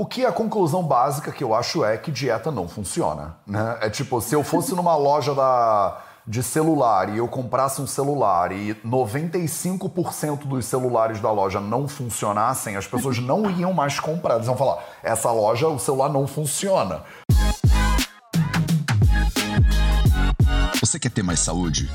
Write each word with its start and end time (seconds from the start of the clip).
O 0.00 0.06
que 0.06 0.24
a 0.24 0.32
conclusão 0.32 0.82
básica 0.82 1.30
que 1.30 1.44
eu 1.44 1.54
acho 1.54 1.84
é 1.84 1.94
que 1.98 2.10
dieta 2.10 2.50
não 2.50 2.66
funciona, 2.66 3.36
né? 3.46 3.76
É 3.82 3.90
tipo, 3.90 4.18
se 4.22 4.34
eu 4.34 4.42
fosse 4.42 4.74
numa 4.74 4.96
loja 4.96 5.34
da 5.34 6.00
de 6.26 6.42
celular 6.42 7.10
e 7.10 7.18
eu 7.18 7.28
comprasse 7.28 7.82
um 7.82 7.86
celular 7.86 8.50
e 8.50 8.74
95% 8.76 10.46
dos 10.46 10.64
celulares 10.64 11.20
da 11.20 11.30
loja 11.30 11.60
não 11.60 11.86
funcionassem, 11.86 12.76
as 12.76 12.86
pessoas 12.86 13.18
não 13.20 13.50
iam 13.50 13.74
mais 13.74 14.00
comprar. 14.00 14.36
Eles 14.36 14.46
iam 14.46 14.56
falar: 14.56 14.82
essa 15.02 15.30
loja, 15.30 15.68
o 15.68 15.78
celular 15.78 16.08
não 16.08 16.26
funciona. 16.26 17.02
Você 20.80 20.98
quer 20.98 21.10
ter 21.10 21.22
mais 21.22 21.40
saúde? 21.40 21.90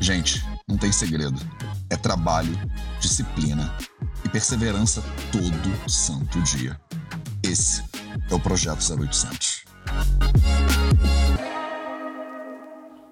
Gente, 0.00 0.44
não 0.68 0.76
tem 0.76 0.90
segredo. 0.90 1.40
É 1.88 1.94
trabalho, 1.94 2.58
disciplina 2.98 3.72
e 4.24 4.28
perseverança 4.28 5.04
todo 5.30 5.88
santo 5.88 6.42
dia. 6.42 6.76
Esse 7.46 7.84
é 8.30 8.34
o 8.34 8.40
Projeto 8.40 8.80
0800. 8.98 9.66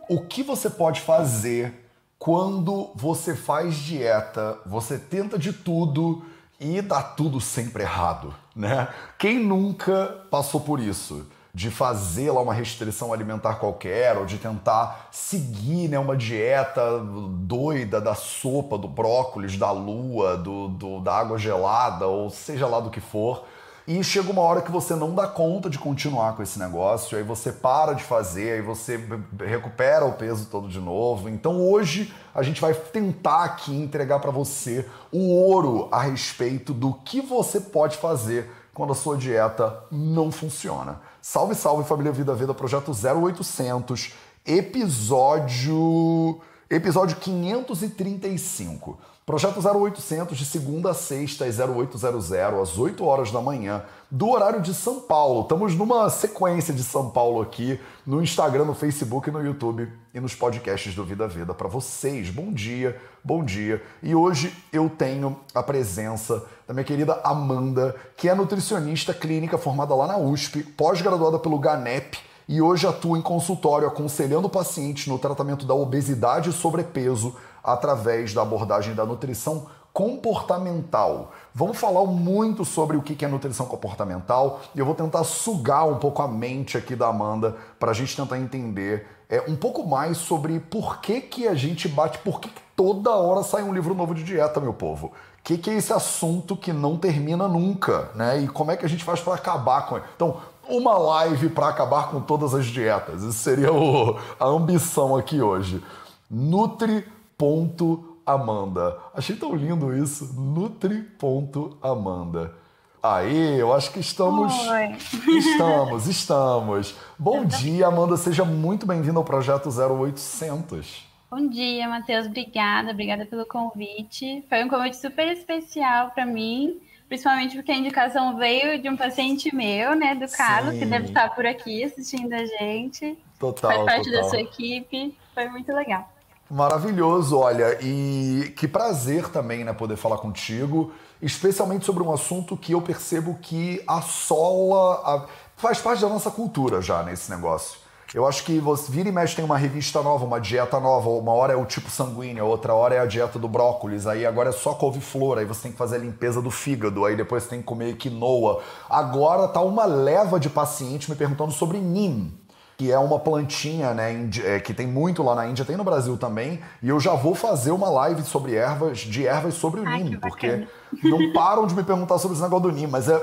O 0.08 0.22
que 0.22 0.42
você 0.42 0.70
pode 0.70 1.02
fazer 1.02 1.86
quando 2.18 2.92
você 2.94 3.36
faz 3.36 3.74
dieta, 3.74 4.58
você 4.64 4.98
tenta 4.98 5.38
de 5.38 5.52
tudo 5.52 6.24
e 6.58 6.80
dá 6.80 7.02
tudo 7.02 7.42
sempre 7.42 7.82
errado, 7.82 8.34
né? 8.56 8.88
Quem 9.18 9.38
nunca 9.38 10.24
passou 10.30 10.62
por 10.62 10.80
isso? 10.80 11.26
De 11.52 11.70
fazer 11.70 12.30
lá 12.30 12.40
uma 12.40 12.54
restrição 12.54 13.12
alimentar 13.12 13.56
qualquer, 13.56 14.16
ou 14.16 14.24
de 14.24 14.38
tentar 14.38 15.08
seguir 15.12 15.88
né, 15.88 15.98
uma 15.98 16.16
dieta 16.16 17.00
doida 17.00 18.00
da 18.00 18.14
sopa, 18.14 18.78
do 18.78 18.88
brócolis, 18.88 19.58
da 19.58 19.70
lua, 19.70 20.38
do, 20.38 20.68
do, 20.68 21.00
da 21.00 21.14
água 21.14 21.36
gelada, 21.36 22.06
ou 22.06 22.30
seja 22.30 22.66
lá 22.66 22.80
do 22.80 22.88
que 22.88 23.00
for. 23.00 23.44
E 23.86 24.02
chega 24.04 24.30
uma 24.30 24.42
hora 24.42 24.62
que 24.62 24.70
você 24.70 24.94
não 24.94 25.12
dá 25.14 25.26
conta 25.26 25.68
de 25.68 25.78
continuar 25.78 26.36
com 26.36 26.42
esse 26.42 26.58
negócio, 26.58 27.18
aí 27.18 27.24
você 27.24 27.50
para 27.50 27.94
de 27.94 28.04
fazer, 28.04 28.52
aí 28.52 28.62
você 28.62 29.00
recupera 29.44 30.04
o 30.04 30.12
peso 30.12 30.46
todo 30.46 30.68
de 30.68 30.78
novo. 30.78 31.28
Então 31.28 31.60
hoje 31.60 32.14
a 32.32 32.42
gente 32.42 32.60
vai 32.60 32.72
tentar 32.74 33.42
aqui 33.42 33.74
entregar 33.74 34.20
para 34.20 34.30
você 34.30 34.88
o 35.10 35.34
ouro 35.34 35.88
a 35.90 36.00
respeito 36.00 36.72
do 36.72 36.94
que 36.94 37.20
você 37.20 37.60
pode 37.60 37.96
fazer 37.96 38.48
quando 38.72 38.92
a 38.92 38.96
sua 38.96 39.16
dieta 39.16 39.84
não 39.90 40.30
funciona. 40.30 41.00
Salve, 41.20 41.54
salve 41.54 41.82
família 41.84 42.12
Vida 42.12 42.34
Vida, 42.34 42.54
projeto 42.54 42.92
0800, 42.92 44.12
episódio 44.46 46.40
episódio 46.74 47.16
535. 47.18 48.98
Projeto 49.24 49.60
0800 49.60 50.36
de 50.36 50.44
segunda 50.44 50.90
a 50.90 50.94
sexta 50.94 51.44
às 51.44 51.60
0800 51.60 52.32
às 52.32 52.76
8 52.76 53.04
horas 53.04 53.30
da 53.30 53.40
manhã, 53.40 53.84
do 54.10 54.28
horário 54.28 54.60
de 54.60 54.74
São 54.74 54.98
Paulo. 54.98 55.42
Estamos 55.42 55.76
numa 55.76 56.10
sequência 56.10 56.74
de 56.74 56.82
São 56.82 57.08
Paulo 57.08 57.40
aqui 57.40 57.78
no 58.04 58.20
Instagram, 58.20 58.64
no 58.64 58.74
Facebook, 58.74 59.30
no 59.30 59.40
YouTube 59.40 59.88
e 60.12 60.18
nos 60.18 60.34
podcasts 60.34 60.92
do 60.96 61.04
Vida 61.04 61.28
Vida 61.28 61.54
para 61.54 61.68
vocês. 61.68 62.30
Bom 62.30 62.52
dia, 62.52 63.00
bom 63.22 63.44
dia. 63.44 63.80
E 64.02 64.12
hoje 64.12 64.52
eu 64.72 64.90
tenho 64.90 65.38
a 65.54 65.62
presença 65.62 66.44
da 66.66 66.74
minha 66.74 66.84
querida 66.84 67.20
Amanda, 67.22 67.94
que 68.16 68.28
é 68.28 68.34
nutricionista 68.34 69.14
clínica 69.14 69.56
formada 69.56 69.94
lá 69.94 70.08
na 70.08 70.18
USP, 70.18 70.64
pós-graduada 70.64 71.38
pelo 71.38 71.60
GANEP 71.60 72.18
e 72.48 72.60
hoje 72.60 72.88
atua 72.88 73.16
em 73.16 73.22
consultório 73.22 73.86
aconselhando 73.86 74.48
pacientes 74.48 75.06
no 75.06 75.16
tratamento 75.16 75.64
da 75.64 75.74
obesidade 75.74 76.50
e 76.50 76.52
sobrepeso 76.52 77.36
através 77.62 78.32
da 78.34 78.42
abordagem 78.42 78.94
da 78.94 79.04
nutrição 79.04 79.66
comportamental. 79.92 81.32
Vamos 81.54 81.76
falar 81.76 82.04
muito 82.06 82.64
sobre 82.64 82.96
o 82.96 83.02
que 83.02 83.22
é 83.24 83.28
nutrição 83.28 83.66
comportamental 83.66 84.60
e 84.74 84.78
eu 84.78 84.86
vou 84.86 84.94
tentar 84.94 85.22
sugar 85.24 85.86
um 85.86 85.96
pouco 85.96 86.22
a 86.22 86.28
mente 86.28 86.78
aqui 86.78 86.96
da 86.96 87.08
Amanda 87.08 87.56
para 87.78 87.90
a 87.90 87.94
gente 87.94 88.16
tentar 88.16 88.38
entender 88.38 89.06
é, 89.28 89.42
um 89.48 89.56
pouco 89.56 89.86
mais 89.86 90.16
sobre 90.16 90.60
por 90.60 91.00
que, 91.00 91.20
que 91.20 91.46
a 91.46 91.54
gente 91.54 91.88
bate, 91.88 92.18
por 92.18 92.40
que, 92.40 92.48
que 92.48 92.62
toda 92.76 93.10
hora 93.10 93.42
sai 93.42 93.62
um 93.62 93.72
livro 93.72 93.94
novo 93.94 94.14
de 94.14 94.22
dieta, 94.22 94.60
meu 94.60 94.72
povo. 94.72 95.06
O 95.06 95.42
que, 95.44 95.58
que 95.58 95.70
é 95.70 95.74
esse 95.74 95.92
assunto 95.92 96.56
que 96.56 96.72
não 96.72 96.96
termina 96.96 97.48
nunca, 97.48 98.10
né? 98.14 98.40
E 98.40 98.48
como 98.48 98.70
é 98.70 98.76
que 98.76 98.86
a 98.86 98.88
gente 98.88 99.02
faz 99.02 99.20
para 99.20 99.34
acabar 99.34 99.86
com 99.86 99.96
ele? 99.96 100.04
Então, 100.14 100.36
uma 100.68 100.96
live 100.96 101.48
para 101.48 101.68
acabar 101.68 102.10
com 102.10 102.20
todas 102.20 102.54
as 102.54 102.66
dietas. 102.66 103.22
Isso 103.22 103.38
seria 103.38 103.72
o, 103.72 104.18
a 104.38 104.46
ambição 104.46 105.16
aqui 105.16 105.42
hoje. 105.42 105.82
Nutri 106.30 107.04
Nutri.amanda. 107.42 108.96
Achei 109.12 109.34
tão 109.34 109.56
lindo 109.56 109.92
isso. 109.92 110.32
Nutri.amanda. 110.40 112.54
Aí, 113.02 113.58
eu 113.58 113.74
acho 113.74 113.92
que 113.92 113.98
estamos. 113.98 114.56
Oi. 114.68 114.96
Estamos, 115.36 116.06
estamos. 116.06 116.94
Bom 117.18 117.44
dia, 117.44 117.88
Amanda. 117.88 118.16
Seja 118.16 118.44
muito 118.44 118.86
bem-vinda 118.86 119.18
ao 119.18 119.24
projeto 119.24 119.70
0800. 119.70 121.04
Bom 121.28 121.48
dia, 121.48 121.88
Matheus. 121.88 122.26
Obrigada, 122.26 122.92
obrigada 122.92 123.26
pelo 123.26 123.44
convite. 123.44 124.44
Foi 124.48 124.62
um 124.62 124.68
convite 124.68 124.98
super 124.98 125.26
especial 125.32 126.10
para 126.10 126.24
mim, 126.24 126.80
principalmente 127.08 127.56
porque 127.56 127.72
a 127.72 127.76
indicação 127.76 128.36
veio 128.36 128.80
de 128.80 128.88
um 128.88 128.96
paciente 128.96 129.52
meu, 129.52 129.96
né, 129.96 130.14
do 130.14 130.30
Carlos, 130.30 130.74
Sim. 130.74 130.78
que 130.78 130.86
deve 130.86 131.06
estar 131.06 131.34
por 131.34 131.44
aqui 131.44 131.82
assistindo 131.82 132.32
a 132.34 132.46
gente. 132.46 133.18
Total. 133.36 133.72
Faz 133.72 133.84
parte 133.84 134.04
total. 134.04 134.22
da 134.22 134.28
sua 134.28 134.40
equipe. 134.40 135.18
Foi 135.34 135.48
muito 135.48 135.72
legal. 135.72 136.08
Maravilhoso, 136.52 137.38
olha, 137.38 137.78
e 137.80 138.52
que 138.54 138.68
prazer 138.68 139.26
também, 139.30 139.64
né, 139.64 139.72
poder 139.72 139.96
falar 139.96 140.18
contigo, 140.18 140.92
especialmente 141.22 141.86
sobre 141.86 142.02
um 142.02 142.12
assunto 142.12 142.58
que 142.58 142.72
eu 142.72 142.82
percebo 142.82 143.38
que 143.40 143.82
assola, 143.86 145.00
a... 145.02 145.26
faz 145.56 145.78
parte 145.78 146.02
da 146.02 146.10
nossa 146.10 146.30
cultura 146.30 146.82
já 146.82 147.02
nesse 147.04 147.30
negócio. 147.30 147.80
Eu 148.14 148.26
acho 148.26 148.44
que 148.44 148.58
você 148.58 148.92
vira 148.92 149.08
e 149.08 149.12
mexe 149.12 149.34
tem 149.34 149.42
uma 149.42 149.56
revista 149.56 150.02
nova, 150.02 150.26
uma 150.26 150.38
dieta 150.38 150.78
nova, 150.78 151.08
uma 151.08 151.32
hora 151.32 151.54
é 151.54 151.56
o 151.56 151.64
tipo 151.64 151.88
sanguíneo, 151.88 152.44
outra 152.44 152.74
hora 152.74 152.96
é 152.96 152.98
a 152.98 153.06
dieta 153.06 153.38
do 153.38 153.48
brócolis, 153.48 154.06
aí 154.06 154.26
agora 154.26 154.50
é 154.50 154.52
só 154.52 154.74
couve-flor, 154.74 155.38
aí 155.38 155.46
você 155.46 155.62
tem 155.62 155.72
que 155.72 155.78
fazer 155.78 155.96
a 155.96 156.00
limpeza 156.00 156.42
do 156.42 156.50
fígado, 156.50 157.06
aí 157.06 157.16
depois 157.16 157.44
você 157.44 157.48
tem 157.48 157.60
que 157.60 157.64
comer 157.64 157.96
quinoa. 157.96 158.60
Agora 158.90 159.48
tá 159.48 159.62
uma 159.62 159.86
leva 159.86 160.38
de 160.38 160.50
pacientes 160.50 161.08
me 161.08 161.14
perguntando 161.14 161.52
sobre 161.52 161.78
NIM, 161.78 162.38
que 162.76 162.90
é 162.90 162.98
uma 162.98 163.18
plantinha, 163.18 163.94
né, 163.94 164.28
é, 164.44 164.60
que 164.60 164.74
tem 164.74 164.86
muito 164.86 165.22
lá 165.22 165.34
na 165.34 165.46
Índia, 165.46 165.64
tem 165.64 165.76
no 165.76 165.84
Brasil 165.84 166.16
também, 166.16 166.60
e 166.82 166.88
eu 166.88 166.98
já 166.98 167.14
vou 167.14 167.34
fazer 167.34 167.70
uma 167.70 167.88
live 167.88 168.22
sobre 168.22 168.54
ervas, 168.54 168.98
de 168.98 169.26
ervas 169.26 169.54
sobre 169.54 169.80
o 169.80 169.86
Ai, 169.86 170.02
NIM, 170.02 170.18
porque 170.18 170.66
não 171.02 171.32
param 171.32 171.66
de 171.66 171.74
me 171.74 171.82
perguntar 171.82 172.18
sobre 172.18 172.34
esse 172.34 172.42
negócio 172.42 172.70
do 172.70 172.88
mas 172.88 173.08
é 173.08 173.20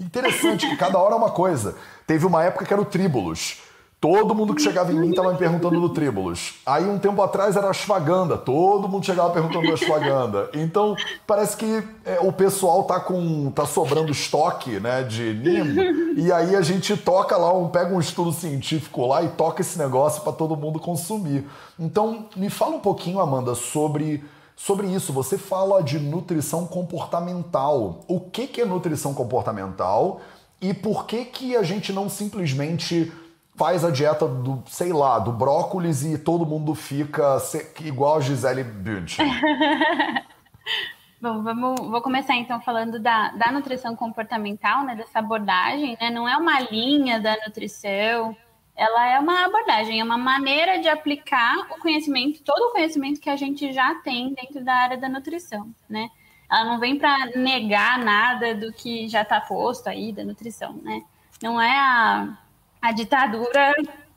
interessante 0.00 0.68
que 0.68 0.76
cada 0.76 0.98
hora 0.98 1.14
é 1.14 1.16
uma 1.16 1.30
coisa. 1.30 1.76
Teve 2.06 2.26
uma 2.26 2.42
época 2.42 2.64
que 2.64 2.72
era 2.72 2.82
o 2.82 2.84
tríbulos. 2.84 3.60
Todo 4.02 4.34
mundo 4.34 4.52
que 4.52 4.60
chegava 4.60 4.90
em 4.90 4.96
mim 4.96 5.10
estava 5.10 5.30
me 5.30 5.38
perguntando 5.38 5.80
do 5.80 5.88
Tríbulos. 5.90 6.54
Aí 6.66 6.84
um 6.84 6.98
tempo 6.98 7.22
atrás 7.22 7.54
era 7.54 7.68
a 7.68 7.70
Ashwagandha. 7.70 8.36
Todo 8.36 8.88
mundo 8.88 9.06
chegava 9.06 9.30
perguntando 9.30 9.68
do 9.68 9.74
Ashwagandha. 9.74 10.50
Então 10.54 10.96
parece 11.24 11.56
que 11.56 11.84
é, 12.04 12.18
o 12.20 12.32
pessoal 12.32 12.82
tá 12.82 12.98
com 12.98 13.52
tá 13.52 13.64
sobrando 13.64 14.10
estoque, 14.10 14.80
né, 14.80 15.04
de 15.04 15.32
NIM. 15.32 16.16
E 16.20 16.32
aí 16.32 16.56
a 16.56 16.62
gente 16.62 16.96
toca 16.96 17.36
lá, 17.36 17.56
um, 17.56 17.68
pega 17.68 17.94
um 17.94 18.00
estudo 18.00 18.32
científico 18.32 19.06
lá 19.06 19.22
e 19.22 19.28
toca 19.28 19.60
esse 19.60 19.78
negócio 19.78 20.22
para 20.22 20.32
todo 20.32 20.56
mundo 20.56 20.80
consumir. 20.80 21.46
Então 21.78 22.26
me 22.34 22.50
fala 22.50 22.74
um 22.74 22.80
pouquinho, 22.80 23.20
Amanda, 23.20 23.54
sobre 23.54 24.24
sobre 24.56 24.88
isso. 24.88 25.12
Você 25.12 25.38
fala 25.38 25.80
de 25.80 26.00
nutrição 26.00 26.66
comportamental. 26.66 28.00
O 28.08 28.18
que 28.18 28.48
que 28.48 28.62
é 28.62 28.64
nutrição 28.64 29.14
comportamental? 29.14 30.20
E 30.60 30.74
por 30.74 31.06
que 31.06 31.24
que 31.24 31.56
a 31.56 31.62
gente 31.62 31.92
não 31.92 32.08
simplesmente 32.08 33.12
faz 33.62 33.84
a 33.84 33.92
dieta 33.92 34.26
do, 34.26 34.60
sei 34.66 34.92
lá, 34.92 35.20
do 35.20 35.30
brócolis 35.30 36.02
e 36.02 36.18
todo 36.18 36.44
mundo 36.44 36.74
fica 36.74 37.36
igual 37.78 38.16
a 38.16 38.20
Gisele 38.20 38.64
Bündchen. 38.64 39.24
Bom, 41.22 41.44
vamos, 41.44 41.78
vou 41.88 42.02
começar 42.02 42.34
então 42.34 42.60
falando 42.60 42.98
da, 42.98 43.28
da 43.28 43.52
nutrição 43.52 43.94
comportamental, 43.94 44.84
né, 44.84 44.96
dessa 44.96 45.20
abordagem, 45.20 45.96
né, 46.00 46.10
não 46.10 46.28
é 46.28 46.36
uma 46.36 46.58
linha 46.58 47.20
da 47.20 47.36
nutrição, 47.46 48.36
ela 48.74 49.06
é 49.06 49.20
uma 49.20 49.44
abordagem, 49.44 50.00
é 50.00 50.02
uma 50.02 50.18
maneira 50.18 50.80
de 50.80 50.88
aplicar 50.88 51.56
o 51.70 51.78
conhecimento, 51.78 52.42
todo 52.42 52.62
o 52.62 52.72
conhecimento 52.72 53.20
que 53.20 53.30
a 53.30 53.36
gente 53.36 53.72
já 53.72 53.94
tem 54.02 54.34
dentro 54.34 54.64
da 54.64 54.74
área 54.74 54.96
da 54.96 55.08
nutrição, 55.08 55.72
né, 55.88 56.10
ela 56.50 56.64
não 56.64 56.80
vem 56.80 56.98
para 56.98 57.26
negar 57.36 57.96
nada 58.00 58.56
do 58.56 58.72
que 58.72 59.06
já 59.08 59.22
está 59.22 59.40
posto 59.40 59.86
aí 59.86 60.12
da 60.12 60.24
nutrição, 60.24 60.72
né, 60.82 61.04
não 61.40 61.62
é 61.62 61.78
a 61.78 62.38
a 62.82 62.90
ditadura 62.92 63.72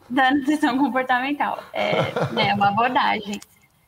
da 0.09 0.31
nutrição 0.31 0.77
comportamental. 0.77 1.63
É 1.71 1.93
né, 2.33 2.53
uma 2.55 2.69
abordagem. 2.69 3.39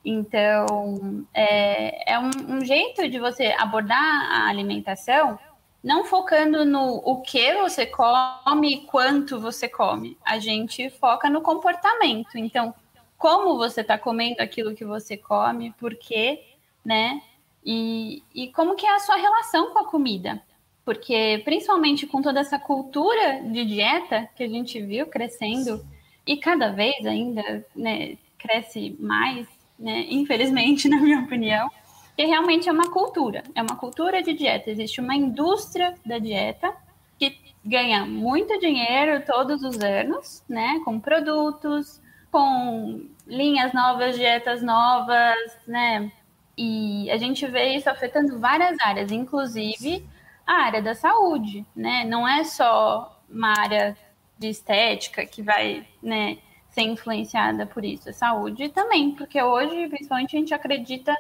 Então, 0.06 1.26
é, 1.34 2.14
é 2.14 2.20
um, 2.20 2.30
um, 2.48 2.64
jeito 2.64 3.10
de 3.10 3.20
você 3.20 3.48
abordar 3.58 4.00
a 4.00 4.48
alimentação, 4.48 5.38
não 5.84 6.06
focando 6.06 6.64
no 6.64 7.02
o 7.04 7.22
que 7.22 7.56
você 7.56 7.86
come 7.86 8.74
e 8.74 8.82
quanto 8.86 9.40
você 9.40 9.68
come. 9.68 10.18
A 10.24 10.40
gente 10.40 10.90
foca 10.92 11.30
no 11.30 11.42
comportamento. 11.42 12.38
Então, 12.38 12.74
como 13.18 13.58
você 13.58 13.82
está 13.82 13.98
comendo 13.98 14.42
aquilo 14.42 14.76
que 14.76 14.86
você 14.86 15.18
come, 15.18 15.74
por 15.74 15.96
quê, 15.96 16.42
né? 16.86 17.22
E, 17.66 18.24
e 18.34 18.48
como 18.54 18.76
que 18.76 18.86
é 18.86 18.96
a 18.96 19.00
sua 19.00 19.18
relação 19.18 19.72
com 19.72 19.80
a 19.80 19.90
comida. 19.90 20.42
Porque 20.88 21.42
principalmente 21.44 22.08
com 22.08 22.22
toda 22.22 22.40
essa 22.40 22.58
cultura 22.58 23.42
de 23.44 23.66
dieta 23.66 24.30
que 24.38 24.42
a 24.42 24.48
gente 24.48 24.82
viu 24.82 25.06
crescendo 25.06 25.86
e 26.26 26.38
cada 26.38 26.70
vez 26.70 27.06
ainda 27.06 27.66
né, 27.76 28.18
cresce 28.38 28.96
mais, 28.98 29.46
né, 29.78 30.06
infelizmente, 30.10 30.88
na 30.88 31.02
minha 31.02 31.20
opinião, 31.20 31.70
que 32.16 32.24
realmente 32.24 32.70
é 32.70 32.72
uma 32.72 32.90
cultura, 32.90 33.44
é 33.54 33.62
uma 33.62 33.76
cultura 33.76 34.24
de 34.24 34.32
dieta. 34.32 34.72
Existe 34.72 35.02
uma 35.02 35.14
indústria 35.14 35.94
da 36.06 36.20
dieta 36.20 36.74
que 37.20 37.38
ganha 37.66 38.06
muito 38.06 38.58
dinheiro 38.58 39.22
todos 39.26 39.64
os 39.64 39.78
anos, 39.82 40.42
né, 40.48 40.80
com 40.86 41.02
produtos, 41.02 42.02
com 42.32 43.10
linhas 43.28 43.74
novas, 43.74 44.16
dietas 44.16 44.64
novas, 44.64 45.36
né, 45.68 46.10
e 46.58 47.12
a 47.12 47.18
gente 47.18 47.46
vê 47.46 47.76
isso 47.76 47.90
afetando 47.90 48.40
várias 48.40 48.80
áreas, 48.80 49.12
inclusive 49.12 50.02
a 50.48 50.54
área 50.54 50.82
da 50.82 50.96
saúde, 50.96 51.66
né? 51.76 52.06
Não 52.06 52.26
é 52.28 52.46
só 52.46 53.22
uma 53.30 53.60
área 53.60 53.98
de 54.40 54.48
estética 54.48 55.26
que 55.26 55.42
vai, 55.42 55.86
né, 56.02 56.38
ser 56.70 56.84
influenciada 56.84 57.66
por 57.66 57.84
isso, 57.84 58.10
a 58.10 58.14
saúde 58.14 58.70
também, 58.70 59.12
porque 59.12 59.42
hoje, 59.42 59.90
principalmente, 59.90 60.36
a 60.36 60.40
gente 60.40 60.54
acredita 60.54 61.16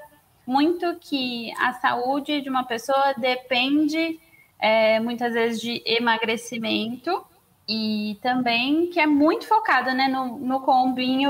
muito 0.45 0.95
que 1.01 1.51
a 1.59 1.73
saúde 1.73 2.41
de 2.41 2.49
uma 2.49 2.63
pessoa 2.63 3.13
depende 3.17 4.19
é, 4.59 4.99
muitas 4.99 5.33
vezes 5.33 5.59
de 5.59 5.83
emagrecimento 5.85 7.25
e 7.67 8.17
também 8.21 8.87
que 8.87 8.99
é 8.99 9.05
muito 9.05 9.45
focada 9.45 9.93
né, 9.93 10.07
no, 10.07 10.37
no 10.37 10.61
combinho 10.61 11.29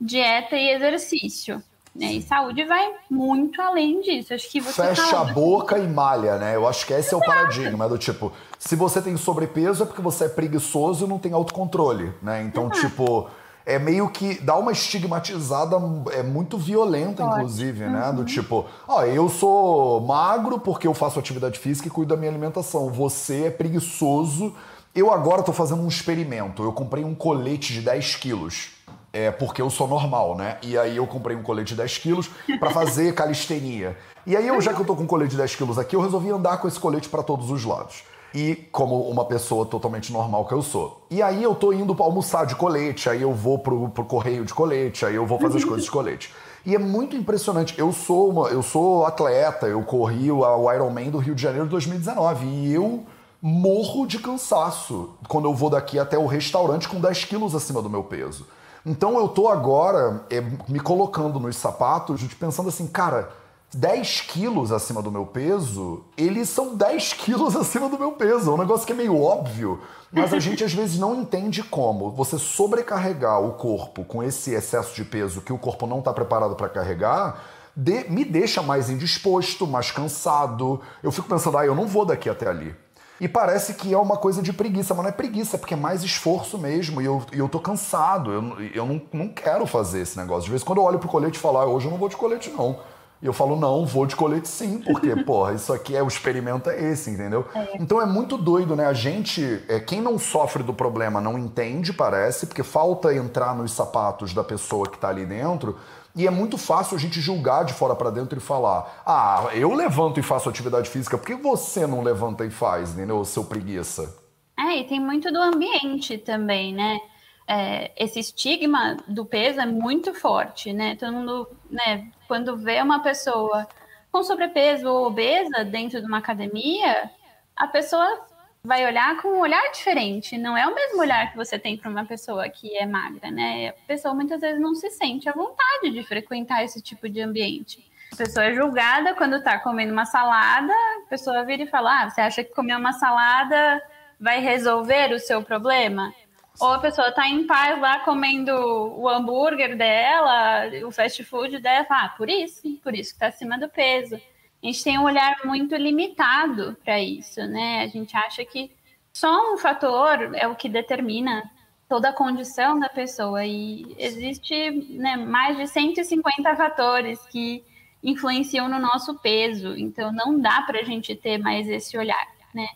dieta 0.00 0.56
e 0.56 0.70
exercício. 0.70 1.62
Né? 1.98 2.12
E 2.12 2.22
saúde 2.22 2.64
vai 2.64 2.92
muito 3.10 3.60
além 3.60 4.00
disso. 4.00 4.32
Acho 4.32 4.48
que 4.48 4.60
você 4.60 4.94
Fecha 4.94 5.18
a 5.18 5.24
boca 5.24 5.76
e 5.78 5.88
malha, 5.88 6.36
né? 6.36 6.54
Eu 6.54 6.68
acho 6.68 6.86
que 6.86 6.92
esse 6.92 7.08
Exato. 7.08 7.24
é 7.24 7.26
o 7.26 7.34
paradigma 7.34 7.88
do 7.88 7.98
tipo, 7.98 8.32
se 8.56 8.76
você 8.76 9.02
tem 9.02 9.16
sobrepeso 9.16 9.82
é 9.82 9.86
porque 9.86 10.00
você 10.00 10.26
é 10.26 10.28
preguiçoso 10.28 11.04
e 11.04 11.08
não 11.08 11.18
tem 11.18 11.32
autocontrole, 11.32 12.12
né? 12.22 12.42
Então, 12.44 12.70
Exato. 12.70 12.80
tipo, 12.88 13.28
é 13.66 13.80
meio 13.80 14.08
que 14.10 14.40
dá 14.40 14.56
uma 14.56 14.70
estigmatizada 14.70 15.76
é 16.12 16.22
muito 16.22 16.56
violenta, 16.56 17.24
Pode. 17.24 17.36
inclusive, 17.36 17.84
uhum. 17.84 17.90
né? 17.90 18.12
Do 18.12 18.20
uhum. 18.20 18.24
tipo, 18.24 18.64
ó, 18.86 19.02
eu 19.04 19.28
sou 19.28 20.00
magro 20.00 20.60
porque 20.60 20.86
eu 20.86 20.94
faço 20.94 21.18
atividade 21.18 21.58
física 21.58 21.88
e 21.88 21.90
cuido 21.90 22.14
da 22.14 22.16
minha 22.16 22.30
alimentação. 22.30 22.90
Você 22.90 23.46
é 23.46 23.50
preguiçoso. 23.50 24.54
Eu 24.94 25.12
agora 25.12 25.42
tô 25.42 25.52
fazendo 25.52 25.82
um 25.82 25.88
experimento. 25.88 26.62
Eu 26.62 26.72
comprei 26.72 27.04
um 27.04 27.14
colete 27.14 27.72
de 27.72 27.82
10 27.82 28.16
quilos 28.16 28.70
é, 29.12 29.30
porque 29.30 29.62
eu 29.62 29.70
sou 29.70 29.88
normal, 29.88 30.36
né? 30.36 30.58
E 30.62 30.76
aí 30.76 30.96
eu 30.96 31.06
comprei 31.06 31.36
um 31.36 31.42
colete 31.42 31.70
de 31.70 31.76
10 31.76 31.98
quilos 31.98 32.30
para 32.58 32.70
fazer 32.70 33.14
calistenia. 33.14 33.96
E 34.26 34.36
aí, 34.36 34.46
eu, 34.46 34.60
já 34.60 34.74
que 34.74 34.80
eu 34.80 34.84
tô 34.84 34.94
com 34.94 35.04
um 35.04 35.06
colete 35.06 35.30
de 35.30 35.36
10 35.38 35.56
quilos 35.56 35.78
aqui, 35.78 35.96
eu 35.96 36.00
resolvi 36.00 36.30
andar 36.30 36.58
com 36.58 36.68
esse 36.68 36.78
colete 36.78 37.08
para 37.08 37.22
todos 37.22 37.50
os 37.50 37.64
lados. 37.64 38.04
E 38.34 38.54
como 38.70 39.00
uma 39.08 39.24
pessoa 39.24 39.64
totalmente 39.64 40.12
normal 40.12 40.44
que 40.44 40.52
eu 40.52 40.60
sou. 40.60 41.06
E 41.10 41.22
aí 41.22 41.42
eu 41.42 41.54
tô 41.54 41.72
indo 41.72 41.94
para 41.94 42.04
almoçar 42.04 42.44
de 42.44 42.54
colete, 42.54 43.08
aí 43.08 43.22
eu 43.22 43.32
vou 43.32 43.58
pro, 43.58 43.88
pro 43.88 44.04
correio 44.04 44.44
de 44.44 44.52
colete, 44.52 45.06
aí 45.06 45.14
eu 45.14 45.24
vou 45.24 45.38
fazer 45.38 45.56
as 45.56 45.64
coisas 45.64 45.84
de 45.84 45.90
colete. 45.90 46.30
E 46.66 46.74
é 46.74 46.78
muito 46.78 47.16
impressionante. 47.16 47.74
Eu 47.78 47.90
sou 47.90 48.28
uma, 48.28 48.48
eu 48.48 48.62
sou 48.62 49.06
atleta, 49.06 49.66
eu 49.66 49.82
corri 49.82 50.30
o 50.30 50.42
Ironman 50.70 51.08
do 51.08 51.16
Rio 51.16 51.34
de 51.34 51.40
Janeiro 51.40 51.64
de 51.64 51.70
2019 51.70 52.44
e 52.44 52.74
eu 52.74 53.04
morro 53.40 54.06
de 54.06 54.18
cansaço 54.18 55.10
quando 55.26 55.46
eu 55.46 55.54
vou 55.54 55.70
daqui 55.70 55.98
até 55.98 56.18
o 56.18 56.26
restaurante 56.26 56.86
com 56.86 57.00
10 57.00 57.24
quilos 57.24 57.54
acima 57.54 57.80
do 57.80 57.88
meu 57.88 58.04
peso. 58.04 58.46
Então 58.88 59.18
eu 59.18 59.28
tô 59.28 59.48
agora 59.48 60.24
é, 60.30 60.40
me 60.66 60.80
colocando 60.80 61.38
nos 61.38 61.56
sapatos, 61.56 62.22
pensando 62.40 62.70
assim, 62.70 62.86
cara, 62.86 63.28
10 63.74 64.22
quilos 64.22 64.72
acima 64.72 65.02
do 65.02 65.12
meu 65.12 65.26
peso, 65.26 66.02
eles 66.16 66.48
são 66.48 66.74
10 66.74 67.12
quilos 67.20 67.54
acima 67.54 67.90
do 67.90 67.98
meu 67.98 68.12
peso. 68.12 68.50
É 68.50 68.54
um 68.54 68.56
negócio 68.56 68.86
que 68.86 68.94
é 68.94 68.96
meio 68.96 69.20
óbvio, 69.20 69.78
mas 70.10 70.32
a 70.32 70.38
gente 70.38 70.64
às 70.64 70.72
vezes 70.72 70.98
não 70.98 71.14
entende 71.14 71.62
como 71.62 72.10
você 72.12 72.38
sobrecarregar 72.38 73.42
o 73.42 73.52
corpo 73.52 74.06
com 74.06 74.22
esse 74.22 74.54
excesso 74.54 74.94
de 74.94 75.04
peso 75.04 75.42
que 75.42 75.52
o 75.52 75.58
corpo 75.58 75.86
não 75.86 75.98
está 75.98 76.14
preparado 76.14 76.56
para 76.56 76.70
carregar. 76.70 77.44
De, 77.76 78.10
me 78.10 78.24
deixa 78.24 78.62
mais 78.62 78.88
indisposto, 78.88 79.66
mais 79.66 79.90
cansado. 79.90 80.80
Eu 81.02 81.12
fico 81.12 81.28
pensando, 81.28 81.58
ah, 81.58 81.66
eu 81.66 81.74
não 81.74 81.86
vou 81.86 82.06
daqui 82.06 82.30
até 82.30 82.48
ali. 82.48 82.74
E 83.20 83.28
parece 83.28 83.74
que 83.74 83.92
é 83.92 83.98
uma 83.98 84.16
coisa 84.16 84.40
de 84.40 84.52
preguiça, 84.52 84.94
mas 84.94 85.02
não 85.02 85.10
é 85.10 85.12
preguiça, 85.12 85.56
é 85.56 85.58
porque 85.58 85.74
é 85.74 85.76
mais 85.76 86.04
esforço 86.04 86.56
mesmo. 86.56 87.00
E 87.00 87.04
eu, 87.04 87.22
e 87.32 87.38
eu 87.38 87.48
tô 87.48 87.58
cansado, 87.58 88.30
eu, 88.30 88.60
eu 88.74 88.86
não, 88.86 89.02
não 89.12 89.28
quero 89.28 89.66
fazer 89.66 90.00
esse 90.00 90.16
negócio. 90.16 90.44
De 90.44 90.50
vez 90.50 90.62
em 90.62 90.64
quando 90.64 90.78
eu 90.78 90.84
olho 90.84 90.98
pro 90.98 91.08
colete 91.08 91.36
e 91.36 91.40
falo, 91.40 91.58
ah, 91.58 91.66
hoje 91.66 91.86
eu 91.86 91.90
não 91.90 91.98
vou 91.98 92.08
de 92.08 92.16
colete, 92.16 92.50
não. 92.50 92.78
E 93.20 93.26
eu 93.26 93.32
falo, 93.32 93.56
não, 93.56 93.84
vou 93.84 94.06
de 94.06 94.14
colete 94.14 94.46
sim, 94.46 94.78
porque, 94.78 95.16
porra, 95.24 95.52
isso 95.52 95.72
aqui 95.72 95.96
é 95.96 96.02
o 96.02 96.06
experimento 96.06 96.70
é 96.70 96.80
esse, 96.80 97.10
entendeu? 97.10 97.44
É. 97.52 97.76
Então 97.80 98.00
é 98.00 98.06
muito 98.06 98.38
doido, 98.38 98.76
né? 98.76 98.86
A 98.86 98.92
gente, 98.92 99.64
é, 99.68 99.80
quem 99.80 100.00
não 100.00 100.18
sofre 100.18 100.62
do 100.62 100.72
problema 100.72 101.20
não 101.20 101.36
entende, 101.36 101.92
parece, 101.92 102.46
porque 102.46 102.62
falta 102.62 103.12
entrar 103.12 103.56
nos 103.56 103.72
sapatos 103.72 104.32
da 104.32 104.44
pessoa 104.44 104.88
que 104.88 104.98
tá 104.98 105.08
ali 105.08 105.26
dentro. 105.26 105.76
E 106.18 106.26
é 106.26 106.30
muito 106.30 106.58
fácil 106.58 106.96
a 106.96 107.00
gente 107.00 107.20
julgar 107.20 107.64
de 107.64 107.72
fora 107.72 107.94
para 107.94 108.10
dentro 108.10 108.36
e 108.36 108.40
falar: 108.42 109.02
ah, 109.06 109.50
eu 109.54 109.72
levanto 109.72 110.18
e 110.18 110.22
faço 110.22 110.48
atividade 110.48 110.90
física, 110.90 111.16
por 111.16 111.24
que 111.24 111.36
você 111.36 111.86
não 111.86 112.02
levanta 112.02 112.44
e 112.44 112.50
faz, 112.50 112.92
entendeu? 112.92 113.24
Seu 113.24 113.44
preguiça. 113.44 114.18
É, 114.58 114.78
e 114.78 114.84
tem 114.84 114.98
muito 114.98 115.32
do 115.32 115.40
ambiente 115.40 116.18
também, 116.18 116.74
né? 116.74 116.98
É, 117.46 117.92
esse 117.96 118.18
estigma 118.18 118.96
do 119.06 119.24
peso 119.24 119.60
é 119.60 119.66
muito 119.66 120.12
forte, 120.12 120.72
né? 120.72 120.96
Todo 120.96 121.12
mundo, 121.12 121.48
né, 121.70 122.10
quando 122.26 122.56
vê 122.56 122.82
uma 122.82 123.00
pessoa 123.00 123.68
com 124.10 124.24
sobrepeso 124.24 124.88
ou 124.88 125.06
obesa 125.06 125.64
dentro 125.64 126.00
de 126.00 126.06
uma 126.08 126.18
academia, 126.18 127.08
a 127.54 127.68
pessoa 127.68 128.26
vai 128.62 128.84
olhar 128.84 129.20
com 129.20 129.28
um 129.28 129.40
olhar 129.40 129.70
diferente. 129.72 130.36
Não 130.36 130.56
é 130.56 130.66
o 130.66 130.74
mesmo 130.74 131.00
olhar 131.00 131.30
que 131.30 131.36
você 131.36 131.58
tem 131.58 131.76
para 131.76 131.90
uma 131.90 132.04
pessoa 132.04 132.48
que 132.48 132.76
é 132.76 132.86
magra, 132.86 133.30
né? 133.30 133.68
A 133.68 133.86
pessoa 133.86 134.14
muitas 134.14 134.40
vezes 134.40 134.60
não 134.60 134.74
se 134.74 134.90
sente 134.90 135.28
à 135.28 135.32
vontade 135.32 135.90
de 135.90 136.02
frequentar 136.02 136.64
esse 136.64 136.82
tipo 136.82 137.08
de 137.08 137.20
ambiente. 137.20 137.88
A 138.12 138.16
pessoa 138.16 138.46
é 138.46 138.54
julgada 138.54 139.14
quando 139.14 139.36
está 139.36 139.58
comendo 139.58 139.92
uma 139.92 140.06
salada, 140.06 140.72
a 140.72 141.08
pessoa 141.08 141.44
vira 141.44 141.62
e 141.62 141.66
fala: 141.66 142.02
ah, 142.02 142.10
você 142.10 142.20
acha 142.20 142.44
que 142.44 142.54
comer 142.54 142.76
uma 142.76 142.92
salada 142.92 143.82
vai 144.18 144.40
resolver 144.40 145.12
o 145.12 145.18
seu 145.18 145.42
problema? 145.42 146.12
Ou 146.60 146.72
a 146.72 146.78
pessoa 146.80 147.08
está 147.08 147.28
em 147.28 147.46
paz 147.46 147.80
lá 147.80 148.00
comendo 148.00 148.52
o 148.52 149.08
hambúrguer 149.08 149.76
dela, 149.76 150.64
o 150.84 150.90
fast 150.90 151.22
food 151.22 151.60
dela, 151.60 151.84
fala, 151.84 152.06
ah, 152.06 152.08
por 152.16 152.28
isso, 152.28 152.62
por 152.82 152.94
isso 152.94 153.10
que 153.10 153.16
está 153.16 153.28
acima 153.28 153.56
do 153.56 153.68
peso 153.68 154.20
a 154.62 154.66
gente 154.66 154.82
tem 154.82 154.98
um 154.98 155.04
olhar 155.04 155.36
muito 155.44 155.74
limitado 155.76 156.76
para 156.84 157.00
isso, 157.00 157.40
né? 157.46 157.82
A 157.82 157.86
gente 157.86 158.16
acha 158.16 158.44
que 158.44 158.70
só 159.12 159.52
um 159.52 159.56
fator 159.56 160.34
é 160.34 160.46
o 160.46 160.56
que 160.56 160.68
determina 160.68 161.48
toda 161.88 162.10
a 162.10 162.12
condição 162.12 162.78
da 162.78 162.88
pessoa 162.88 163.44
e 163.44 163.94
existe 163.98 164.70
né, 164.96 165.16
mais 165.16 165.56
de 165.56 165.66
150 165.66 166.54
fatores 166.54 167.18
que 167.26 167.64
influenciam 168.02 168.68
no 168.68 168.78
nosso 168.78 169.18
peso, 169.18 169.76
então 169.76 170.12
não 170.12 170.38
dá 170.38 170.62
para 170.62 170.80
a 170.80 170.84
gente 170.84 171.14
ter 171.16 171.38
mais 171.38 171.68
esse 171.68 171.96
olhar, 171.96 172.26
né? 172.54 172.68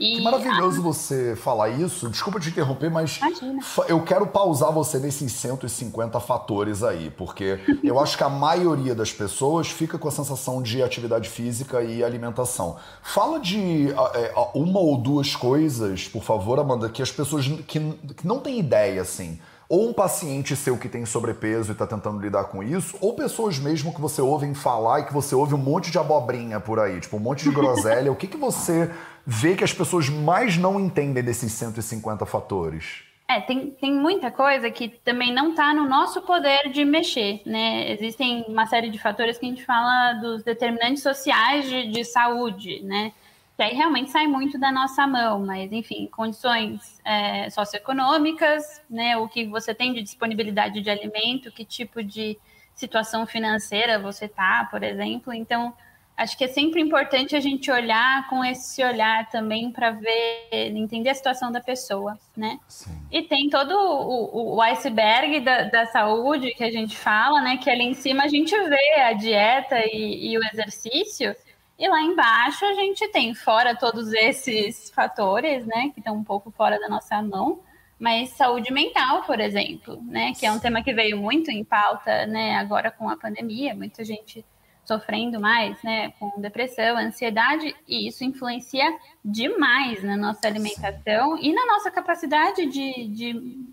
E 0.00 0.16
que 0.16 0.22
maravilhoso 0.22 0.80
a... 0.80 0.82
você 0.82 1.36
falar 1.36 1.68
isso. 1.68 2.08
Desculpa 2.08 2.40
te 2.40 2.48
interromper, 2.48 2.90
mas 2.90 3.18
Imagina. 3.18 3.62
eu 3.86 4.02
quero 4.02 4.26
pausar 4.26 4.72
você 4.72 4.98
nesses 4.98 5.30
150 5.32 6.18
fatores 6.20 6.82
aí, 6.82 7.10
porque 7.10 7.60
eu 7.84 8.00
acho 8.00 8.16
que 8.16 8.24
a 8.24 8.28
maioria 8.28 8.94
das 8.94 9.12
pessoas 9.12 9.68
fica 9.68 9.98
com 9.98 10.08
a 10.08 10.10
sensação 10.10 10.62
de 10.62 10.82
atividade 10.82 11.28
física 11.28 11.82
e 11.82 12.02
alimentação. 12.02 12.76
Fala 13.02 13.38
de 13.38 13.90
é, 14.14 14.32
uma 14.54 14.80
ou 14.80 14.96
duas 14.96 15.36
coisas, 15.36 16.08
por 16.08 16.22
favor, 16.22 16.58
Amanda, 16.58 16.88
que 16.88 17.02
as 17.02 17.12
pessoas 17.12 17.46
que, 17.46 17.78
que 18.16 18.26
não 18.26 18.38
têm 18.38 18.58
ideia, 18.58 19.02
assim 19.02 19.38
ou 19.70 19.88
um 19.88 19.92
paciente 19.92 20.56
seu 20.56 20.76
que 20.76 20.88
tem 20.88 21.06
sobrepeso 21.06 21.70
e 21.70 21.74
está 21.74 21.86
tentando 21.86 22.20
lidar 22.20 22.46
com 22.46 22.60
isso, 22.60 22.96
ou 23.00 23.14
pessoas 23.14 23.56
mesmo 23.56 23.94
que 23.94 24.00
você 24.00 24.20
ouve 24.20 24.52
falar 24.52 24.98
e 24.98 25.04
que 25.06 25.12
você 25.12 25.32
ouve 25.32 25.54
um 25.54 25.58
monte 25.58 25.92
de 25.92 25.98
abobrinha 25.98 26.58
por 26.58 26.80
aí, 26.80 26.98
tipo 26.98 27.16
um 27.16 27.20
monte 27.20 27.44
de 27.44 27.54
groselha. 27.54 28.10
o 28.10 28.16
que, 28.16 28.26
que 28.26 28.36
você 28.36 28.90
vê 29.24 29.54
que 29.54 29.62
as 29.62 29.72
pessoas 29.72 30.08
mais 30.08 30.56
não 30.56 30.80
entendem 30.80 31.22
desses 31.22 31.52
150 31.52 32.26
fatores? 32.26 33.04
É, 33.28 33.40
tem, 33.40 33.70
tem 33.70 33.94
muita 33.94 34.28
coisa 34.28 34.68
que 34.72 34.88
também 34.88 35.32
não 35.32 35.50
está 35.50 35.72
no 35.72 35.88
nosso 35.88 36.20
poder 36.22 36.68
de 36.72 36.84
mexer, 36.84 37.40
né? 37.46 37.92
Existem 37.92 38.44
uma 38.48 38.66
série 38.66 38.90
de 38.90 38.98
fatores 38.98 39.38
que 39.38 39.46
a 39.46 39.48
gente 39.48 39.64
fala 39.64 40.14
dos 40.14 40.42
determinantes 40.42 41.00
sociais 41.00 41.68
de, 41.68 41.92
de 41.92 42.04
saúde, 42.04 42.82
né? 42.82 43.12
Que 43.60 43.64
aí 43.64 43.74
realmente 43.74 44.10
sai 44.10 44.26
muito 44.26 44.58
da 44.58 44.72
nossa 44.72 45.06
mão, 45.06 45.40
mas 45.40 45.70
enfim, 45.70 46.08
condições 46.10 46.98
é, 47.04 47.50
socioeconômicas, 47.50 48.80
né, 48.88 49.18
o 49.18 49.28
que 49.28 49.46
você 49.46 49.74
tem 49.74 49.92
de 49.92 50.00
disponibilidade 50.00 50.80
de 50.80 50.88
alimento, 50.88 51.52
que 51.52 51.62
tipo 51.62 52.02
de 52.02 52.38
situação 52.74 53.26
financeira 53.26 53.98
você 53.98 54.26
tá, 54.26 54.66
por 54.70 54.82
exemplo. 54.82 55.34
Então, 55.34 55.74
acho 56.16 56.38
que 56.38 56.44
é 56.44 56.48
sempre 56.48 56.80
importante 56.80 57.36
a 57.36 57.40
gente 57.40 57.70
olhar 57.70 58.26
com 58.30 58.42
esse 58.42 58.82
olhar 58.82 59.28
também 59.28 59.70
para 59.70 59.90
ver, 59.90 60.48
entender 60.74 61.10
a 61.10 61.14
situação 61.14 61.52
da 61.52 61.60
pessoa, 61.60 62.18
né? 62.34 62.58
Sim. 62.66 62.98
E 63.12 63.24
tem 63.24 63.50
todo 63.50 63.72
o, 63.72 64.56
o 64.56 64.62
iceberg 64.62 65.38
da, 65.40 65.64
da, 65.64 65.84
saúde 65.84 66.54
que 66.54 66.64
a 66.64 66.72
gente 66.72 66.96
fala, 66.96 67.42
né? 67.42 67.58
Que 67.58 67.68
ali 67.68 67.84
em 67.84 67.92
cima 67.92 68.24
a 68.24 68.28
gente 68.28 68.58
vê 68.58 69.00
a 69.02 69.12
dieta 69.12 69.78
e, 69.84 70.32
e 70.32 70.38
o 70.38 70.40
exercício 70.50 71.36
E 71.80 71.88
lá 71.88 72.02
embaixo 72.02 72.62
a 72.66 72.74
gente 72.74 73.08
tem, 73.08 73.34
fora 73.34 73.74
todos 73.74 74.12
esses 74.12 74.90
fatores, 74.90 75.64
né, 75.64 75.90
que 75.94 76.00
estão 76.00 76.14
um 76.14 76.22
pouco 76.22 76.50
fora 76.50 76.78
da 76.78 76.90
nossa 76.90 77.22
mão, 77.22 77.60
mas 77.98 78.28
saúde 78.32 78.70
mental, 78.70 79.22
por 79.22 79.40
exemplo, 79.40 79.98
né, 80.02 80.34
que 80.38 80.44
é 80.44 80.52
um 80.52 80.58
tema 80.58 80.82
que 80.82 80.92
veio 80.92 81.16
muito 81.16 81.50
em 81.50 81.64
pauta, 81.64 82.26
né, 82.26 82.56
agora 82.56 82.90
com 82.90 83.08
a 83.08 83.16
pandemia, 83.16 83.74
muita 83.74 84.04
gente 84.04 84.44
sofrendo 84.84 85.40
mais, 85.40 85.82
né, 85.82 86.12
com 86.18 86.38
depressão, 86.38 86.98
ansiedade, 86.98 87.74
e 87.88 88.06
isso 88.06 88.24
influencia 88.24 88.84
demais 89.24 90.02
na 90.02 90.18
nossa 90.18 90.46
alimentação 90.46 91.38
e 91.38 91.50
na 91.50 91.64
nossa 91.64 91.90
capacidade 91.90 92.66
de, 92.66 93.08
de 93.08 93.64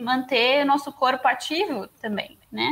manter 0.00 0.64
nosso 0.64 0.92
corpo 0.92 1.26
ativo 1.26 1.88
também, 2.00 2.38
né? 2.52 2.70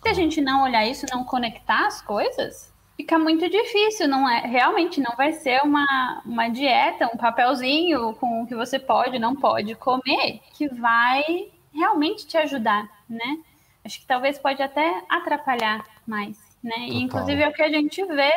Se 0.00 0.08
a 0.08 0.12
gente 0.12 0.40
não 0.40 0.62
olhar 0.62 0.86
isso, 0.86 1.04
não 1.10 1.24
conectar 1.24 1.86
as 1.86 2.00
coisas, 2.00 2.75
fica 2.96 3.18
muito 3.18 3.48
difícil, 3.48 4.08
não 4.08 4.28
é? 4.28 4.40
Realmente 4.40 5.00
não 5.00 5.14
vai 5.16 5.32
ser 5.32 5.60
uma, 5.62 6.22
uma 6.24 6.48
dieta, 6.48 7.10
um 7.12 7.16
papelzinho 7.16 8.14
com 8.14 8.42
o 8.42 8.46
que 8.46 8.54
você 8.54 8.78
pode, 8.78 9.18
não 9.18 9.36
pode 9.36 9.74
comer, 9.74 10.40
que 10.54 10.68
vai 10.68 11.50
realmente 11.72 12.26
te 12.26 12.38
ajudar, 12.38 12.88
né? 13.08 13.38
Acho 13.84 14.00
que 14.00 14.06
talvez 14.06 14.38
pode 14.38 14.62
até 14.62 15.02
atrapalhar 15.08 15.84
mais, 16.06 16.38
né? 16.62 16.88
E, 16.88 17.02
inclusive 17.02 17.42
é 17.42 17.48
o 17.48 17.52
que 17.52 17.62
a 17.62 17.68
gente 17.68 18.02
vê 18.06 18.32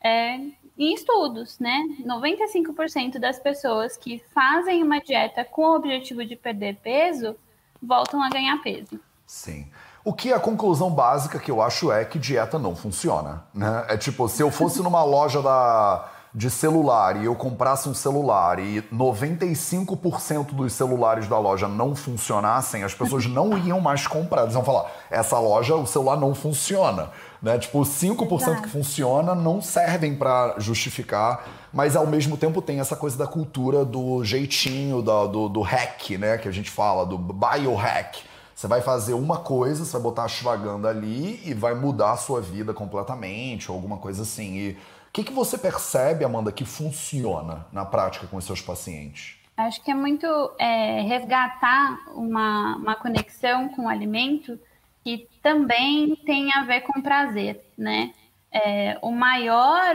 é, 0.00 0.40
em 0.76 0.94
estudos, 0.94 1.58
né? 1.58 1.84
95% 2.00 3.18
das 3.18 3.38
pessoas 3.38 3.96
que 3.96 4.18
fazem 4.32 4.82
uma 4.82 5.00
dieta 5.00 5.44
com 5.44 5.62
o 5.62 5.76
objetivo 5.76 6.24
de 6.24 6.34
perder 6.34 6.76
peso 6.76 7.36
voltam 7.80 8.22
a 8.22 8.30
ganhar 8.30 8.60
peso. 8.62 8.98
Sim. 9.26 9.70
O 10.08 10.12
que 10.14 10.32
é 10.32 10.34
a 10.34 10.40
conclusão 10.40 10.90
básica 10.90 11.38
que 11.38 11.50
eu 11.50 11.60
acho 11.60 11.92
é 11.92 12.02
que 12.02 12.18
dieta 12.18 12.58
não 12.58 12.74
funciona, 12.74 13.42
né? 13.52 13.84
É 13.90 13.96
tipo, 13.98 14.26
se 14.26 14.42
eu 14.42 14.50
fosse 14.50 14.80
numa 14.80 15.04
loja 15.04 15.42
da, 15.42 16.08
de 16.34 16.48
celular 16.48 17.20
e 17.20 17.26
eu 17.26 17.34
comprasse 17.34 17.90
um 17.90 17.92
celular 17.92 18.58
e 18.58 18.80
95% 18.90 20.54
dos 20.54 20.72
celulares 20.72 21.28
da 21.28 21.38
loja 21.38 21.68
não 21.68 21.94
funcionassem, 21.94 22.84
as 22.84 22.94
pessoas 22.94 23.26
não 23.28 23.58
iam 23.58 23.80
mais 23.80 24.06
comprar. 24.06 24.44
Eles 24.44 24.54
iam 24.54 24.64
falar, 24.64 24.90
essa 25.10 25.38
loja, 25.38 25.74
o 25.74 25.86
celular 25.86 26.16
não 26.16 26.34
funciona. 26.34 27.10
Né? 27.42 27.58
Tipo, 27.58 27.80
5% 27.80 28.40
Exato. 28.40 28.62
que 28.62 28.68
funciona 28.70 29.34
não 29.34 29.60
servem 29.60 30.16
para 30.16 30.54
justificar, 30.56 31.44
mas 31.70 31.94
ao 31.94 32.06
mesmo 32.06 32.38
tempo 32.38 32.62
tem 32.62 32.80
essa 32.80 32.96
coisa 32.96 33.18
da 33.18 33.26
cultura 33.26 33.84
do 33.84 34.24
jeitinho, 34.24 35.02
do, 35.02 35.28
do, 35.28 35.48
do 35.50 35.60
hack, 35.60 36.12
né? 36.12 36.38
Que 36.38 36.48
a 36.48 36.52
gente 36.52 36.70
fala, 36.70 37.04
do 37.04 37.18
biohack 37.18 38.26
você 38.58 38.66
vai 38.66 38.82
fazer 38.82 39.14
uma 39.14 39.38
coisa, 39.38 39.84
você 39.84 39.92
vai 39.92 40.02
botar 40.02 40.22
a 40.22 40.24
ashwagandha 40.24 40.88
ali 40.88 41.40
e 41.48 41.54
vai 41.54 41.76
mudar 41.76 42.10
a 42.10 42.16
sua 42.16 42.40
vida 42.40 42.74
completamente, 42.74 43.70
ou 43.70 43.76
alguma 43.76 43.98
coisa 43.98 44.22
assim. 44.22 44.56
E 44.56 44.70
o 44.72 45.12
que, 45.12 45.22
que 45.22 45.32
você 45.32 45.56
percebe, 45.56 46.24
Amanda, 46.24 46.50
que 46.50 46.64
funciona 46.64 47.68
na 47.72 47.84
prática 47.84 48.26
com 48.26 48.36
os 48.36 48.44
seus 48.44 48.60
pacientes? 48.60 49.38
Acho 49.56 49.80
que 49.80 49.92
é 49.92 49.94
muito 49.94 50.26
é, 50.58 51.02
resgatar 51.02 52.00
uma, 52.16 52.74
uma 52.78 52.96
conexão 52.96 53.68
com 53.68 53.84
o 53.84 53.88
alimento 53.88 54.58
que 55.04 55.28
também 55.40 56.16
tem 56.26 56.52
a 56.52 56.64
ver 56.64 56.80
com 56.80 57.00
prazer, 57.00 57.64
né? 57.78 58.12
É, 58.50 58.98
o 59.00 59.12
maior 59.12 59.94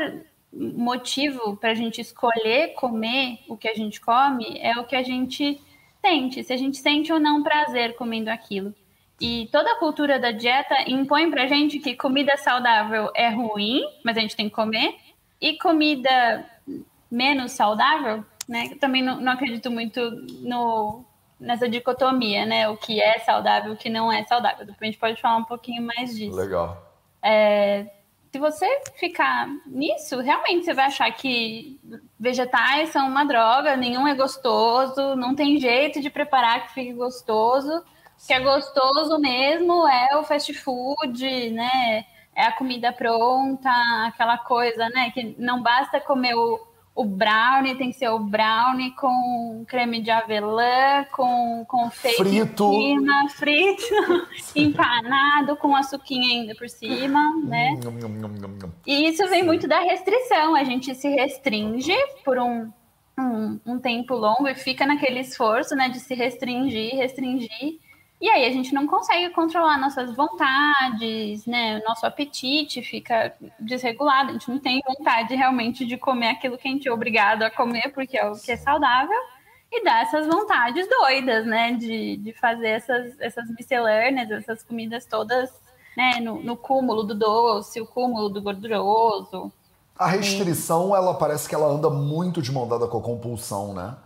motivo 0.54 1.58
para 1.58 1.72
a 1.72 1.76
gente 1.76 2.00
escolher 2.00 2.76
comer 2.76 3.40
o 3.50 3.58
que 3.58 3.68
a 3.68 3.74
gente 3.74 4.00
come 4.00 4.58
é 4.62 4.80
o 4.80 4.86
que 4.86 4.96
a 4.96 5.04
gente 5.04 5.60
sente, 6.04 6.44
se 6.44 6.52
a 6.52 6.58
gente 6.58 6.78
sente 6.78 7.14
ou 7.14 7.20
não 7.20 7.42
prazer 7.42 7.96
comendo 7.96 8.30
aquilo. 8.30 8.74
E 9.22 9.48
toda 9.52 9.72
a 9.72 9.80
cultura 9.80 10.20
da 10.20 10.32
dieta 10.32 10.76
impõe 10.86 11.32
pra 11.32 11.48
gente 11.48 11.80
que 11.80 11.96
comida 11.96 12.36
saudável 12.36 13.10
é 13.16 13.30
ruim, 13.30 13.82
mas 14.04 14.18
a 14.18 14.20
gente 14.20 14.36
tem 14.36 14.50
que 14.50 14.56
comer, 14.56 14.96
e 15.40 15.58
comida 15.58 16.46
menos 17.10 17.54
saudável, 17.54 18.26
né? 18.50 18.70
Eu 18.72 18.80
também 18.80 19.02
não, 19.02 19.22
não 19.22 19.32
acredito 19.32 19.72
muito 19.72 20.02
no, 20.42 21.06
nessa 21.40 21.70
dicotomia, 21.70 22.46
né? 22.46 22.68
O 22.68 22.76
que 22.76 23.02
é 23.02 23.20
saudável, 23.20 23.74
o 23.74 23.78
que 23.78 23.90
não 23.90 24.12
é 24.12 24.24
saudável. 24.24 24.66
Depois 24.66 24.82
a 24.82 24.86
gente 24.86 25.00
pode 25.00 25.22
falar 25.22 25.38
um 25.38 25.46
pouquinho 25.46 25.84
mais 25.84 26.18
disso. 26.18 26.36
Legal. 26.36 26.92
É, 27.22 27.86
se 28.34 28.40
você 28.40 28.66
ficar 28.96 29.48
nisso, 29.68 30.20
realmente 30.20 30.66
você 30.66 30.74
vai 30.74 30.86
achar 30.86 31.12
que 31.12 31.80
vegetais 32.20 32.90
são 32.90 33.08
uma 33.08 33.24
droga, 33.24 33.78
nenhum 33.78 34.08
é 34.08 34.16
gostoso, 34.16 35.16
não 35.16 35.36
tem 35.36 35.60
jeito 35.60 36.02
de 36.02 36.10
preparar 36.10 36.66
que 36.66 36.74
fique 36.74 36.94
gostoso. 36.94 37.72
O 37.78 38.28
que 38.28 38.34
é 38.34 38.40
gostoso 38.40 39.20
mesmo 39.20 39.88
é 39.88 40.18
o 40.18 40.24
fast 40.24 40.52
food, 40.52 41.52
né? 41.52 42.06
É 42.36 42.46
a 42.46 42.52
comida 42.52 42.92
pronta, 42.92 43.70
aquela 44.08 44.40
coisa, 44.40 44.90
né? 44.90 45.12
Que 45.12 45.36
não 45.38 45.62
basta 45.62 46.02
comer 46.02 46.34
o, 46.34 46.60
o 46.96 47.06
brownie 47.06 47.76
tem 47.76 47.90
que 47.90 47.98
ser 47.98 48.10
o 48.10 48.20
brownie 48.20 48.92
com 48.92 49.66
creme 49.68 50.00
de 50.00 50.12
avelã, 50.12 51.04
com 51.12 51.66
confeito 51.68 52.18
frito. 52.18 52.72
frito, 53.30 53.84
empanado, 54.56 55.56
com 55.56 55.76
açuquinha 55.76 56.40
ainda 56.40 56.54
por 56.56 56.70
cima, 56.70 57.20
né? 57.46 57.72
E 58.86 59.08
isso 59.08 59.28
vem 59.28 59.44
muito 59.44 59.68
da 59.68 59.80
restrição. 59.80 60.56
A 60.56 60.64
gente 60.64 60.94
se 60.94 61.10
restringe 61.10 61.96
por 62.24 62.38
um, 62.38 62.72
um, 63.20 63.60
um 63.66 63.80
tempo 63.80 64.14
longo 64.14 64.48
e 64.48 64.54
fica 64.54 64.86
naquele 64.86 65.20
esforço, 65.20 65.76
né, 65.76 65.90
de 65.90 66.00
se 66.00 66.14
restringir, 66.14 66.96
restringir. 66.96 67.80
E 68.24 68.30
aí 68.30 68.46
a 68.46 68.52
gente 68.54 68.74
não 68.74 68.88
consegue 68.88 69.34
controlar 69.34 69.78
nossas 69.78 70.16
vontades, 70.16 71.46
né? 71.46 71.78
O 71.80 71.84
nosso 71.84 72.06
apetite 72.06 72.82
fica 72.82 73.36
desregulado, 73.60 74.30
a 74.30 74.32
gente 74.32 74.50
não 74.50 74.60
tem 74.60 74.82
vontade 74.88 75.36
realmente 75.36 75.86
de 75.86 75.98
comer 75.98 76.30
aquilo 76.30 76.58
que 76.58 76.66
a 76.66 76.72
gente 76.72 76.88
é 76.88 76.94
obrigado 76.94 77.44
a 77.44 77.52
comer, 77.52 77.92
porque 77.94 78.18
é 78.18 78.26
o 78.26 78.40
que 78.40 78.54
é 78.54 78.56
saudável, 78.56 79.20
e 79.70 79.84
dá 79.84 80.00
essas 80.00 80.26
vontades 80.26 80.88
doidas, 80.88 81.46
né? 81.46 81.74
De, 81.74 82.16
de 82.16 82.32
fazer 82.32 82.70
essas, 82.70 83.20
essas 83.20 83.50
miscelâneas, 83.50 84.32
essas 84.32 84.64
comidas 84.64 85.06
todas 85.06 85.52
né? 85.98 86.22
no, 86.22 86.42
no 86.42 86.56
cúmulo 86.56 87.04
do 87.04 87.14
doce, 87.14 87.82
o 87.82 87.86
cúmulo 87.86 88.30
do 88.30 88.42
gorduroso. 88.42 89.52
A 90.00 90.08
restrição, 90.08 90.96
ela 90.96 91.14
parece 91.14 91.50
que 91.50 91.56
ela 91.56 91.68
anda 91.68 91.90
muito 91.90 92.42
de 92.42 92.54
mão 92.54 92.70
dada 92.70 92.88
com 92.88 93.00
a 93.00 93.02
compulsão, 93.02 93.74
né? 93.74 93.98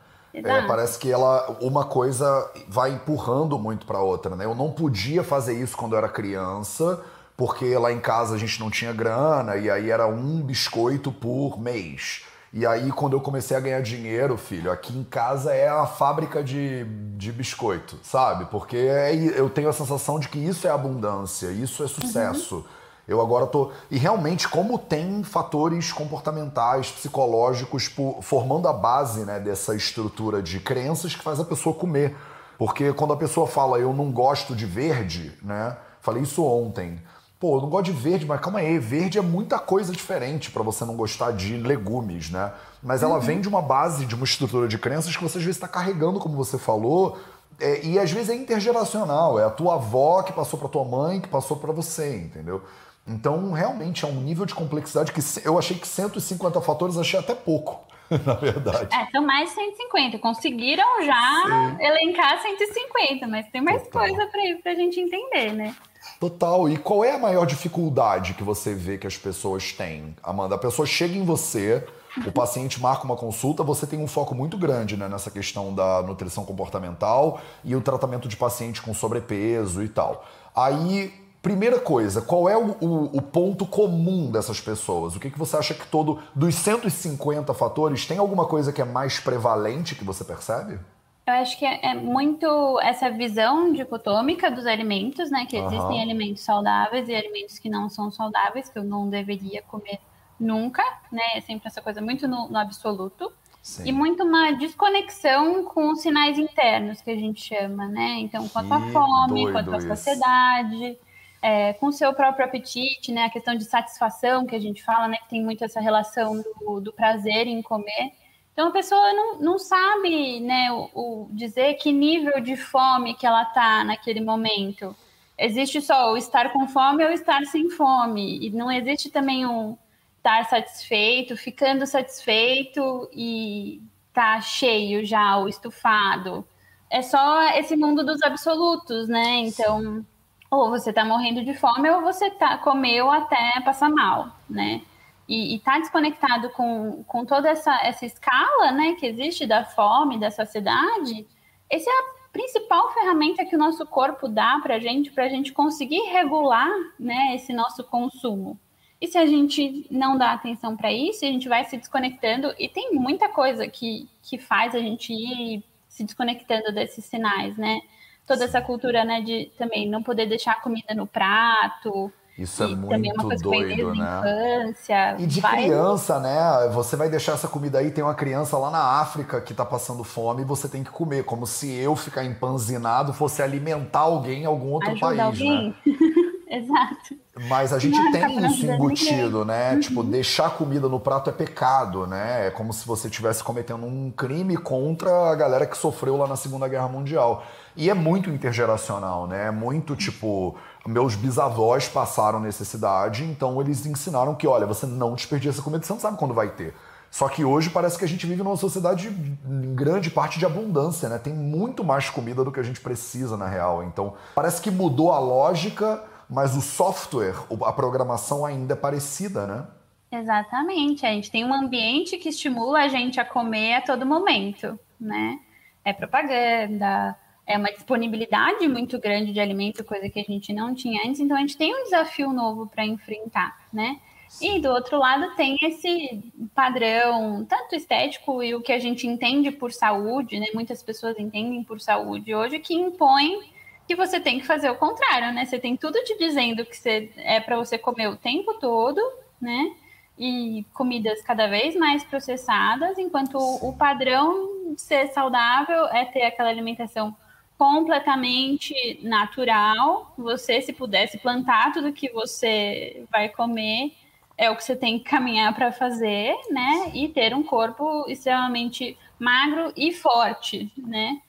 É, 0.44 0.62
parece 0.67 1.00
que 1.00 1.12
ela 1.12 1.58
uma 1.62 1.86
coisa 1.86 2.51
vai 2.67 2.91
empurrando 2.91 3.58
muito 3.58 3.86
para 3.86 4.00
outra, 4.00 4.36
né? 4.36 4.46
Eu 4.46 4.56
não 4.56 4.72
podia 4.72 5.24
fazer 5.24 5.53
isso 5.53 5.75
quando 5.75 5.94
eu 5.94 5.98
era 5.98 6.10
criança, 6.10 7.01
porque 7.36 7.77
lá 7.77 7.91
em 7.91 8.00
casa 8.00 8.36
a 8.36 8.38
gente 8.38 8.60
não 8.60 8.70
tinha 8.70 8.94
grana 8.94 9.56
e 9.58 9.70
aí 9.70 9.89
era 9.89 10.08
um 10.08 10.41
biscoito 10.41 11.12
por 11.12 11.60
mês. 11.60 12.24
E 12.53 12.65
aí, 12.65 12.91
quando 12.91 13.13
eu 13.13 13.20
comecei 13.20 13.56
a 13.58 13.60
ganhar 13.60 13.82
dinheiro, 13.82 14.38
filho, 14.38 14.72
aqui 14.72 14.98
em 14.98 15.03
casa 15.03 15.53
é 15.53 15.67
a 15.67 15.86
fábrica 15.86 16.41
de, 16.41 16.86
de 17.15 17.32
biscoito, 17.32 18.00
sabe? 18.01 18.46
Porque 18.46 18.77
é, 18.77 19.13
eu 19.13 19.50
tenho 19.50 19.67
a 19.70 19.74
sensação 19.74 20.17
de 20.17 20.29
que 20.29 20.39
isso 20.39 20.65
é 20.65 20.72
abundância, 20.72 21.48
isso 21.48 21.84
é 21.84 21.88
sucesso. 21.88 22.56
Uhum. 22.56 22.63
Eu 23.08 23.22
agora 23.22 23.48
tô. 23.48 23.72
E 23.90 23.98
realmente, 23.98 24.48
como 24.50 24.78
tem 24.78 25.24
fatores 25.24 25.94
comportamentais, 25.94 26.92
psicológicos, 26.92 27.90
formando 28.22 28.68
a 28.68 28.74
base 28.74 29.24
né, 29.24 29.40
dessa 29.40 29.74
estrutura 29.74 30.42
de 30.42 30.60
crenças 30.60 31.16
que 31.16 31.24
faz 31.24 31.40
a 31.40 31.46
pessoa 31.46 31.74
comer. 31.74 32.16
Porque 32.58 32.92
quando 32.92 33.14
a 33.14 33.18
pessoa 33.18 33.48
fala 33.48 33.80
eu 33.80 33.94
não 33.94 34.12
gosto 34.12 34.56
de 34.56 34.66
verde, 34.66 35.32
né? 35.42 35.78
Falei 36.02 36.24
isso 36.24 36.44
ontem. 36.44 37.00
Pô, 37.40 37.58
eu 37.58 37.62
não 37.62 37.70
gosto 37.70 37.86
de 37.86 37.92
verde, 37.92 38.26
mas 38.26 38.42
calma 38.42 38.60
aí, 38.60 38.80
verde 38.80 39.20
é 39.20 39.22
muita 39.22 39.60
coisa 39.60 39.94
diferente 39.94 40.50
para 40.50 40.64
você 40.64 40.84
não 40.84 40.96
gostar 40.96 41.32
de 41.32 41.56
legumes, 41.56 42.32
né? 42.32 42.52
Mas 42.82 43.04
ela 43.04 43.16
uhum. 43.16 43.22
vem 43.22 43.40
de 43.40 43.48
uma 43.48 43.62
base, 43.62 44.08
de 44.08 44.16
uma 44.16 44.24
estrutura 44.26 44.68
de 44.68 44.80
crenças 44.80 45.16
que 45.16 45.22
você 45.22 45.38
às 45.38 45.44
vezes 45.44 45.58
está 45.58 45.68
carregando, 45.68 46.20
como 46.20 46.36
você 46.36 46.58
falou, 46.58 47.20
é, 47.60 47.86
e 47.86 48.00
às 48.00 48.12
vezes 48.12 48.30
é 48.30 48.36
intergeracional, 48.36 49.40
é 49.40 49.44
a 49.44 49.50
tua 49.52 49.76
avó 49.76 50.24
que 50.24 50.34
passou 50.34 50.58
para 50.58 50.68
tua 50.68 50.84
mãe, 50.84 51.22
que 51.22 51.28
passou 51.28 51.58
para 51.58 51.72
você, 51.72 52.18
entendeu? 52.18 52.64
Então, 53.08 53.52
realmente 53.54 54.04
é 54.04 54.08
um 54.08 54.22
nível 54.22 54.46
de 54.46 54.54
complexidade 54.54 55.12
que 55.12 55.22
eu 55.46 55.58
achei 55.58 55.78
que 55.78 55.88
150 55.88 56.60
fatores 56.62 56.98
achei 56.98 57.18
até 57.18 57.34
pouco, 57.34 57.80
na 58.26 58.34
verdade. 58.34 58.94
É, 58.94 59.10
são 59.12 59.26
mais 59.26 59.50
de 59.50 59.56
150. 59.56 60.20
Conseguiram 60.20 61.04
já 61.04 61.44
Sim. 61.46 61.86
elencar 61.86 62.42
150, 62.42 63.28
mas 63.28 63.48
tem 63.50 63.62
mais 63.62 63.84
Total. 63.84 64.02
coisa 64.02 64.28
para 64.62 64.72
a 64.72 64.76
gente 64.76 65.00
entender, 65.00 65.54
né? 65.54 65.76
Total. 66.20 66.70
E 66.70 66.78
qual 66.78 67.04
é 67.04 67.12
a 67.12 67.18
maior 67.18 67.46
dificuldade 67.46 68.34
que 68.34 68.44
você 68.44 68.74
vê 68.74 68.98
que 68.98 69.08
as 69.08 69.18
pessoas 69.18 69.72
têm? 69.72 70.16
Amanda, 70.24 70.56
a 70.56 70.58
pessoa 70.58 70.86
chega 70.86 71.16
em 71.16 71.24
você, 71.24 71.86
o 72.26 72.32
paciente 72.32 72.82
marca 72.82 73.04
uma 73.04 73.16
consulta, 73.16 73.64
você 73.64 73.86
tem 73.86 74.00
um 74.00 74.08
foco 74.08 74.34
muito 74.34 74.58
grande 74.58 74.98
né, 74.98 75.08
nessa 75.08 75.30
questão 75.30 75.74
da 75.74 76.02
nutrição 76.02 76.44
comportamental 76.44 77.40
e 77.64 77.76
o 77.76 77.82
tratamento 77.82 78.28
de 78.28 78.36
paciente 78.36 78.82
com 78.82 78.94
sobrepeso 78.94 79.84
e 79.84 79.90
tal. 79.90 80.26
Aí 80.56 81.27
Primeira 81.41 81.79
coisa, 81.79 82.22
qual 82.22 82.50
é 82.50 82.58
o, 82.58 82.72
o, 82.82 83.17
o, 83.17 83.22
ponto 83.22 83.65
comum 83.65 84.29
dessas 84.29 84.60
pessoas? 84.60 85.15
O 85.15 85.20
que, 85.20 85.29
que 85.29 85.38
você 85.38 85.56
acha 85.56 85.74
que 85.74 85.88
todo. 85.88 86.20
Dos 86.36 86.56
150 86.56 87.53
fatores, 87.53 88.06
tem 88.06 88.17
alguma 88.17 88.46
coisa 88.46 88.74
que 88.74 88.82
é 88.82 88.86
mais 88.86 89.20
prevalente 89.20 89.96
que 89.96 90.03
você 90.03 90.24
percebe? 90.24 90.79
Eu 91.27 91.34
acho 91.34 91.58
que 91.60 91.65
é, 91.65 91.91
é 91.91 91.94
muito 91.94 92.79
essa 92.82 93.12
visão 93.12 93.72
dicotômica 93.72 94.50
dos 94.50 94.65
alimentos, 94.65 95.29
né? 95.29 95.46
Que 95.46 95.58
existem 95.58 95.79
uhum. 95.79 96.01
alimentos 96.01 96.41
saudáveis 96.41 97.08
e 97.10 97.15
alimentos 97.15 97.60
que 97.60 97.70
não 97.70 97.89
são 97.89 98.10
saudáveis, 98.10 98.70
que 98.70 98.79
eu 98.79 98.84
não 98.84 99.10
deveria 99.10 99.62
comer 99.62 100.00
nunca, 100.39 100.84
né? 101.12 101.24
É 101.36 101.41
sempre 101.41 101.67
essa 101.67 101.82
coisa 101.82 102.01
muito 102.01 102.27
no, 102.27 102.48
no 102.48 102.58
absoluto. 102.58 103.32
Sim. 103.62 103.89
E 103.89 103.91
muito 103.91 104.24
uma 104.24 104.51
desconexão 104.51 105.65
com 105.65 105.91
os 105.91 106.01
sinais 106.01 106.39
internos 106.39 107.01
que 107.01 107.12
a 107.12 107.17
gente 107.17 107.41
chama, 107.41 107.86
né? 107.89 108.20
Então, 108.20 108.48
quanto 108.48 108.74
à 108.74 108.79
fome, 108.79 109.51
quanto 109.51 109.75
à 109.75 109.82
saciedade, 109.82 110.98
é, 111.41 111.74
com 111.74 111.88
o 111.88 111.94
seu 111.94 112.13
próprio 112.13 112.46
apetite, 112.46 113.12
né? 113.12 113.25
A 113.25 113.29
questão 113.29 113.56
de 113.56 113.65
satisfação 113.65 114.46
que 114.46 114.56
a 114.56 114.60
gente 114.60 114.84
fala, 114.84 115.08
né? 115.08 115.17
Que 115.17 115.29
tem 115.29 115.44
muito 115.44 115.63
essa 115.63 115.79
relação 115.79 116.41
do, 116.41 116.82
do 116.82 116.94
prazer 116.94 117.48
em 117.48 117.62
comer. 117.62 118.12
Então 118.58 118.70
a 118.70 118.72
pessoa 118.72 119.13
não, 119.13 119.39
não 119.39 119.60
sabe, 119.60 120.39
né, 120.39 120.72
o, 120.72 120.89
o 120.96 121.29
dizer 121.32 121.75
que 121.75 121.91
nível 121.91 122.41
de 122.41 122.58
fome 122.58 123.13
que 123.13 123.24
ela 123.24 123.46
tá 123.46 123.84
naquele 123.84 124.20
momento. 124.20 124.96
Existe 125.38 125.79
só 125.79 126.12
o 126.12 126.17
estar 126.17 126.51
com 126.51 126.67
fome 126.67 127.06
ou 127.06 127.12
estar 127.12 127.46
sem 127.46 127.70
fome. 127.70 128.39
E 128.44 128.50
não 128.50 128.72
existe 128.72 129.12
também 129.12 129.46
um 129.46 129.77
estar 130.17 130.44
satisfeito, 130.50 131.38
ficando 131.38 131.86
satisfeito 131.86 133.08
e 133.13 133.79
tá 134.12 134.41
cheio 134.41 135.06
já, 135.06 135.38
ou 135.38 135.48
estufado. 135.48 136.44
É 136.89 137.03
só 137.03 137.44
esse 137.60 137.75
mundo 137.75 138.03
dos 138.03 138.24
absolutos, 138.24 139.08
né? 139.08 139.41
Então, 139.41 140.03
ou 140.50 140.70
você 140.70 140.94
tá 140.94 141.04
morrendo 141.04 141.44
de 141.44 141.54
fome 141.54 141.89
ou 141.89 142.01
você 142.01 142.30
tá, 142.32 142.58
comeu 142.58 143.12
até 143.12 143.60
passar 143.63 143.89
mal, 143.89 144.36
né? 144.50 144.82
E, 145.27 145.56
e 145.56 145.60
tá 145.60 145.77
desconectado 145.77 146.50
com, 146.51 147.04
com 147.04 147.25
toda 147.25 147.50
essa, 147.50 147.74
essa 147.84 148.06
escala, 148.06 148.72
né, 148.72 148.94
que 148.94 149.06
existe 149.06 149.46
da 149.46 149.66
fome, 149.66 150.18
da 150.18 150.32
saciedade, 150.32 151.27
essa 151.70 151.89
é 151.89 151.94
a 151.94 152.30
principal 152.32 152.94
ferramenta 152.94 153.44
que 153.44 153.56
o 153.56 153.60
nosso 153.60 153.86
corpo 153.86 154.30
dá 154.30 154.60
para 154.63 154.75
a 154.75 154.80
gente, 154.80 155.12
para 155.12 155.25
a 155.25 155.30
gente 155.30 155.51
conseguir 155.51 156.01
regular, 156.12 156.72
né, 156.98 157.36
esse 157.36 157.51
nosso 157.51 157.84
consumo. 157.84 158.58
E 159.01 159.08
se 159.08 159.18
a 159.18 159.25
gente 159.25 159.86
não 159.92 160.18
dá 160.18 160.32
atenção 160.32 160.77
para 160.77 160.92
isso, 160.92 161.25
a 161.25 161.27
gente 161.27 161.50
vai 161.50 161.66
se 161.66 161.77
desconectando, 161.77 162.54
e 162.58 162.70
tem 162.70 162.94
muita 162.94 163.27
coisa 163.27 163.68
que, 163.68 164.08
que 164.24 164.38
faz 164.38 164.74
a 164.74 164.80
gente 164.80 165.13
ir 165.13 165.63
se 165.89 166.04
desconectando 166.04 166.72
desses 166.72 167.06
sinais, 167.06 167.58
né? 167.58 167.82
Toda 168.28 168.44
essa 168.44 168.62
cultura, 168.62 169.06
né, 169.06 169.22
de 169.22 169.52
também 169.58 169.90
não 169.90 170.04
poder 170.04 170.26
deixar 170.28 170.52
a 170.52 170.62
comida 170.62 170.94
no 170.94 171.08
prato. 171.08 172.12
Isso 172.38 172.62
é 172.62 172.68
muito 172.68 173.28
doido, 173.42 173.96
né? 173.96 174.20
Infância, 174.20 175.16
e 175.18 175.26
de 175.26 175.42
vai... 175.42 175.64
criança, 175.64 176.20
né? 176.20 176.70
Você 176.72 176.96
vai 176.96 177.10
deixar 177.10 177.32
essa 177.32 177.48
comida 177.48 177.80
aí, 177.80 177.90
tem 177.90 178.04
uma 178.04 178.14
criança 178.14 178.56
lá 178.60 178.70
na 178.70 179.00
África 179.02 179.42
que 179.42 179.56
tá 179.56 179.66
passando 179.66 180.04
fome 180.04 180.44
e 180.44 180.46
você 180.46 180.70
tem 180.70 180.84
que 180.84 180.92
comer, 180.92 181.24
como 181.24 181.48
se 181.48 181.74
eu 181.74 181.96
ficar 181.96 182.24
empanzinado 182.24 183.12
fosse 183.12 183.42
alimentar 183.42 184.02
alguém 184.02 184.44
em 184.44 184.46
algum 184.46 184.70
outro 184.70 184.92
Ajudar 184.92 185.08
país, 185.08 185.20
alguém. 185.20 185.70
né? 185.70 185.76
Exato. 186.50 187.16
Mas 187.50 187.74
a 187.74 187.80
gente 187.80 188.00
tem 188.12 188.46
isso 188.46 188.66
embutido, 188.66 189.44
né? 189.44 189.74
Uhum. 189.74 189.80
Tipo, 189.82 190.04
deixar 190.04 190.51
comida 190.51 190.88
no 190.88 191.00
prato 191.00 191.30
é 191.30 191.34
pecado, 191.34 192.08
né? 192.08 192.48
É 192.48 192.51
como 192.51 192.72
se 192.72 192.88
você 192.88 193.08
estivesse 193.10 193.44
cometendo 193.44 193.86
um 193.86 194.10
crime 194.10 194.56
contra 194.56 195.30
a 195.30 195.36
galera 195.36 195.66
que 195.66 195.77
sofreu 195.77 196.16
lá 196.16 196.25
na 196.25 196.38
Segunda 196.38 196.68
Guerra 196.68 196.88
Mundial. 196.88 197.44
E 197.75 197.89
é 197.89 197.94
muito 197.94 198.30
intergeracional, 198.30 199.27
né? 199.27 199.48
É 199.48 199.51
muito 199.51 199.96
tipo, 199.96 200.56
meus 200.86 201.16
bisavós 201.16 201.88
passaram 201.89 202.39
necessidade, 202.39 203.24
então 203.25 203.60
eles 203.62 203.86
ensinaram 203.86 204.34
que, 204.34 204.48
olha, 204.48 204.66
você 204.66 204.86
não 204.86 205.13
desperdiça 205.13 205.62
comida, 205.62 205.84
você 205.84 205.94
não 205.94 206.00
sabe 206.00 206.18
quando 206.18 206.34
vai 206.34 206.50
ter. 206.50 206.74
Só 207.12 207.27
que 207.30 207.44
hoje 207.44 207.70
parece 207.70 207.98
que 207.98 208.06
a 208.06 208.08
gente 208.08 208.25
vive 208.25 208.44
numa 208.44 208.58
sociedade 208.58 209.10
em 209.10 209.75
grande 209.75 210.10
parte 210.10 210.39
de 210.39 210.46
abundância, 210.46 211.08
né? 211.08 211.18
Tem 211.18 211.34
muito 211.34 211.84
mais 211.84 212.10
comida 212.10 212.44
do 212.44 212.51
que 212.51 212.60
a 212.60 212.63
gente 212.63 212.82
precisa 212.82 213.38
na 213.38 213.48
real. 213.48 213.84
Então, 213.84 214.13
parece 214.36 214.62
que 214.62 214.72
mudou 214.72 215.12
a 215.12 215.20
lógica 215.20 216.04
mas 216.30 216.56
o 216.56 216.62
software, 216.62 217.36
a 217.66 217.72
programação 217.72 218.46
ainda 218.46 218.74
é 218.74 218.78
parecida, 218.78 219.48
né? 219.48 219.68
Exatamente. 220.12 221.06
A 221.06 221.10
gente 221.10 221.32
tem 221.32 221.46
um 221.46 221.54
ambiente 221.54 222.18
que 222.18 222.30
estimula 222.30 222.80
a 222.80 222.88
gente 222.88 223.20
a 223.20 223.26
comer 223.26 223.76
a 223.76 223.82
todo 223.82 224.06
momento, 224.06 224.80
né? 225.00 225.40
É 225.84 225.94
propaganda, 225.94 227.16
é 227.46 227.58
uma 227.58 227.72
disponibilidade 227.72 228.68
muito 228.68 229.00
grande 229.00 229.32
de 229.32 229.40
alimento, 229.40 229.84
coisa 229.84 230.10
que 230.10 230.20
a 230.20 230.24
gente 230.24 230.54
não 230.54 230.76
tinha 230.76 231.08
antes. 231.08 231.20
Então 231.22 231.38
a 231.38 231.40
gente 231.40 231.58
tem 231.58 231.74
um 231.74 231.84
desafio 231.84 232.32
novo 232.34 232.68
para 232.68 232.86
enfrentar, 232.86 233.58
né? 233.72 234.00
E 234.42 234.60
do 234.60 234.70
outro 234.70 235.00
lado 235.00 235.34
tem 235.36 235.56
esse 235.63 236.22
padrão, 236.54 237.46
tanto 237.46 237.76
estético 237.76 238.44
e 238.44 238.54
o 238.54 238.62
que 238.62 238.74
a 238.74 238.80
gente 238.80 239.08
entende 239.08 239.52
por 239.52 239.72
saúde, 239.72 240.38
né? 240.40 240.48
Muitas 240.54 240.84
pessoas 240.84 241.18
entendem 241.18 241.63
por 241.63 241.80
saúde 241.80 242.36
hoje, 242.36 242.60
que 242.60 242.74
impõe 242.74 243.40
que 243.88 243.95
você 243.95 244.19
tem 244.19 244.39
que 244.39 244.45
fazer 244.45 244.69
o 244.69 244.76
contrário, 244.76 245.34
né? 245.34 245.45
Você 245.45 245.58
tem 245.58 245.78
tudo 245.78 246.04
te 246.04 246.17
dizendo 246.17 246.65
que 246.65 246.76
você, 246.76 247.10
é 247.17 247.39
para 247.39 247.56
você 247.56 247.78
comer 247.78 248.10
o 248.10 248.17
tempo 248.17 248.54
todo, 248.56 249.02
né? 249.41 249.73
E 250.19 250.65
comidas 250.73 251.21
cada 251.21 251.47
vez 251.47 251.76
mais 251.76 252.04
processadas, 252.04 252.97
enquanto 252.97 253.38
o 253.38 253.73
padrão 253.78 254.73
de 254.73 254.82
ser 254.82 255.08
saudável 255.08 255.86
é 255.86 256.04
ter 256.06 256.23
aquela 256.23 256.50
alimentação 256.50 257.15
completamente 257.58 259.00
natural. 259.02 260.13
Você, 260.17 260.62
se 260.62 260.73
pudesse 260.73 261.17
plantar 261.17 261.71
tudo 261.71 261.93
que 261.93 262.10
você 262.10 263.06
vai 263.12 263.30
comer, 263.30 263.93
é 264.38 264.52
o 264.52 264.56
que 264.56 264.63
você 264.63 264.76
tem 264.76 265.00
que 265.00 265.06
caminhar 265.10 265.56
para 265.56 265.71
fazer, 265.71 266.36
né? 266.52 266.91
E 266.93 267.08
ter 267.08 267.34
um 267.34 267.41
corpo 267.41 268.06
extremamente 268.10 268.97
magro 269.17 269.71
e 269.76 269.93
forte, 269.93 270.71
né? 270.78 271.21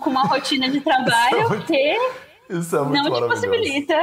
Com 0.00 0.10
uma 0.10 0.24
rotina 0.24 0.68
de 0.68 0.80
trabalho 0.80 1.38
isso 1.38 1.44
é 1.44 1.48
muito, 1.48 1.66
que 1.66 1.98
isso 2.48 2.76
é 2.76 2.84
não 2.84 3.12
te 3.12 3.28
possibilita 3.28 3.96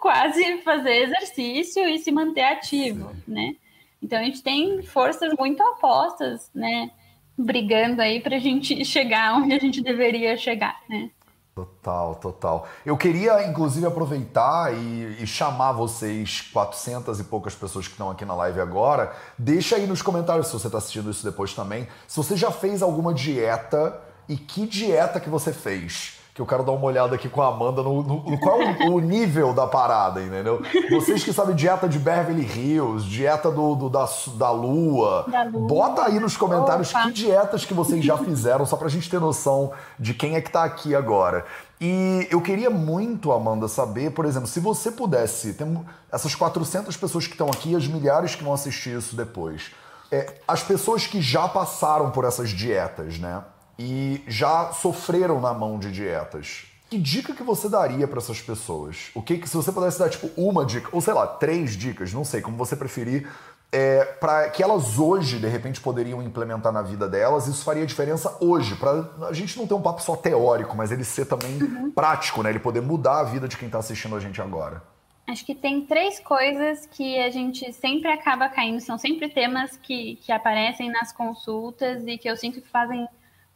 quase 0.00 0.62
fazer 0.62 1.02
exercício 1.02 1.84
e 1.88 1.98
se 1.98 2.12
manter 2.12 2.42
ativo, 2.42 3.10
Sim. 3.10 3.22
né? 3.26 3.56
Então 4.00 4.18
a 4.18 4.22
gente 4.22 4.42
tem 4.42 4.82
forças 4.82 5.32
muito 5.36 5.60
opostas, 5.62 6.48
né? 6.54 6.92
Brigando 7.36 8.00
aí 8.00 8.20
para 8.20 8.36
a 8.36 8.38
gente 8.38 8.82
chegar 8.86 9.34
onde 9.34 9.52
a 9.52 9.58
gente 9.58 9.82
deveria 9.82 10.36
chegar, 10.36 10.80
né? 10.88 11.10
Total, 11.56 12.14
total. 12.14 12.68
Eu 12.86 12.96
queria, 12.96 13.44
inclusive, 13.48 13.84
aproveitar 13.84 14.72
e, 14.72 15.16
e, 15.20 15.26
chamar 15.26 15.72
vocês, 15.72 16.40
400 16.52 17.18
e 17.18 17.24
poucas 17.24 17.52
pessoas 17.52 17.88
que 17.88 17.94
estão 17.94 18.08
aqui 18.08 18.24
na 18.24 18.36
live 18.36 18.60
agora, 18.60 19.12
deixa 19.36 19.74
aí 19.74 19.84
nos 19.84 20.00
comentários, 20.00 20.46
se 20.46 20.52
você 20.52 20.68
está 20.68 20.78
assistindo 20.78 21.10
isso 21.10 21.24
depois 21.24 21.52
também, 21.54 21.88
se 22.06 22.16
você 22.16 22.36
já 22.36 22.52
fez 22.52 22.80
alguma 22.80 23.12
dieta 23.12 24.00
e 24.28 24.36
que 24.36 24.66
dieta 24.66 25.18
que 25.18 25.30
você 25.30 25.52
fez. 25.52 26.18
Que 26.34 26.42
eu 26.42 26.46
quero 26.46 26.62
dar 26.62 26.70
uma 26.70 26.84
olhada 26.84 27.16
aqui 27.16 27.28
com 27.28 27.42
a 27.42 27.48
Amanda 27.48 27.82
no, 27.82 28.00
no, 28.00 28.22
no 28.22 28.38
qual 28.38 28.60
o, 28.60 28.94
o 28.94 29.00
nível 29.00 29.52
da 29.52 29.66
parada, 29.66 30.22
entendeu? 30.22 30.62
Vocês 30.88 31.24
que 31.24 31.32
sabem 31.32 31.56
dieta 31.56 31.88
de 31.88 31.98
Beverly 31.98 32.44
Hills, 32.44 33.04
dieta 33.08 33.50
do, 33.50 33.74
do 33.74 33.90
da, 33.90 34.08
da, 34.36 34.50
lua, 34.52 35.26
da 35.28 35.42
lua. 35.42 35.66
bota 35.66 36.04
aí 36.04 36.20
nos 36.20 36.36
comentários 36.36 36.90
Opa. 36.90 37.02
que 37.02 37.12
dietas 37.12 37.64
que 37.64 37.74
vocês 37.74 38.04
já 38.04 38.16
fizeram, 38.16 38.64
só 38.64 38.76
pra 38.76 38.88
gente 38.88 39.10
ter 39.10 39.18
noção 39.18 39.72
de 39.98 40.14
quem 40.14 40.36
é 40.36 40.40
que 40.40 40.48
tá 40.48 40.62
aqui 40.62 40.94
agora. 40.94 41.44
E 41.80 42.28
eu 42.30 42.40
queria 42.40 42.70
muito, 42.70 43.32
Amanda, 43.32 43.66
saber, 43.66 44.12
por 44.12 44.24
exemplo, 44.24 44.46
se 44.46 44.60
você 44.60 44.92
pudesse, 44.92 45.54
tem 45.54 45.84
essas 46.12 46.36
400 46.36 46.96
pessoas 46.96 47.26
que 47.26 47.32
estão 47.32 47.48
aqui, 47.48 47.74
as 47.74 47.88
milhares 47.88 48.36
que 48.36 48.44
vão 48.44 48.52
assistir 48.52 48.96
isso 48.96 49.16
depois, 49.16 49.72
é, 50.12 50.34
as 50.46 50.62
pessoas 50.62 51.04
que 51.04 51.20
já 51.20 51.48
passaram 51.48 52.12
por 52.12 52.24
essas 52.24 52.50
dietas, 52.50 53.18
né? 53.18 53.42
E 53.78 54.22
já 54.26 54.72
sofreram 54.72 55.40
na 55.40 55.54
mão 55.54 55.78
de 55.78 55.92
dietas. 55.92 56.66
Que 56.90 56.98
dica 56.98 57.34
que 57.34 57.42
você 57.42 57.68
daria 57.68 58.08
para 58.08 58.18
essas 58.18 58.40
pessoas? 58.40 59.10
O 59.14 59.22
que, 59.22 59.36
que 59.36 59.48
se 59.48 59.56
você 59.56 59.70
pudesse 59.70 59.98
dar 59.98 60.08
tipo 60.08 60.30
uma 60.36 60.64
dica 60.64 60.88
ou 60.90 61.00
sei 61.00 61.12
lá 61.12 61.26
três 61.26 61.76
dicas, 61.76 62.12
não 62.12 62.24
sei 62.24 62.40
como 62.40 62.56
você 62.56 62.74
preferir, 62.74 63.28
é, 63.70 64.04
para 64.04 64.48
que 64.48 64.62
elas 64.62 64.98
hoje 64.98 65.38
de 65.38 65.46
repente 65.46 65.80
poderiam 65.80 66.22
implementar 66.22 66.72
na 66.72 66.80
vida 66.80 67.06
delas, 67.06 67.46
isso 67.46 67.62
faria 67.62 67.84
diferença 67.84 68.34
hoje 68.40 68.74
para 68.76 69.06
a 69.28 69.32
gente 69.34 69.58
não 69.58 69.66
ter 69.66 69.74
um 69.74 69.82
papo 69.82 70.00
só 70.00 70.16
teórico, 70.16 70.74
mas 70.74 70.90
ele 70.90 71.04
ser 71.04 71.26
também 71.26 71.62
uhum. 71.62 71.90
prático, 71.90 72.42
né? 72.42 72.48
Ele 72.48 72.58
poder 72.58 72.80
mudar 72.80 73.20
a 73.20 73.24
vida 73.24 73.46
de 73.46 73.58
quem 73.58 73.66
está 73.66 73.78
assistindo 73.78 74.16
a 74.16 74.20
gente 74.20 74.40
agora. 74.40 74.82
Acho 75.26 75.44
que 75.44 75.54
tem 75.54 75.82
três 75.82 76.18
coisas 76.18 76.86
que 76.86 77.18
a 77.18 77.28
gente 77.28 77.70
sempre 77.74 78.10
acaba 78.10 78.48
caindo, 78.48 78.80
são 78.80 78.96
sempre 78.96 79.28
temas 79.28 79.76
que, 79.76 80.16
que 80.22 80.32
aparecem 80.32 80.90
nas 80.90 81.12
consultas 81.12 82.02
e 82.06 82.16
que 82.16 82.30
eu 82.30 82.34
sinto 82.34 82.62
que 82.62 82.68
fazem 82.70 83.06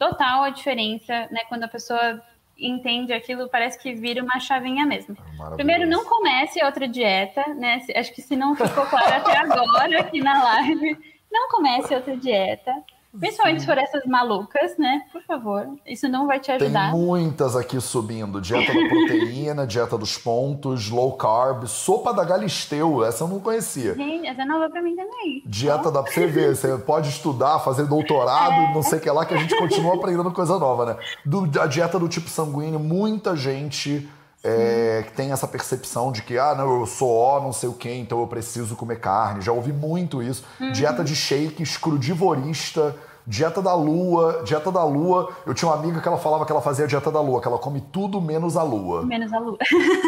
total 0.02 0.42
a 0.42 0.50
diferença, 0.50 1.28
né? 1.30 1.42
Quando 1.48 1.62
a 1.62 1.68
pessoa 1.68 2.20
entende 2.58 3.12
aquilo, 3.12 3.48
parece 3.48 3.78
que 3.78 3.94
vira 3.94 4.20
uma 4.20 4.40
chavinha 4.40 4.84
mesmo. 4.84 5.16
Primeiro, 5.54 5.86
não 5.86 6.04
comece 6.04 6.62
outra 6.64 6.88
dieta, 6.88 7.54
né? 7.54 7.80
Acho 7.94 8.12
que 8.12 8.20
se 8.20 8.34
não 8.34 8.56
ficou 8.56 8.84
claro 8.86 9.14
até 9.14 9.36
agora 9.36 10.00
aqui 10.00 10.20
na 10.20 10.42
live, 10.42 10.98
não 11.30 11.48
comece 11.48 11.94
outra 11.94 12.16
dieta. 12.16 12.74
Principalmente 13.18 13.60
Sim. 13.60 13.66
por 13.66 13.78
essas 13.78 14.04
malucas, 14.06 14.78
né? 14.78 15.02
Por 15.12 15.22
favor, 15.22 15.68
isso 15.86 16.08
não 16.08 16.26
vai 16.26 16.40
te 16.40 16.50
ajudar. 16.50 16.90
Tem 16.90 17.00
muitas 17.00 17.54
aqui 17.54 17.80
subindo. 17.80 18.40
Dieta 18.40 18.72
da 18.72 18.88
proteína, 18.88 19.66
dieta 19.66 19.98
dos 19.98 20.16
pontos, 20.16 20.88
low 20.88 21.12
carb, 21.16 21.66
sopa 21.66 22.12
da 22.14 22.24
Galisteu. 22.24 23.04
Essa 23.04 23.24
eu 23.24 23.28
não 23.28 23.38
conhecia. 23.38 23.94
Gente, 23.94 24.26
essa 24.26 24.42
é 24.42 24.44
nova 24.44 24.70
pra 24.70 24.80
mim 24.80 24.96
também. 24.96 25.42
Dieta 25.44 25.90
da... 25.90 26.02
Você 26.12 26.26
vê, 26.26 26.54
você 26.54 26.76
pode 26.78 27.08
estudar, 27.08 27.58
fazer 27.60 27.84
doutorado, 27.84 28.70
é. 28.70 28.74
não 28.74 28.82
sei 28.82 28.98
o 28.98 29.00
que 29.00 29.10
lá, 29.10 29.24
que 29.24 29.34
a 29.34 29.36
gente 29.36 29.56
continua 29.56 29.94
aprendendo 29.94 30.30
coisa 30.32 30.58
nova, 30.58 30.84
né? 30.84 30.96
Do, 31.24 31.48
a 31.60 31.66
dieta 31.66 31.98
do 31.98 32.08
tipo 32.08 32.28
sanguíneo, 32.28 32.78
muita 32.78 33.34
gente 33.36 34.08
é, 34.44 35.04
que 35.06 35.12
tem 35.12 35.30
essa 35.30 35.46
percepção 35.46 36.10
de 36.10 36.22
que, 36.22 36.36
ah, 36.36 36.54
não, 36.54 36.80
eu 36.80 36.86
sou 36.86 37.10
ó, 37.14 37.40
não 37.40 37.52
sei 37.52 37.68
o 37.68 37.72
quê, 37.72 37.94
então 37.94 38.20
eu 38.20 38.26
preciso 38.26 38.74
comer 38.74 38.98
carne. 38.98 39.40
Já 39.40 39.52
ouvi 39.52 39.72
muito 39.72 40.22
isso. 40.22 40.44
Uhum. 40.60 40.72
Dieta 40.72 41.04
de 41.04 41.14
shakes, 41.14 41.76
crudivorista, 41.76 42.96
dieta 43.24 43.62
da 43.62 43.74
lua, 43.74 44.42
dieta 44.44 44.72
da 44.72 44.84
lua. 44.84 45.30
Eu 45.46 45.54
tinha 45.54 45.70
uma 45.70 45.78
amiga 45.78 46.00
que 46.00 46.08
ela 46.08 46.18
falava 46.18 46.44
que 46.44 46.50
ela 46.50 46.60
fazia 46.60 46.88
dieta 46.88 47.10
da 47.10 47.20
lua, 47.20 47.40
que 47.40 47.46
ela 47.46 47.58
come 47.58 47.80
tudo 47.92 48.20
menos 48.20 48.56
a 48.56 48.64
lua. 48.64 49.02
Menos 49.04 49.32
a 49.32 49.38
lua. 49.38 49.58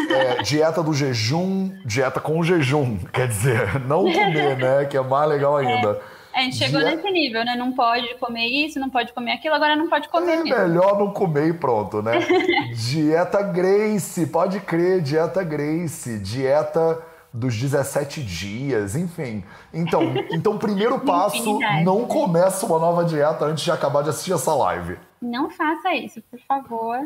É, 0.09 0.41
dieta 0.41 0.83
do 0.83 0.93
jejum, 0.93 1.71
dieta 1.85 2.19
com 2.19 2.43
jejum. 2.43 2.97
Quer 3.13 3.29
dizer, 3.29 3.79
não 3.85 4.03
comer, 4.03 4.57
né? 4.57 4.85
Que 4.85 4.97
é 4.97 5.01
mais 5.01 5.29
legal 5.29 5.55
ainda. 5.55 5.99
A 6.35 6.41
gente 6.41 6.57
chegou 6.57 6.81
nesse 6.81 7.09
nível, 7.09 7.45
né? 7.45 7.55
Não 7.55 7.71
pode 7.71 8.13
comer 8.15 8.45
isso, 8.45 8.77
não 8.77 8.89
pode 8.89 9.13
comer 9.13 9.31
aquilo, 9.31 9.55
agora 9.55 9.73
não 9.75 9.87
pode 9.89 10.09
comer 10.09 10.33
É 10.33 10.43
mesmo. 10.43 10.57
melhor 10.67 10.99
não 10.99 11.11
comer 11.11 11.47
e 11.47 11.53
pronto, 11.53 12.01
né? 12.01 12.19
dieta 12.75 13.41
Grace, 13.41 14.25
pode 14.27 14.59
crer, 14.59 15.01
dieta 15.01 15.41
Grace, 15.43 16.19
dieta 16.19 17.01
dos 17.33 17.55
17 17.57 18.21
dias, 18.21 18.97
enfim. 18.97 19.45
Então, 19.73 20.01
então 20.31 20.57
primeiro 20.57 20.99
passo, 20.99 21.37
Infinidade, 21.37 21.83
não 21.85 22.01
né? 22.01 22.07
começa 22.07 22.65
uma 22.65 22.79
nova 22.79 23.05
dieta 23.05 23.45
antes 23.45 23.63
de 23.63 23.71
acabar 23.71 24.03
de 24.03 24.09
assistir 24.09 24.33
essa 24.33 24.53
live. 24.53 24.97
Não 25.21 25.49
faça 25.49 25.93
isso, 25.93 26.21
por 26.29 26.39
favor. 26.41 26.99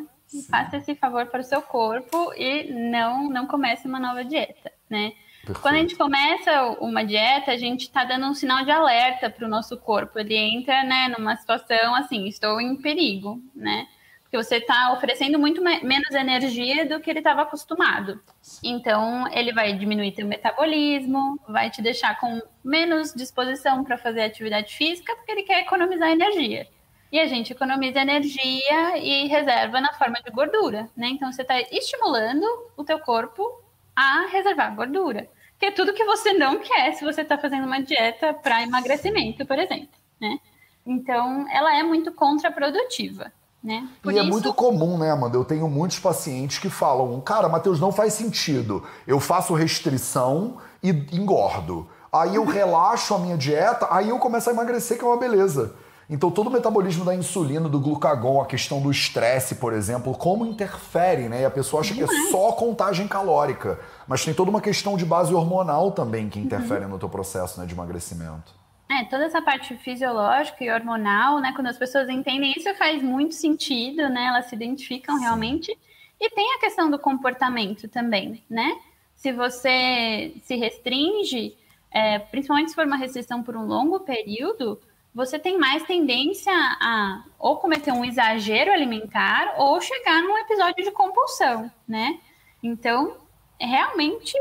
Faça 0.49 0.77
esse 0.77 0.93
favor 0.95 1.27
para 1.27 1.41
o 1.41 1.43
seu 1.43 1.61
corpo 1.61 2.33
e 2.35 2.71
não, 2.91 3.29
não 3.29 3.45
comece 3.47 3.87
uma 3.87 3.99
nova 3.99 4.23
dieta, 4.25 4.71
né? 4.89 5.13
Perfeito. 5.45 5.61
Quando 5.61 5.75
a 5.75 5.79
gente 5.79 5.95
começa 5.95 6.63
uma 6.79 7.03
dieta, 7.03 7.51
a 7.51 7.57
gente 7.57 7.83
está 7.83 8.03
dando 8.03 8.27
um 8.27 8.33
sinal 8.33 8.63
de 8.63 8.71
alerta 8.71 9.29
para 9.29 9.45
o 9.45 9.49
nosso 9.49 9.77
corpo. 9.77 10.19
Ele 10.19 10.35
entra, 10.35 10.83
né, 10.83 11.07
numa 11.17 11.35
situação 11.35 11.95
assim, 11.95 12.27
estou 12.27 12.59
em 12.59 12.75
perigo, 12.75 13.41
né? 13.55 13.87
Porque 14.21 14.37
você 14.37 14.57
está 14.57 14.93
oferecendo 14.93 15.39
muito 15.39 15.59
me- 15.59 15.81
menos 15.83 16.11
energia 16.11 16.85
do 16.87 16.99
que 16.99 17.09
ele 17.09 17.17
estava 17.17 17.41
acostumado. 17.41 18.21
Então, 18.63 19.27
ele 19.31 19.51
vai 19.51 19.73
diminuir 19.73 20.11
teu 20.11 20.27
metabolismo, 20.27 21.39
vai 21.47 21.71
te 21.71 21.81
deixar 21.81 22.19
com 22.19 22.39
menos 22.63 23.11
disposição 23.11 23.83
para 23.83 23.97
fazer 23.97 24.21
atividade 24.21 24.75
física, 24.75 25.15
porque 25.15 25.31
ele 25.31 25.43
quer 25.43 25.61
economizar 25.61 26.11
energia. 26.11 26.67
E 27.11 27.19
a 27.19 27.25
gente 27.25 27.51
economiza 27.53 28.01
energia 28.01 28.97
e 28.99 29.25
reserva 29.27 29.81
na 29.81 29.93
forma 29.93 30.21
de 30.23 30.29
gordura, 30.29 30.87
né? 30.95 31.07
Então, 31.07 31.31
você 31.31 31.41
está 31.41 31.59
estimulando 31.59 32.45
o 32.77 32.83
teu 32.83 32.99
corpo 32.99 33.63
a 33.99 34.27
reservar 34.27 34.73
gordura. 34.75 35.27
Que 35.59 35.65
é 35.65 35.71
tudo 35.71 35.93
que 35.93 36.05
você 36.05 36.31
não 36.33 36.59
quer 36.59 36.93
se 36.93 37.03
você 37.03 37.21
está 37.21 37.37
fazendo 37.37 37.65
uma 37.65 37.81
dieta 37.81 38.33
para 38.33 38.63
emagrecimento, 38.63 39.45
por 39.45 39.59
exemplo, 39.59 39.89
né? 40.19 40.37
Então, 40.85 41.45
ela 41.51 41.77
é 41.77 41.83
muito 41.83 42.13
contraprodutiva, 42.13 43.29
né? 43.61 43.89
E 44.05 44.09
é 44.17 44.21
isso, 44.21 44.31
muito 44.31 44.53
comum, 44.53 44.97
né, 44.97 45.11
Amanda? 45.11 45.35
Eu 45.35 45.43
tenho 45.43 45.67
muitos 45.67 45.99
pacientes 45.99 46.59
que 46.59 46.69
falam: 46.69 47.19
Cara, 47.19 47.49
Matheus, 47.49 47.77
não 47.77 47.91
faz 47.91 48.13
sentido. 48.13 48.87
Eu 49.05 49.19
faço 49.19 49.53
restrição 49.53 50.57
e 50.81 50.91
engordo. 51.11 51.89
Aí 52.11 52.35
eu 52.35 52.45
relaxo 52.45 53.13
a 53.13 53.19
minha 53.19 53.37
dieta, 53.37 53.85
aí 53.91 54.09
eu 54.09 54.17
começo 54.17 54.49
a 54.49 54.53
emagrecer, 54.53 54.97
que 54.97 55.03
é 55.03 55.07
uma 55.07 55.17
beleza. 55.17 55.75
Então, 56.09 56.31
todo 56.31 56.47
o 56.47 56.51
metabolismo 56.51 57.05
da 57.05 57.13
insulina, 57.13 57.69
do 57.69 57.79
glucagon, 57.79 58.41
a 58.41 58.45
questão 58.47 58.81
do 58.81 58.89
estresse, 58.89 59.55
por 59.55 59.73
exemplo, 59.73 60.11
como 60.17 60.43
interfere, 60.43 61.29
né? 61.29 61.41
E 61.41 61.45
a 61.45 61.51
pessoa 61.51 61.81
acha 61.81 61.93
que 61.93 62.01
é 62.01 62.07
só 62.31 62.51
contagem 62.53 63.07
calórica. 63.07 63.79
Mas 64.07 64.25
tem 64.25 64.33
toda 64.33 64.49
uma 64.49 64.59
questão 64.59 64.97
de 64.97 65.05
base 65.05 65.31
hormonal 65.35 65.91
também 65.91 66.27
que 66.27 66.39
interfere 66.39 66.87
no 66.87 66.97
teu 66.97 67.07
processo 67.07 67.59
né, 67.59 67.67
de 67.67 67.75
emagrecimento. 67.75 68.57
É, 68.89 69.03
toda 69.05 69.25
essa 69.25 69.39
parte 69.39 69.77
fisiológica 69.77 70.63
e 70.63 70.71
hormonal, 70.71 71.39
né? 71.39 71.53
Quando 71.53 71.67
as 71.67 71.77
pessoas 71.77 72.09
entendem 72.09 72.55
isso, 72.57 72.73
faz 72.73 73.03
muito 73.03 73.35
sentido, 73.35 74.09
né? 74.09 74.25
Elas 74.29 74.47
se 74.47 74.55
identificam 74.55 75.19
realmente. 75.19 75.77
E 76.19 76.29
tem 76.31 76.55
a 76.55 76.59
questão 76.59 76.89
do 76.89 76.97
comportamento 76.97 77.87
também, 77.87 78.43
né? 78.49 78.79
Se 79.13 79.31
você 79.31 80.33
se 80.41 80.55
restringe, 80.55 81.55
é, 81.91 82.17
principalmente 82.17 82.69
se 82.69 82.75
for 82.75 82.87
uma 82.87 82.97
restrição 82.97 83.43
por 83.43 83.55
um 83.55 83.67
longo 83.67 83.99
período, 83.99 84.79
você 85.13 85.39
tem 85.39 85.57
mais 85.57 85.83
tendência 85.83 86.51
a 86.53 87.23
ou 87.37 87.57
cometer 87.57 87.91
um 87.91 88.05
exagero 88.05 88.71
alimentar 88.71 89.55
ou 89.57 89.79
chegar 89.81 90.21
num 90.21 90.37
episódio 90.37 90.83
de 90.83 90.91
compulsão, 90.91 91.71
né? 91.87 92.19
Então, 92.61 93.17
realmente 93.59 94.33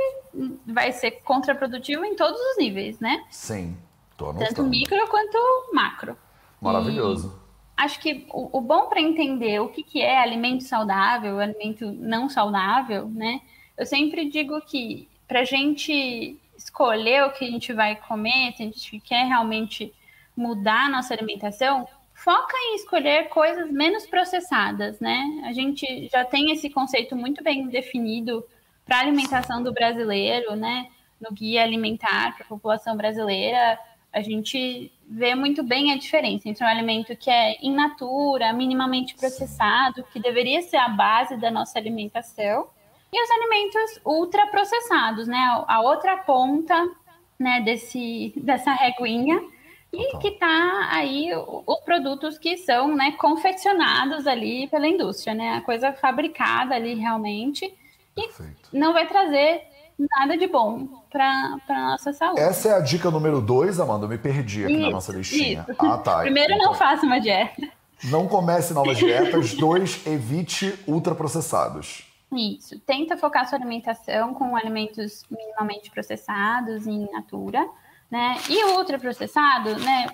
vai 0.66 0.92
ser 0.92 1.12
contraprodutivo 1.22 2.04
em 2.04 2.14
todos 2.14 2.38
os 2.40 2.58
níveis, 2.58 3.00
né? 3.00 3.24
Sim, 3.30 3.76
tô 4.16 4.26
Tanto 4.26 4.42
anotando. 4.42 4.68
micro 4.68 5.08
quanto 5.08 5.38
macro. 5.72 6.16
Maravilhoso. 6.60 7.40
Acho 7.76 8.00
que 8.00 8.26
o, 8.30 8.58
o 8.58 8.60
bom 8.60 8.86
para 8.86 9.00
entender 9.00 9.60
o 9.60 9.68
que, 9.68 9.82
que 9.82 10.00
é 10.00 10.18
alimento 10.18 10.64
saudável, 10.64 11.38
alimento 11.38 11.90
não 11.92 12.28
saudável, 12.28 13.08
né? 13.08 13.40
Eu 13.76 13.86
sempre 13.86 14.28
digo 14.28 14.60
que 14.62 15.08
para 15.28 15.40
a 15.40 15.44
gente 15.44 16.36
escolher 16.56 17.24
o 17.24 17.30
que 17.30 17.44
a 17.44 17.50
gente 17.50 17.72
vai 17.72 17.94
comer, 17.94 18.52
se 18.56 18.62
a 18.62 18.66
gente 18.66 18.98
quer 19.00 19.24
realmente 19.26 19.94
mudar 20.38 20.86
a 20.86 20.88
nossa 20.88 21.12
alimentação, 21.12 21.88
foca 22.14 22.56
em 22.56 22.76
escolher 22.76 23.28
coisas 23.28 23.68
menos 23.72 24.06
processadas, 24.06 25.00
né? 25.00 25.42
A 25.44 25.52
gente 25.52 26.08
já 26.12 26.24
tem 26.24 26.52
esse 26.52 26.70
conceito 26.70 27.16
muito 27.16 27.42
bem 27.42 27.66
definido 27.66 28.44
para 28.86 28.98
a 28.98 29.00
alimentação 29.00 29.62
do 29.62 29.72
brasileiro, 29.72 30.54
né? 30.54 30.86
No 31.20 31.34
guia 31.34 31.64
alimentar 31.64 32.36
para 32.36 32.44
a 32.44 32.48
população 32.48 32.96
brasileira, 32.96 33.76
a 34.12 34.22
gente 34.22 34.92
vê 35.08 35.34
muito 35.34 35.64
bem 35.64 35.92
a 35.92 35.98
diferença 35.98 36.48
entre 36.48 36.64
um 36.64 36.68
alimento 36.68 37.16
que 37.16 37.28
é 37.28 37.56
in 37.60 37.74
natura, 37.74 38.52
minimamente 38.52 39.16
processado, 39.16 40.04
que 40.12 40.20
deveria 40.20 40.62
ser 40.62 40.76
a 40.76 40.88
base 40.88 41.36
da 41.36 41.50
nossa 41.50 41.78
alimentação, 41.80 42.68
e 43.12 43.24
os 43.24 43.30
alimentos 43.30 44.00
ultraprocessados, 44.04 45.26
né? 45.26 45.64
A 45.66 45.80
outra 45.80 46.16
ponta, 46.18 46.88
né, 47.38 47.60
desse 47.60 48.32
dessa 48.36 48.72
reguinha 48.72 49.40
e 49.92 50.04
Total. 50.04 50.20
que 50.20 50.30
tá 50.32 50.88
aí 50.90 51.30
os 51.66 51.80
produtos 51.80 52.36
que 52.38 52.56
são, 52.58 52.94
né, 52.94 53.12
confeccionados 53.12 54.26
ali 54.26 54.68
pela 54.68 54.86
indústria, 54.86 55.34
né? 55.34 55.54
A 55.54 55.60
coisa 55.62 55.92
fabricada 55.92 56.74
ali 56.74 56.94
realmente 56.94 57.64
e 58.16 58.22
Perfeito. 58.22 58.68
não 58.72 58.92
vai 58.92 59.06
trazer 59.06 59.62
nada 59.98 60.36
de 60.36 60.46
bom 60.46 60.86
para 61.10 61.56
a 61.68 61.90
nossa 61.90 62.12
saúde. 62.12 62.40
Essa 62.40 62.68
é 62.68 62.72
a 62.74 62.80
dica 62.80 63.10
número 63.10 63.40
dois, 63.40 63.80
Amanda. 63.80 64.04
Eu 64.04 64.10
me 64.10 64.18
perdi 64.18 64.64
aqui 64.64 64.74
na 64.76 64.82
Isso, 64.82 64.90
nossa 64.90 65.12
listinha. 65.12 65.66
isso. 65.68 65.76
Ah, 65.84 65.98
tá. 65.98 66.18
Primeiro, 66.20 66.52
Então, 66.52 66.66
não 66.66 66.74
faça 66.74 67.04
uma 67.06 67.18
dieta. 67.18 67.68
Não 68.04 68.28
comece 68.28 68.72
novas 68.74 68.96
dietas. 68.98 69.54
Dois, 69.58 70.06
evite 70.06 70.78
ultraprocessados. 70.86 72.04
Isso. 72.32 72.78
Tenta 72.80 73.16
focar 73.16 73.48
sua 73.48 73.58
alimentação 73.58 74.34
com 74.34 74.54
alimentos 74.54 75.24
minimamente 75.30 75.90
processados 75.90 76.86
em 76.86 77.10
natura. 77.10 77.66
Né? 78.10 78.38
E 78.48 78.64
o 78.64 78.78
ultraprocessado, 78.78 79.78
né? 79.80 80.06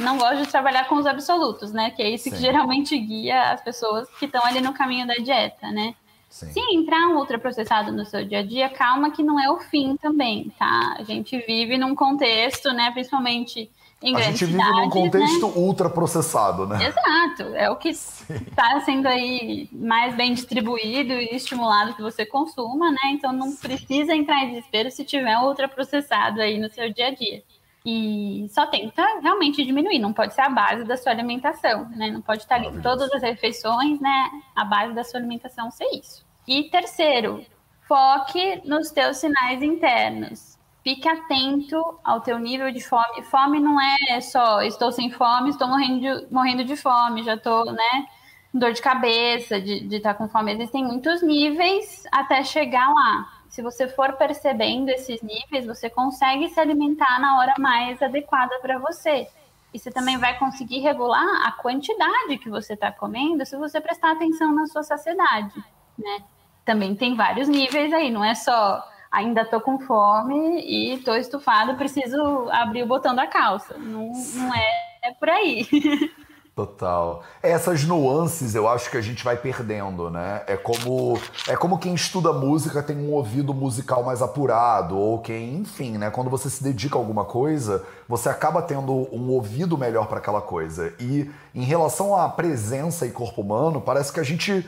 Não 0.00 0.16
gosto 0.16 0.44
de 0.44 0.48
trabalhar 0.48 0.88
com 0.88 0.94
os 0.94 1.06
absolutos, 1.06 1.72
né? 1.72 1.90
Que 1.90 2.02
é 2.02 2.08
isso 2.08 2.30
que 2.30 2.36
Sim. 2.36 2.42
geralmente 2.42 2.98
guia 2.98 3.52
as 3.52 3.60
pessoas 3.60 4.08
que 4.18 4.24
estão 4.24 4.42
ali 4.46 4.62
no 4.62 4.72
caminho 4.72 5.06
da 5.06 5.14
dieta, 5.14 5.70
né? 5.70 5.94
Sim. 6.34 6.50
Se 6.50 6.60
entrar 6.74 7.06
um 7.06 7.18
ultraprocessado 7.18 7.92
no 7.92 8.04
seu 8.04 8.24
dia 8.24 8.40
a 8.40 8.42
dia, 8.42 8.68
calma 8.68 9.12
que 9.12 9.22
não 9.22 9.38
é 9.38 9.48
o 9.48 9.60
fim 9.60 9.96
também, 9.96 10.52
tá? 10.58 10.96
A 10.98 11.04
gente 11.04 11.38
vive 11.46 11.78
num 11.78 11.94
contexto, 11.94 12.72
né? 12.72 12.90
Principalmente 12.90 13.70
em 14.02 14.16
A 14.16 14.20
gente 14.20 14.44
vive 14.44 14.58
cidades, 14.58 14.80
num 14.80 14.90
contexto 14.90 15.46
né? 15.46 15.52
ultraprocessado, 15.54 16.66
né? 16.66 16.88
Exato, 16.88 17.54
é 17.54 17.70
o 17.70 17.76
que 17.76 17.90
está 17.90 18.80
sendo 18.84 19.06
aí 19.06 19.68
mais 19.70 20.16
bem 20.16 20.34
distribuído 20.34 21.12
e 21.12 21.36
estimulado 21.36 21.94
que 21.94 22.02
você 22.02 22.26
consuma, 22.26 22.90
né? 22.90 23.12
Então 23.12 23.32
não 23.32 23.54
precisa 23.54 24.12
entrar 24.12 24.42
em 24.42 24.48
desespero 24.48 24.90
se 24.90 25.04
tiver 25.04 25.38
um 25.38 25.44
ultraprocessado 25.44 26.40
aí 26.40 26.58
no 26.58 26.68
seu 26.68 26.92
dia 26.92 27.06
a 27.06 27.14
dia. 27.14 27.44
E 27.86 28.46
só 28.48 28.66
tenta 28.66 29.20
realmente 29.20 29.62
diminuir, 29.62 29.98
não 29.98 30.12
pode 30.12 30.34
ser 30.34 30.40
a 30.40 30.48
base 30.48 30.84
da 30.84 30.96
sua 30.96 31.12
alimentação, 31.12 31.88
né? 31.90 32.10
Não 32.10 32.22
pode 32.22 32.42
estar 32.42 32.56
ali 32.56 32.82
todas 32.82 33.12
as 33.12 33.22
refeições, 33.22 34.00
né? 34.00 34.30
A 34.56 34.64
base 34.64 34.94
da 34.94 35.04
sua 35.04 35.20
alimentação 35.20 35.70
ser 35.70 35.84
isso. 35.92 36.23
E 36.46 36.64
terceiro, 36.64 37.44
foque 37.88 38.60
nos 38.64 38.90
teus 38.90 39.18
sinais 39.18 39.62
internos. 39.62 40.58
Fique 40.82 41.08
atento 41.08 41.98
ao 42.04 42.20
teu 42.20 42.38
nível 42.38 42.70
de 42.70 42.80
fome. 42.80 43.22
Fome 43.30 43.58
não 43.58 43.78
é 43.80 44.20
só 44.20 44.60
estou 44.60 44.92
sem 44.92 45.10
fome, 45.10 45.50
estou 45.50 45.66
morrendo 45.66 46.00
de, 46.00 46.32
morrendo 46.32 46.64
de 46.64 46.76
fome, 46.76 47.22
já 47.22 47.34
estou, 47.34 47.64
né? 47.72 48.06
Dor 48.52 48.72
de 48.72 48.82
cabeça, 48.82 49.60
de 49.60 49.96
estar 49.96 50.14
com 50.14 50.28
fome. 50.28 50.52
Existem 50.52 50.84
muitos 50.84 51.22
níveis 51.22 52.04
até 52.12 52.44
chegar 52.44 52.88
lá. 52.92 53.32
Se 53.48 53.62
você 53.62 53.88
for 53.88 54.12
percebendo 54.14 54.90
esses 54.90 55.22
níveis, 55.22 55.64
você 55.64 55.88
consegue 55.88 56.48
se 56.48 56.60
alimentar 56.60 57.18
na 57.20 57.38
hora 57.38 57.54
mais 57.58 58.02
adequada 58.02 58.58
para 58.60 58.78
você. 58.78 59.28
E 59.72 59.78
você 59.78 59.90
também 59.90 60.18
vai 60.18 60.38
conseguir 60.38 60.80
regular 60.80 61.46
a 61.46 61.52
quantidade 61.52 62.38
que 62.38 62.50
você 62.50 62.74
está 62.74 62.92
comendo 62.92 63.46
se 63.46 63.56
você 63.56 63.80
prestar 63.80 64.12
atenção 64.12 64.54
na 64.54 64.66
sua 64.66 64.82
saciedade, 64.82 65.54
né? 65.98 66.24
Também 66.64 66.94
tem 66.94 67.14
vários 67.14 67.48
níveis 67.48 67.92
aí, 67.92 68.10
não 68.10 68.24
é 68.24 68.34
só 68.34 68.82
ainda 69.14 69.44
tô 69.44 69.60
com 69.60 69.78
fome 69.78 70.60
e 70.60 70.98
tô 70.98 71.14
estufado, 71.14 71.76
preciso 71.76 72.48
abrir 72.50 72.82
o 72.82 72.86
botão 72.86 73.14
da 73.14 73.28
calça. 73.28 73.76
Não, 73.78 74.10
não 74.34 74.54
é, 74.54 75.08
é 75.08 75.12
por 75.12 75.28
aí. 75.28 75.68
Total. 76.54 77.24
Essas 77.42 77.82
nuances 77.82 78.54
eu 78.54 78.68
acho 78.68 78.88
que 78.88 78.96
a 78.96 79.00
gente 79.00 79.24
vai 79.24 79.36
perdendo, 79.36 80.08
né? 80.08 80.42
É 80.46 80.56
como 80.56 81.18
é 81.48 81.56
como 81.56 81.78
quem 81.78 81.94
estuda 81.94 82.32
música 82.32 82.80
tem 82.80 82.96
um 82.96 83.12
ouvido 83.12 83.52
musical 83.52 84.04
mais 84.04 84.22
apurado 84.22 84.96
ou 84.96 85.18
quem, 85.18 85.56
enfim, 85.56 85.98
né? 85.98 86.10
Quando 86.10 86.30
você 86.30 86.48
se 86.48 86.62
dedica 86.62 86.96
a 86.96 87.00
alguma 87.00 87.24
coisa, 87.24 87.84
você 88.08 88.28
acaba 88.28 88.62
tendo 88.62 88.92
um 89.12 89.30
ouvido 89.30 89.76
melhor 89.76 90.06
para 90.06 90.18
aquela 90.18 90.40
coisa. 90.40 90.94
E 91.00 91.28
em 91.52 91.64
relação 91.64 92.14
à 92.14 92.28
presença 92.28 93.04
e 93.04 93.10
corpo 93.10 93.40
humano, 93.40 93.80
parece 93.80 94.12
que 94.12 94.20
a 94.20 94.24
gente 94.24 94.64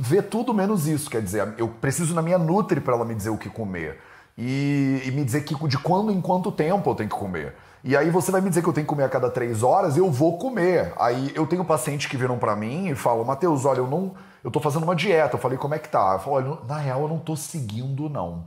vê 0.00 0.22
tudo 0.22 0.54
menos 0.54 0.88
isso. 0.88 1.10
Quer 1.10 1.22
dizer, 1.22 1.54
eu 1.58 1.68
preciso 1.68 2.14
na 2.14 2.22
minha 2.22 2.38
Nutri 2.38 2.80
para 2.80 2.94
ela 2.94 3.04
me 3.04 3.14
dizer 3.14 3.30
o 3.30 3.38
que 3.38 3.48
comer 3.48 3.98
e, 4.36 5.02
e 5.04 5.10
me 5.10 5.24
dizer 5.24 5.42
que 5.42 5.54
de 5.68 5.78
quando 5.78 6.10
em 6.10 6.20
quanto 6.20 6.50
tempo 6.50 6.90
eu 6.90 6.94
tenho 6.94 7.08
que 7.08 7.16
comer. 7.16 7.54
E 7.84 7.96
aí 7.96 8.10
você 8.10 8.30
vai 8.30 8.40
me 8.40 8.48
dizer 8.48 8.62
que 8.62 8.68
eu 8.68 8.72
tenho 8.72 8.86
que 8.86 8.90
comer 8.90 9.04
a 9.04 9.08
cada 9.08 9.30
três 9.30 9.62
horas, 9.62 9.96
eu 9.96 10.10
vou 10.10 10.38
comer. 10.38 10.92
Aí 10.98 11.30
eu 11.34 11.46
tenho 11.46 11.64
pacientes 11.64 12.06
que 12.06 12.16
viram 12.16 12.38
para 12.38 12.56
mim 12.56 12.88
e 12.88 12.94
falam, 12.94 13.24
Matheus, 13.24 13.64
olha, 13.64 13.78
eu 13.78 13.86
não. 13.86 14.12
Eu 14.42 14.50
tô 14.50 14.60
fazendo 14.60 14.84
uma 14.84 14.96
dieta. 14.96 15.36
Eu 15.36 15.40
falei, 15.40 15.58
como 15.58 15.74
é 15.74 15.78
que 15.78 15.88
tá? 15.88 16.20
Eu 16.24 16.32
olha, 16.32 16.58
na 16.66 16.78
real 16.78 17.02
eu 17.02 17.08
não 17.08 17.18
tô 17.18 17.36
seguindo, 17.36 18.08
não. 18.08 18.44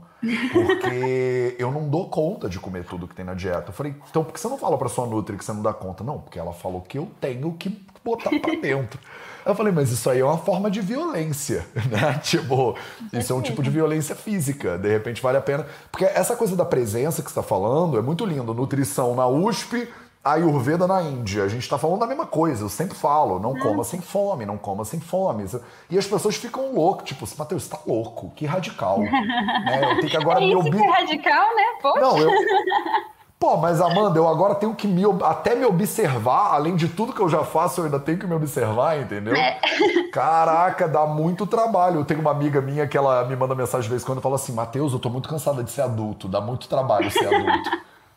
Porque 0.52 1.56
eu 1.58 1.70
não 1.70 1.88
dou 1.88 2.08
conta 2.08 2.48
de 2.48 2.58
comer 2.58 2.84
tudo 2.84 3.06
que 3.06 3.14
tem 3.14 3.24
na 3.24 3.34
dieta. 3.34 3.68
Eu 3.68 3.72
falei, 3.72 3.94
então 4.08 4.24
por 4.24 4.32
que 4.32 4.40
você 4.40 4.48
não 4.48 4.58
fala 4.58 4.76
pra 4.76 4.88
sua 4.88 5.06
Nutri 5.06 5.36
que 5.36 5.44
você 5.44 5.52
não 5.52 5.62
dá 5.62 5.72
conta? 5.72 6.02
Não, 6.02 6.18
porque 6.18 6.38
ela 6.38 6.52
falou 6.52 6.80
que 6.80 6.98
eu 6.98 7.08
tenho 7.20 7.52
que 7.52 7.68
botar 8.04 8.30
pra 8.40 8.54
dentro. 8.60 8.98
Eu 9.44 9.54
falei, 9.54 9.72
mas 9.72 9.90
isso 9.90 10.08
aí 10.08 10.20
é 10.20 10.24
uma 10.24 10.38
forma 10.38 10.70
de 10.70 10.80
violência, 10.80 11.66
né? 11.90 12.18
Tipo, 12.22 12.76
isso 13.12 13.32
é 13.32 13.36
um 13.36 13.42
tipo 13.42 13.62
de 13.62 13.70
violência 13.70 14.14
física. 14.14 14.78
De 14.78 14.88
repente 14.88 15.20
vale 15.20 15.36
a 15.38 15.42
pena. 15.42 15.66
Porque 15.92 16.04
essa 16.04 16.34
coisa 16.34 16.56
da 16.56 16.64
presença 16.64 17.22
que 17.22 17.30
você 17.30 17.38
está 17.38 17.42
falando 17.42 17.98
é 17.98 18.02
muito 18.02 18.24
lindo. 18.24 18.54
Nutrição 18.54 19.14
na 19.14 19.26
USP, 19.26 19.88
Ayurveda 20.24 20.86
na 20.86 21.02
Índia. 21.02 21.44
A 21.44 21.48
gente 21.48 21.62
está 21.62 21.76
falando 21.76 22.00
da 22.00 22.06
mesma 22.06 22.24
coisa. 22.24 22.64
Eu 22.64 22.68
sempre 22.68 22.96
falo, 22.96 23.38
não 23.38 23.58
coma 23.58 23.84
sem 23.84 24.00
fome, 24.00 24.46
não 24.46 24.56
coma 24.56 24.84
sem 24.84 24.98
fome. 24.98 25.44
E 25.90 25.98
as 25.98 26.06
pessoas 26.06 26.36
ficam 26.36 26.72
loucas, 26.72 27.06
tipo, 27.06 27.26
Matheus, 27.38 27.64
você 27.64 27.70
tá 27.70 27.78
louco, 27.86 28.32
que 28.34 28.46
radical. 28.46 29.00
né? 29.04 29.80
Eu 29.82 29.96
tenho 29.96 30.10
que 30.10 30.16
agora 30.16 30.40
é 30.40 30.46
isso 30.46 30.62
me 30.62 30.70
ob... 30.70 30.76
que 30.76 30.82
é 30.82 30.90
radical, 30.90 31.54
né? 31.54 31.62
Poxa. 31.82 32.00
Não, 32.00 32.18
eu. 32.18 32.30
Pô, 33.44 33.58
mas 33.58 33.78
Amanda, 33.78 34.18
eu 34.18 34.26
agora 34.26 34.54
tenho 34.54 34.74
que 34.74 34.88
me, 34.88 35.02
até 35.22 35.54
me 35.54 35.66
observar, 35.66 36.54
além 36.54 36.76
de 36.76 36.88
tudo 36.88 37.12
que 37.12 37.20
eu 37.20 37.28
já 37.28 37.44
faço, 37.44 37.80
eu 37.80 37.84
ainda 37.84 38.00
tenho 38.00 38.16
que 38.16 38.26
me 38.26 38.34
observar, 38.34 38.98
entendeu? 38.98 39.36
É. 39.36 39.60
Caraca, 40.10 40.88
dá 40.88 41.04
muito 41.06 41.46
trabalho. 41.46 42.00
Eu 42.00 42.06
tenho 42.06 42.20
uma 42.20 42.30
amiga 42.30 42.62
minha 42.62 42.86
que 42.86 42.96
ela 42.96 43.22
me 43.26 43.36
manda 43.36 43.54
mensagem 43.54 43.82
de 43.82 43.90
vez 43.90 44.02
em 44.02 44.06
quando 44.06 44.20
e 44.20 44.22
fala 44.22 44.36
assim: 44.36 44.52
Matheus, 44.52 44.94
eu 44.94 44.98
tô 44.98 45.10
muito 45.10 45.28
cansada 45.28 45.62
de 45.62 45.70
ser 45.70 45.82
adulto, 45.82 46.26
dá 46.26 46.40
muito 46.40 46.66
trabalho 46.68 47.10
ser 47.10 47.26
adulto. 47.26 47.70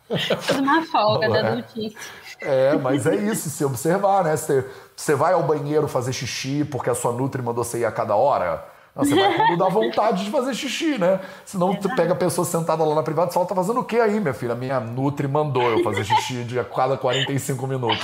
Uma 0.10 0.86
folga 0.86 1.30
da 1.30 1.39
adultice. 1.39 1.96
É, 2.39 2.76
mas 2.78 3.06
é 3.06 3.15
isso, 3.15 3.50
se 3.50 3.65
observar, 3.65 4.24
né? 4.24 4.36
Você, 4.38 4.65
você 4.96 5.15
vai 5.15 5.34
ao 5.34 5.43
banheiro 5.43 5.88
fazer 5.88 6.13
xixi 6.13 6.63
porque 6.63 6.89
a 6.89 6.96
sua 6.96 7.12
Nutri 7.12 7.41
mandou 7.41 7.63
você 7.63 7.80
ir 7.80 7.86
a 7.86 7.91
cada 7.91 8.15
hora. 8.15 8.63
Você 8.96 9.13
vai 9.13 9.36
quando 9.36 9.58
dá 9.58 9.70
vontade 9.70 10.26
de 10.26 10.32
fazer 10.32 10.56
xixi, 10.56 10.98
né? 10.98 11.20
Senão 11.46 11.76
tu 11.76 11.88
pega 11.96 12.13
a 12.13 12.15
pessoa 12.15 12.46
sentada 12.46 12.84
lá 12.84 12.96
na 12.96 13.04
privada 13.04 13.30
e 13.30 13.34
fala, 13.34 13.46
tá 13.46 13.54
fazendo 13.54 13.80
o 13.80 13.84
que 13.84 14.00
aí, 14.00 14.20
minha 14.20 14.34
filha? 14.34 14.56
Minha 14.56 14.80
Nutri 14.80 15.28
mandou 15.28 15.63
eu 15.63 15.84
fazer 15.84 16.04
xixi 16.04 16.43
de 16.43 16.60
a 16.60 16.63
cada 16.63 16.98
45 16.98 17.67
minutos. 17.67 18.04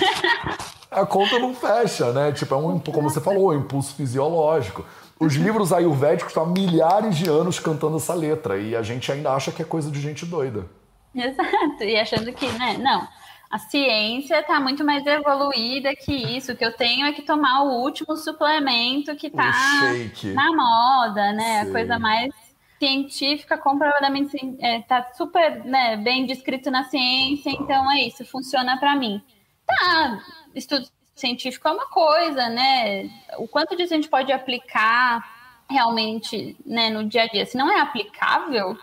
A 0.91 1.05
conta 1.05 1.39
não 1.39 1.55
fecha, 1.55 2.11
né? 2.11 2.31
Tipo, 2.31 2.53
é 2.53 2.57
um, 2.57 2.77
como 2.77 3.09
você 3.09 3.19
falou, 3.19 3.49
um 3.49 3.57
impulso 3.57 3.95
fisiológico. 3.95 4.85
Os 5.19 5.33
livros 5.33 5.73
ayurvédicos 5.73 6.29
estão 6.31 6.43
há 6.43 6.47
milhares 6.47 7.15
de 7.15 7.27
anos 7.27 7.59
cantando 7.59 7.97
essa 7.97 8.13
letra 8.13 8.59
e 8.59 8.75
a 8.75 8.83
gente 8.83 9.11
ainda 9.11 9.31
acha 9.31 9.51
que 9.51 9.63
é 9.63 9.65
coisa 9.65 9.89
de 9.89 9.99
gente 9.99 10.25
doida. 10.25 10.65
Exato, 11.27 11.83
e 11.83 11.99
achando 11.99 12.31
que, 12.33 12.47
né, 12.53 12.77
não, 12.79 13.07
a 13.53 13.59
ciência 13.59 14.39
está 14.39 14.59
muito 14.59 14.83
mais 14.83 15.05
evoluída 15.05 15.95
que 15.95 16.11
isso. 16.11 16.53
O 16.53 16.55
que 16.55 16.65
eu 16.65 16.73
tenho 16.73 17.05
é 17.05 17.13
que 17.13 17.21
tomar 17.21 17.61
o 17.61 17.83
último 17.83 18.17
suplemento 18.17 19.15
que 19.15 19.27
está 19.27 19.51
na 20.33 20.51
moda, 20.51 21.31
né? 21.33 21.61
A 21.61 21.71
coisa 21.71 21.99
mais 21.99 22.33
científica, 22.79 23.55
comprovadamente 23.55 24.35
está 24.59 24.97
é, 24.97 25.13
super 25.13 25.63
né, 25.65 25.97
bem 25.97 26.25
descrito 26.25 26.71
na 26.71 26.85
ciência, 26.85 27.51
então 27.51 27.89
é 27.91 28.07
isso, 28.07 28.25
funciona 28.25 28.75
para 28.77 28.95
mim. 28.95 29.21
Tá, 29.67 30.19
estudo 30.55 30.87
científico 31.15 31.67
é 31.67 31.71
uma 31.73 31.85
coisa, 31.85 32.49
né? 32.49 33.07
O 33.37 33.47
quanto 33.47 33.77
disso 33.77 33.93
a 33.93 33.97
gente 33.97 34.09
pode 34.09 34.31
aplicar 34.31 35.23
realmente 35.69 36.57
né, 36.65 36.89
no 36.89 37.07
dia 37.07 37.23
a 37.23 37.27
dia? 37.27 37.45
Se 37.45 37.55
não 37.55 37.71
é 37.71 37.79
aplicável, 37.79 38.77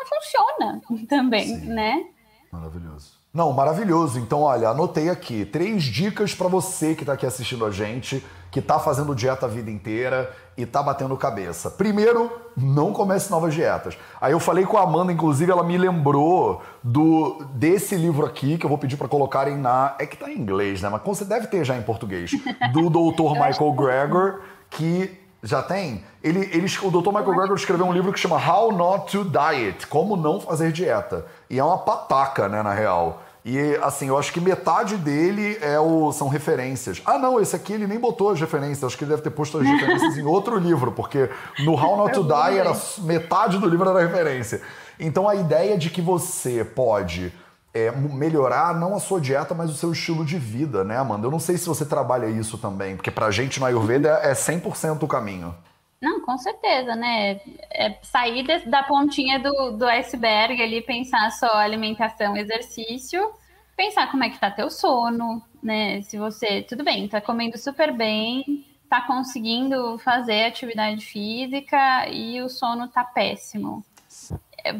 não 0.00 0.06
funciona 0.06 0.80
também, 1.08 1.46
Sim. 1.46 1.66
né? 1.66 2.04
Maravilhoso. 2.52 3.20
Não, 3.32 3.52
maravilhoso. 3.52 4.18
Então, 4.18 4.42
olha, 4.42 4.70
anotei 4.70 5.08
aqui 5.08 5.44
três 5.44 5.84
dicas 5.84 6.34
para 6.34 6.48
você 6.48 6.96
que 6.96 7.02
está 7.02 7.12
aqui 7.12 7.24
assistindo 7.24 7.64
a 7.64 7.70
gente, 7.70 8.24
que 8.50 8.58
está 8.58 8.80
fazendo 8.80 9.14
dieta 9.14 9.46
a 9.46 9.48
vida 9.48 9.70
inteira 9.70 10.34
e 10.56 10.62
está 10.62 10.82
batendo 10.82 11.16
cabeça. 11.16 11.70
Primeiro, 11.70 12.28
não 12.56 12.92
comece 12.92 13.30
novas 13.30 13.54
dietas. 13.54 13.96
Aí 14.20 14.32
eu 14.32 14.40
falei 14.40 14.66
com 14.66 14.76
a 14.76 14.82
Amanda, 14.82 15.12
inclusive, 15.12 15.52
ela 15.52 15.62
me 15.62 15.78
lembrou 15.78 16.60
do 16.82 17.44
desse 17.54 17.94
livro 17.94 18.26
aqui 18.26 18.58
que 18.58 18.66
eu 18.66 18.68
vou 18.68 18.78
pedir 18.78 18.96
para 18.96 19.06
colocarem 19.06 19.56
na, 19.56 19.94
é 20.00 20.06
que 20.06 20.16
tá 20.16 20.28
em 20.28 20.36
inglês, 20.36 20.82
né? 20.82 20.88
Mas 20.88 21.02
você 21.02 21.24
deve 21.24 21.46
ter 21.46 21.64
já 21.64 21.76
em 21.76 21.82
português, 21.82 22.32
do 22.72 22.90
Dr. 22.90 23.30
Michael 23.38 23.72
Greger, 23.74 24.40
que 24.68 25.19
já 25.42 25.62
tem? 25.62 26.04
Ele, 26.22 26.40
ele, 26.52 26.66
o 26.82 26.90
Dr. 26.90 27.08
Michael 27.08 27.34
Greger 27.34 27.54
escreveu 27.54 27.86
um 27.86 27.92
livro 27.92 28.12
que 28.12 28.18
chama 28.18 28.36
How 28.36 28.72
Not 28.72 29.10
to 29.10 29.24
Diet, 29.24 29.86
Como 29.86 30.16
Não 30.16 30.40
Fazer 30.40 30.70
Dieta. 30.70 31.24
E 31.48 31.58
é 31.58 31.64
uma 31.64 31.78
pataca, 31.78 32.48
né, 32.48 32.62
na 32.62 32.74
real. 32.74 33.22
E 33.42 33.58
assim, 33.82 34.08
eu 34.08 34.18
acho 34.18 34.32
que 34.32 34.40
metade 34.40 34.96
dele 34.96 35.56
é 35.62 35.80
o, 35.80 36.12
são 36.12 36.28
referências. 36.28 37.00
Ah, 37.06 37.18
não, 37.18 37.40
esse 37.40 37.56
aqui 37.56 37.72
ele 37.72 37.86
nem 37.86 37.98
botou 37.98 38.30
as 38.30 38.38
referências. 38.38 38.84
Acho 38.84 38.98
que 38.98 39.04
ele 39.04 39.10
deve 39.10 39.22
ter 39.22 39.30
posto 39.30 39.58
as 39.58 39.66
referências 39.66 40.18
em 40.18 40.24
outro 40.24 40.58
livro, 40.58 40.92
porque 40.92 41.30
no 41.60 41.72
How 41.72 41.96
Not 41.96 42.12
to 42.12 42.22
Die 42.22 42.58
era 42.58 42.76
metade 42.98 43.58
do 43.58 43.66
livro 43.66 43.88
era 43.88 44.06
referência. 44.06 44.60
Então 44.98 45.26
a 45.26 45.34
ideia 45.34 45.78
de 45.78 45.88
que 45.88 46.02
você 46.02 46.62
pode 46.62 47.32
é, 47.72 47.90
melhorar 47.90 48.74
não 48.78 48.94
a 48.94 49.00
sua 49.00 49.20
dieta, 49.20 49.54
mas 49.54 49.70
o 49.70 49.74
seu 49.74 49.92
estilo 49.92 50.24
de 50.24 50.38
vida, 50.38 50.82
né, 50.82 50.96
Amanda? 50.96 51.26
Eu 51.26 51.30
não 51.30 51.38
sei 51.38 51.56
se 51.56 51.68
você 51.68 51.84
trabalha 51.84 52.26
isso 52.26 52.58
também, 52.58 52.96
porque 52.96 53.10
pra 53.10 53.30
gente 53.30 53.60
no 53.60 53.66
Ayurveda 53.66 54.20
é 54.22 54.32
100% 54.32 55.02
o 55.02 55.08
caminho. 55.08 55.54
Não, 56.00 56.20
com 56.22 56.36
certeza, 56.38 56.96
né? 56.96 57.40
É 57.70 57.98
sair 58.02 58.44
da 58.66 58.82
pontinha 58.82 59.38
do, 59.38 59.72
do 59.72 59.86
iceberg 59.86 60.60
ali, 60.60 60.80
pensar 60.80 61.30
só 61.30 61.58
alimentação, 61.58 62.36
exercício, 62.36 63.30
pensar 63.76 64.10
como 64.10 64.24
é 64.24 64.30
que 64.30 64.40
tá 64.40 64.50
teu 64.50 64.70
sono, 64.70 65.42
né? 65.62 66.00
Se 66.02 66.18
você, 66.18 66.62
tudo 66.62 66.82
bem, 66.82 67.06
tá 67.06 67.20
comendo 67.20 67.58
super 67.58 67.92
bem, 67.92 68.64
tá 68.88 69.02
conseguindo 69.02 69.98
fazer 69.98 70.46
atividade 70.46 71.04
física 71.04 72.08
e 72.08 72.40
o 72.40 72.48
sono 72.48 72.88
tá 72.88 73.04
péssimo 73.04 73.84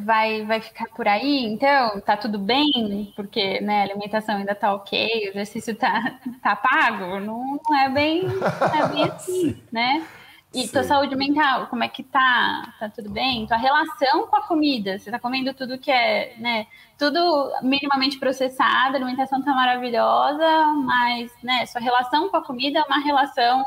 vai, 0.04 0.44
vai 0.44 0.60
ficar 0.60 0.86
por 0.88 1.06
aí, 1.08 1.44
então 1.44 2.00
tá 2.00 2.16
tudo 2.16 2.38
bem, 2.38 3.12
porque 3.16 3.60
né, 3.60 3.80
a 3.80 3.84
alimentação 3.84 4.36
ainda 4.36 4.54
tá 4.54 4.74
ok, 4.74 5.26
o 5.26 5.30
exercício 5.30 5.74
tá, 5.74 6.18
tá 6.42 6.56
pago, 6.56 7.20
não, 7.20 7.60
não 7.68 7.78
é 7.78 7.88
bem, 7.88 8.22
não 8.24 8.84
é 8.84 8.88
bem 8.88 9.04
assim, 9.10 9.62
né? 9.72 10.06
E 10.52 10.66
Sim. 10.66 10.72
tua 10.72 10.82
saúde 10.82 11.14
mental, 11.14 11.68
como 11.68 11.84
é 11.84 11.88
que 11.88 12.02
tá? 12.02 12.74
Tá 12.80 12.88
tudo 12.88 13.08
bem? 13.08 13.46
Tua 13.46 13.56
relação 13.56 14.26
com 14.26 14.34
a 14.34 14.42
comida, 14.42 14.98
você 14.98 15.08
tá 15.08 15.18
comendo 15.18 15.54
tudo 15.54 15.78
que 15.78 15.92
é, 15.92 16.34
né? 16.38 16.66
Tudo 16.98 17.52
minimamente 17.62 18.18
processado, 18.18 18.94
a 18.94 18.98
alimentação 18.98 19.42
tá 19.42 19.54
maravilhosa, 19.54 20.66
mas, 20.84 21.32
né, 21.42 21.64
sua 21.66 21.80
relação 21.80 22.28
com 22.28 22.36
a 22.36 22.44
comida 22.44 22.80
é 22.80 22.82
uma 22.82 22.98
relação 22.98 23.64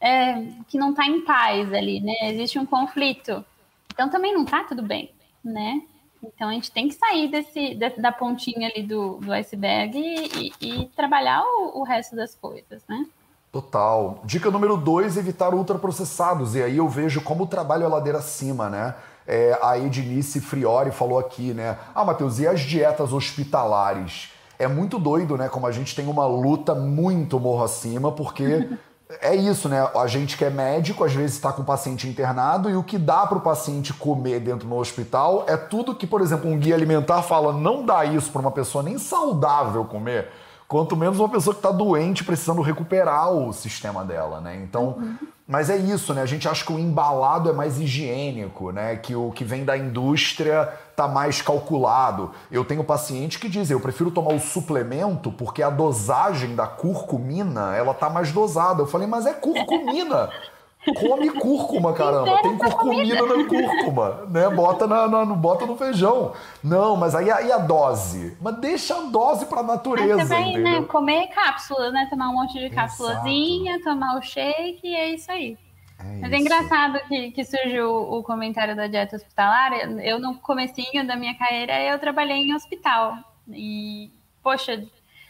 é, 0.00 0.34
que 0.68 0.76
não 0.78 0.92
tá 0.92 1.06
em 1.06 1.22
paz 1.22 1.72
ali, 1.72 2.00
né? 2.00 2.14
Existe 2.30 2.58
um 2.58 2.66
conflito. 2.66 3.44
Então 3.92 4.10
também 4.10 4.34
não 4.34 4.44
tá 4.44 4.62
tudo 4.64 4.82
bem 4.82 5.10
né? 5.44 5.82
Então 6.22 6.48
a 6.48 6.52
gente 6.52 6.70
tem 6.70 6.88
que 6.88 6.94
sair 6.94 7.28
desse, 7.28 7.76
da 8.00 8.10
pontinha 8.10 8.68
ali 8.68 8.82
do, 8.82 9.18
do 9.18 9.32
iceberg 9.32 9.96
e, 9.96 10.52
e, 10.60 10.82
e 10.82 10.86
trabalhar 10.88 11.42
o, 11.42 11.80
o, 11.80 11.82
resto 11.84 12.16
das 12.16 12.34
coisas, 12.34 12.82
né? 12.88 13.06
Total. 13.52 14.20
Dica 14.24 14.50
número 14.50 14.76
dois, 14.76 15.16
evitar 15.16 15.54
ultraprocessados. 15.54 16.54
E 16.54 16.62
aí 16.62 16.76
eu 16.76 16.88
vejo 16.88 17.22
como 17.22 17.44
o 17.44 17.46
trabalho 17.46 17.84
é 17.84 17.88
ladeira 17.88 18.18
acima, 18.18 18.68
né? 18.68 18.94
É, 19.26 19.58
a 19.62 19.78
Ednice 19.78 20.40
Friori 20.40 20.90
falou 20.90 21.18
aqui, 21.18 21.54
né? 21.54 21.78
Ah, 21.94 22.04
Matheus, 22.04 22.38
e 22.40 22.46
as 22.46 22.60
dietas 22.60 23.12
hospitalares? 23.12 24.32
É 24.58 24.66
muito 24.66 24.98
doido, 24.98 25.36
né? 25.36 25.48
Como 25.48 25.66
a 25.66 25.72
gente 25.72 25.94
tem 25.94 26.06
uma 26.06 26.26
luta 26.26 26.74
muito 26.74 27.38
morro 27.38 27.62
acima, 27.62 28.10
porque 28.10 28.68
é 29.22 29.34
isso, 29.34 29.68
né? 29.68 29.88
A 29.94 30.06
gente 30.06 30.36
que 30.36 30.44
é 30.44 30.50
médico, 30.50 31.02
às 31.02 31.14
vezes 31.14 31.36
está 31.36 31.50
com 31.50 31.62
o 31.62 31.64
paciente 31.64 32.06
internado 32.06 32.68
e 32.68 32.76
o 32.76 32.82
que 32.82 32.98
dá 32.98 33.26
para 33.26 33.38
o 33.38 33.40
paciente 33.40 33.94
comer 33.94 34.40
dentro 34.40 34.68
do 34.68 34.76
hospital 34.76 35.44
é 35.48 35.56
tudo 35.56 35.94
que, 35.94 36.06
por 36.06 36.20
exemplo, 36.20 36.50
um 36.50 36.58
guia 36.58 36.74
alimentar 36.74 37.22
fala, 37.22 37.52
não 37.52 37.84
dá 37.84 38.04
isso 38.04 38.30
para 38.30 38.42
uma 38.42 38.50
pessoa 38.50 38.84
nem 38.84 38.98
saudável 38.98 39.84
comer. 39.84 40.28
Quanto 40.68 40.94
menos 40.94 41.18
uma 41.18 41.30
pessoa 41.30 41.54
que 41.54 41.60
está 41.60 41.72
doente 41.72 42.22
precisando 42.22 42.60
recuperar 42.60 43.32
o 43.32 43.52
sistema 43.54 44.04
dela, 44.04 44.38
né? 44.38 44.54
Então, 44.62 44.96
uhum. 44.98 45.16
mas 45.46 45.70
é 45.70 45.76
isso, 45.78 46.12
né? 46.12 46.20
A 46.20 46.26
gente 46.26 46.46
acha 46.46 46.62
que 46.62 46.72
o 46.72 46.78
embalado 46.78 47.48
é 47.48 47.52
mais 47.54 47.80
higiênico, 47.80 48.70
né? 48.70 48.96
Que 48.96 49.16
o 49.16 49.32
que 49.32 49.44
vem 49.44 49.64
da 49.64 49.78
indústria 49.78 50.70
tá 50.94 51.08
mais 51.08 51.40
calculado. 51.40 52.32
Eu 52.52 52.66
tenho 52.66 52.84
paciente 52.84 53.38
que 53.38 53.48
diz, 53.48 53.70
eu 53.70 53.80
prefiro 53.80 54.10
tomar 54.10 54.34
o 54.34 54.38
suplemento 54.38 55.32
porque 55.32 55.62
a 55.62 55.70
dosagem 55.70 56.54
da 56.54 56.66
curcumina, 56.66 57.74
ela 57.74 57.94
tá 57.94 58.10
mais 58.10 58.30
dosada. 58.30 58.82
Eu 58.82 58.86
falei, 58.86 59.06
mas 59.06 59.24
é 59.24 59.32
curcumina. 59.32 60.28
Come 60.94 61.30
cúrcuma, 61.30 61.92
caramba. 61.92 62.40
Tem 62.42 62.56
curcumina 62.56 63.22
na 63.22 63.44
cúrcuma, 63.44 64.26
né? 64.30 64.48
Bota, 64.48 64.86
na, 64.86 65.08
na, 65.08 65.24
bota 65.24 65.66
no 65.66 65.76
feijão. 65.76 66.32
Não, 66.62 66.96
mas 66.96 67.14
aí, 67.14 67.30
aí 67.30 67.50
a 67.52 67.58
dose. 67.58 68.36
Mas 68.40 68.56
deixa 68.58 68.96
a 68.96 69.02
dose 69.02 69.46
pra 69.46 69.62
natureza. 69.62 70.16
Mas 70.16 70.28
você 70.28 70.34
vai 70.34 70.52
né, 70.54 70.82
comer 70.82 71.28
cápsulas, 71.28 71.92
né? 71.92 72.06
Tomar 72.10 72.30
um 72.30 72.34
monte 72.34 72.58
de 72.58 72.70
cápsulazinha, 72.70 73.82
tomar 73.82 74.18
o 74.18 74.22
shake 74.22 74.80
e 74.82 74.94
é 74.94 75.14
isso 75.14 75.30
aí. 75.30 75.56
É 75.98 76.18
Mas 76.20 76.32
é 76.32 76.36
engraçado 76.36 77.00
que, 77.08 77.32
que 77.32 77.44
surgiu 77.44 77.90
o, 77.90 78.18
o 78.18 78.22
comentário 78.22 78.76
da 78.76 78.86
dieta 78.86 79.16
hospitalar. 79.16 79.72
Eu, 80.00 80.18
no 80.18 80.36
comecinho 80.36 81.06
da 81.06 81.16
minha 81.16 81.36
carreira, 81.36 81.80
eu 81.82 81.98
trabalhei 81.98 82.36
em 82.36 82.54
hospital. 82.54 83.16
E, 83.50 84.10
poxa, 84.42 84.82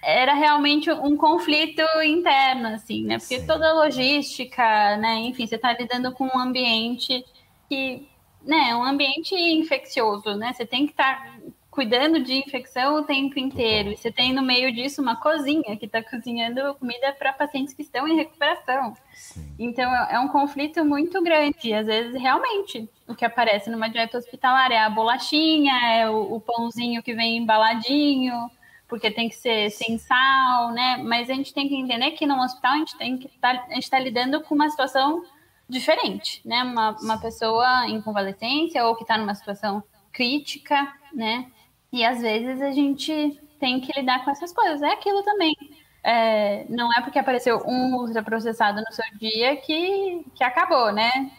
era 0.02 0.34
realmente 0.34 0.90
um 0.90 1.16
conflito 1.16 1.82
interno, 2.04 2.68
assim, 2.68 3.04
né? 3.04 3.18
Porque 3.18 3.40
Sim. 3.40 3.46
toda 3.46 3.68
a 3.68 3.74
logística, 3.74 4.96
né? 4.96 5.16
Enfim, 5.20 5.46
você 5.46 5.56
está 5.56 5.72
lidando 5.72 6.12
com 6.12 6.24
um 6.24 6.38
ambiente 6.38 7.24
que, 7.68 8.06
né? 8.42 8.74
Um 8.74 8.84
ambiente 8.84 9.34
infeccioso, 9.34 10.34
né? 10.36 10.52
Você 10.52 10.64
tem 10.64 10.86
que 10.86 10.92
estar 10.92 11.16
tá 11.16 11.32
cuidando 11.70 12.20
de 12.20 12.34
infecção 12.34 12.96
o 12.96 13.04
tempo 13.04 13.38
inteiro. 13.38 13.90
E 13.90 13.96
você 13.96 14.10
tem 14.10 14.32
no 14.32 14.42
meio 14.42 14.72
disso 14.72 15.02
uma 15.02 15.16
cozinha 15.16 15.76
que 15.76 15.86
está 15.86 16.02
cozinhando 16.02 16.74
comida 16.74 17.12
para 17.12 17.32
pacientes 17.32 17.74
que 17.74 17.82
estão 17.82 18.06
em 18.06 18.16
recuperação. 18.16 18.94
Sim. 19.12 19.46
Então 19.58 19.92
é 20.06 20.18
um 20.18 20.28
conflito 20.28 20.84
muito 20.84 21.22
grande. 21.22 21.68
E 21.68 21.74
às 21.74 21.86
vezes, 21.86 22.20
realmente, 22.20 22.88
o 23.06 23.14
que 23.14 23.24
aparece 23.24 23.68
numa 23.68 23.88
dieta 23.88 24.18
hospitalar 24.18 24.70
é 24.70 24.78
a 24.78 24.90
bolachinha, 24.90 25.72
é 25.92 26.08
o, 26.08 26.34
o 26.34 26.40
pãozinho 26.40 27.02
que 27.02 27.14
vem 27.14 27.36
embaladinho 27.36 28.50
porque 28.88 29.10
tem 29.10 29.28
que 29.28 29.36
ser 29.36 29.70
sem 29.70 29.98
sal, 29.98 30.72
né? 30.72 30.96
Mas 31.04 31.28
a 31.28 31.34
gente 31.34 31.52
tem 31.52 31.68
que 31.68 31.76
entender 31.76 32.12
que 32.12 32.26
no 32.26 32.40
hospital 32.42 32.72
a 32.72 32.78
gente 32.78 32.96
tem 32.96 33.18
que 33.18 33.28
tá, 33.38 33.50
a 33.50 33.74
gente 33.74 33.84
está 33.84 33.98
lidando 33.98 34.40
com 34.42 34.54
uma 34.54 34.68
situação 34.70 35.22
diferente, 35.68 36.40
né? 36.44 36.62
Uma, 36.62 36.96
uma 37.02 37.20
pessoa 37.20 37.86
em 37.86 38.00
convalescência 38.00 38.84
ou 38.86 38.96
que 38.96 39.02
está 39.02 39.18
numa 39.18 39.34
situação 39.34 39.82
crítica, 40.10 40.90
né? 41.12 41.46
E 41.92 42.04
às 42.04 42.20
vezes 42.22 42.62
a 42.62 42.70
gente 42.70 43.38
tem 43.60 43.80
que 43.80 43.92
lidar 43.98 44.24
com 44.24 44.30
essas 44.30 44.52
coisas. 44.52 44.80
É 44.82 44.92
aquilo 44.92 45.22
também. 45.22 45.54
É, 46.02 46.64
não 46.70 46.90
é 46.94 47.02
porque 47.02 47.18
apareceu 47.18 47.62
um 47.66 47.94
ultraprocessado 47.96 48.80
no 48.80 48.92
seu 48.92 49.04
dia 49.18 49.56
que, 49.56 50.24
que 50.34 50.42
acabou, 50.42 50.92
né? 50.92 51.30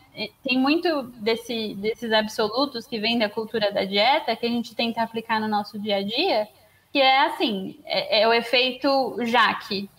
Tem 0.44 0.60
muito 0.60 1.04
desse, 1.04 1.74
desses 1.76 2.12
absolutos 2.12 2.86
que 2.86 3.00
vêm 3.00 3.18
da 3.18 3.30
cultura 3.30 3.72
da 3.72 3.86
dieta 3.86 4.36
que 4.36 4.46
a 4.46 4.50
gente 4.50 4.76
tenta 4.76 5.02
aplicar 5.02 5.40
no 5.40 5.48
nosso 5.48 5.80
dia 5.80 5.98
a 5.98 6.04
dia 6.04 6.48
que 6.92 7.00
é 7.00 7.28
assim, 7.28 7.80
é, 7.86 8.22
é 8.22 8.28
o 8.28 8.34
efeito 8.34 9.16
Jaque. 9.26 9.90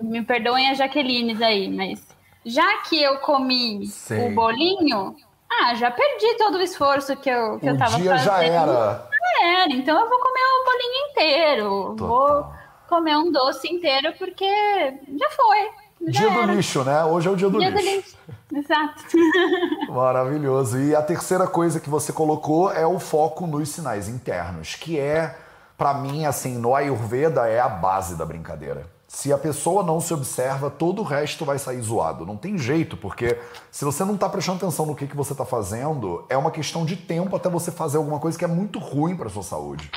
Me 0.00 0.22
perdoem 0.22 0.70
as 0.70 0.78
Jaquelines 0.78 1.40
aí, 1.40 1.70
mas 1.70 2.06
já 2.44 2.78
que 2.82 3.02
eu 3.02 3.18
comi 3.18 3.86
Sim. 3.86 4.28
o 4.28 4.34
bolinho, 4.34 5.16
ah, 5.50 5.74
já 5.74 5.90
perdi 5.90 6.36
todo 6.36 6.58
o 6.58 6.62
esforço 6.62 7.16
que 7.16 7.28
eu, 7.28 7.58
que 7.58 7.66
o 7.66 7.70
eu 7.70 7.78
tava 7.78 7.96
dia 7.96 8.12
fazendo. 8.12 8.24
já 8.24 8.44
era. 8.44 9.08
Já 9.10 9.48
era, 9.48 9.72
então 9.72 9.98
eu 9.98 10.08
vou 10.08 10.18
comer 10.18 10.40
o 10.40 10.64
bolinho 10.64 11.10
inteiro. 11.10 11.94
Total. 11.96 12.08
Vou 12.08 12.52
comer 12.88 13.16
um 13.16 13.30
doce 13.30 13.68
inteiro 13.72 14.14
porque 14.18 14.46
já 14.46 15.30
foi. 15.30 15.70
Já 16.08 16.20
dia 16.20 16.30
era. 16.30 16.46
do 16.46 16.52
lixo, 16.54 16.84
né? 16.84 17.04
Hoje 17.04 17.28
é 17.28 17.30
o 17.30 17.36
dia 17.36 17.50
do 17.50 17.58
dia 17.58 17.70
lixo. 17.70 17.84
Do 17.84 17.96
lixo. 17.96 18.16
Exato. 18.54 19.04
Maravilhoso. 19.92 20.78
E 20.80 20.94
a 20.94 21.02
terceira 21.02 21.46
coisa 21.46 21.80
que 21.80 21.90
você 21.90 22.12
colocou 22.12 22.72
é 22.72 22.86
o 22.86 22.98
foco 22.98 23.46
nos 23.46 23.68
sinais 23.68 24.08
internos, 24.08 24.74
que 24.76 24.98
é 24.98 25.36
para 25.80 25.94
mim, 25.94 26.26
assim, 26.26 26.58
no 26.58 26.74
Ayurveda 26.74 27.48
é 27.48 27.58
a 27.58 27.66
base 27.66 28.14
da 28.14 28.26
brincadeira. 28.26 28.84
Se 29.08 29.32
a 29.32 29.38
pessoa 29.38 29.82
não 29.82 29.98
se 29.98 30.12
observa, 30.12 30.68
todo 30.68 31.00
o 31.00 31.02
resto 31.02 31.42
vai 31.42 31.58
sair 31.58 31.80
zoado. 31.80 32.26
Não 32.26 32.36
tem 32.36 32.58
jeito, 32.58 32.98
porque 32.98 33.40
se 33.70 33.82
você 33.82 34.04
não 34.04 34.14
está 34.14 34.28
prestando 34.28 34.58
atenção 34.58 34.84
no 34.84 34.94
que, 34.94 35.06
que 35.06 35.16
você 35.16 35.32
está 35.32 35.46
fazendo, 35.46 36.26
é 36.28 36.36
uma 36.36 36.50
questão 36.50 36.84
de 36.84 36.96
tempo 36.96 37.34
até 37.34 37.48
você 37.48 37.72
fazer 37.72 37.96
alguma 37.96 38.20
coisa 38.20 38.38
que 38.38 38.44
é 38.44 38.46
muito 38.46 38.78
ruim 38.78 39.16
para 39.16 39.30
sua 39.30 39.42
saúde. 39.42 39.90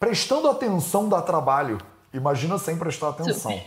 Prestando 0.00 0.48
atenção 0.48 1.06
dá 1.06 1.20
trabalho. 1.20 1.76
Imagina 2.14 2.56
sem 2.56 2.78
prestar 2.78 3.10
atenção. 3.10 3.52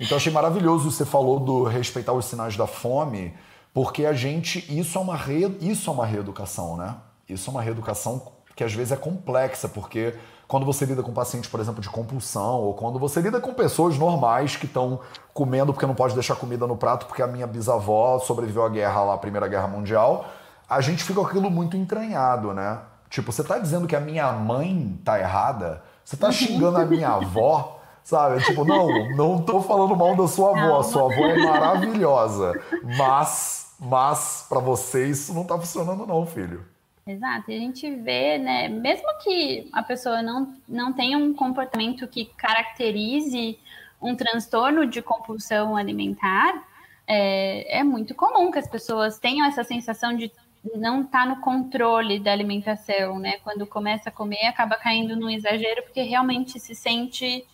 Então 0.00 0.16
achei 0.16 0.32
maravilhoso 0.32 0.92
você 0.92 1.04
falou 1.04 1.40
do 1.40 1.64
respeitar 1.64 2.12
os 2.12 2.26
sinais 2.26 2.56
da 2.56 2.68
fome, 2.68 3.34
porque 3.74 4.06
a 4.06 4.12
gente 4.12 4.64
isso 4.68 4.96
é 4.96 5.00
uma 5.00 5.16
re, 5.16 5.58
isso 5.60 5.90
é 5.90 5.92
uma 5.92 6.06
reeducação, 6.06 6.76
né? 6.76 6.94
Isso 7.28 7.50
é 7.50 7.52
uma 7.52 7.60
reeducação 7.60 8.30
que 8.54 8.62
às 8.62 8.72
vezes 8.72 8.92
é 8.92 8.96
complexa, 8.96 9.68
porque 9.68 10.14
quando 10.48 10.64
você 10.64 10.86
lida 10.86 11.02
com 11.02 11.12
pacientes, 11.12 11.50
por 11.50 11.60
exemplo, 11.60 11.82
de 11.82 11.90
compulsão, 11.90 12.62
ou 12.62 12.72
quando 12.72 12.98
você 12.98 13.20
lida 13.20 13.38
com 13.38 13.52
pessoas 13.52 13.98
normais 13.98 14.56
que 14.56 14.64
estão 14.64 14.98
comendo 15.34 15.74
porque 15.74 15.86
não 15.86 15.94
pode 15.94 16.14
deixar 16.14 16.36
comida 16.36 16.66
no 16.66 16.74
prato, 16.74 17.04
porque 17.04 17.22
a 17.22 17.26
minha 17.26 17.46
bisavó 17.46 18.18
sobreviveu 18.18 18.64
à 18.64 18.68
guerra 18.70 19.04
lá, 19.04 19.14
a 19.14 19.18
Primeira 19.18 19.46
Guerra 19.46 19.68
Mundial, 19.68 20.24
a 20.66 20.80
gente 20.80 21.04
fica 21.04 21.20
com 21.20 21.26
aquilo 21.26 21.50
muito 21.50 21.76
entranhado, 21.76 22.54
né? 22.54 22.78
Tipo, 23.10 23.30
você 23.30 23.44
tá 23.44 23.58
dizendo 23.58 23.86
que 23.86 23.94
a 23.94 24.00
minha 24.00 24.32
mãe 24.32 24.98
tá 25.04 25.20
errada? 25.20 25.82
Você 26.02 26.16
tá 26.16 26.32
xingando 26.32 26.78
a 26.78 26.86
minha 26.86 27.10
avó? 27.10 27.78
Sabe? 28.02 28.42
Tipo, 28.42 28.64
não, 28.64 29.10
não 29.14 29.42
tô 29.42 29.60
falando 29.60 29.94
mal 29.94 30.16
da 30.16 30.26
sua 30.26 30.58
avó, 30.58 30.82
sua 30.82 31.12
avó 31.12 31.26
é 31.26 31.36
maravilhosa. 31.44 32.58
Mas, 32.96 33.66
mas, 33.78 34.46
para 34.48 34.60
você 34.60 35.08
isso 35.08 35.34
não 35.34 35.44
tá 35.44 35.58
funcionando 35.58 36.06
não, 36.06 36.24
filho. 36.24 36.64
Exato, 37.08 37.50
e 37.50 37.54
a 37.54 37.58
gente 37.58 37.90
vê, 37.90 38.36
né, 38.36 38.68
mesmo 38.68 39.06
que 39.22 39.66
a 39.72 39.82
pessoa 39.82 40.20
não, 40.20 40.54
não 40.68 40.92
tenha 40.92 41.16
um 41.16 41.32
comportamento 41.32 42.06
que 42.06 42.26
caracterize 42.36 43.58
um 44.00 44.14
transtorno 44.14 44.86
de 44.86 45.00
compulsão 45.00 45.74
alimentar, 45.74 46.62
é, 47.06 47.78
é 47.78 47.82
muito 47.82 48.14
comum 48.14 48.50
que 48.50 48.58
as 48.58 48.68
pessoas 48.68 49.18
tenham 49.18 49.46
essa 49.46 49.64
sensação 49.64 50.14
de 50.14 50.30
não 50.76 51.00
estar 51.00 51.20
tá 51.20 51.26
no 51.26 51.40
controle 51.40 52.18
da 52.18 52.30
alimentação, 52.30 53.18
né? 53.18 53.38
Quando 53.42 53.66
começa 53.66 54.10
a 54.10 54.12
comer, 54.12 54.44
acaba 54.44 54.76
caindo 54.76 55.16
no 55.16 55.30
exagero 55.30 55.84
porque 55.84 56.02
realmente 56.02 56.60
se 56.60 56.74
sente 56.74 57.46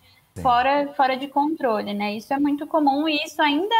fora, 0.43 0.93
fora 0.97 1.17
de 1.17 1.29
controle, 1.29 1.95
né? 1.95 2.17
Isso 2.17 2.35
é 2.35 2.41
muito 2.41 2.67
comum 2.67 3.09
e 3.09 3.23
isso 3.23 3.41
ainda 3.41 3.77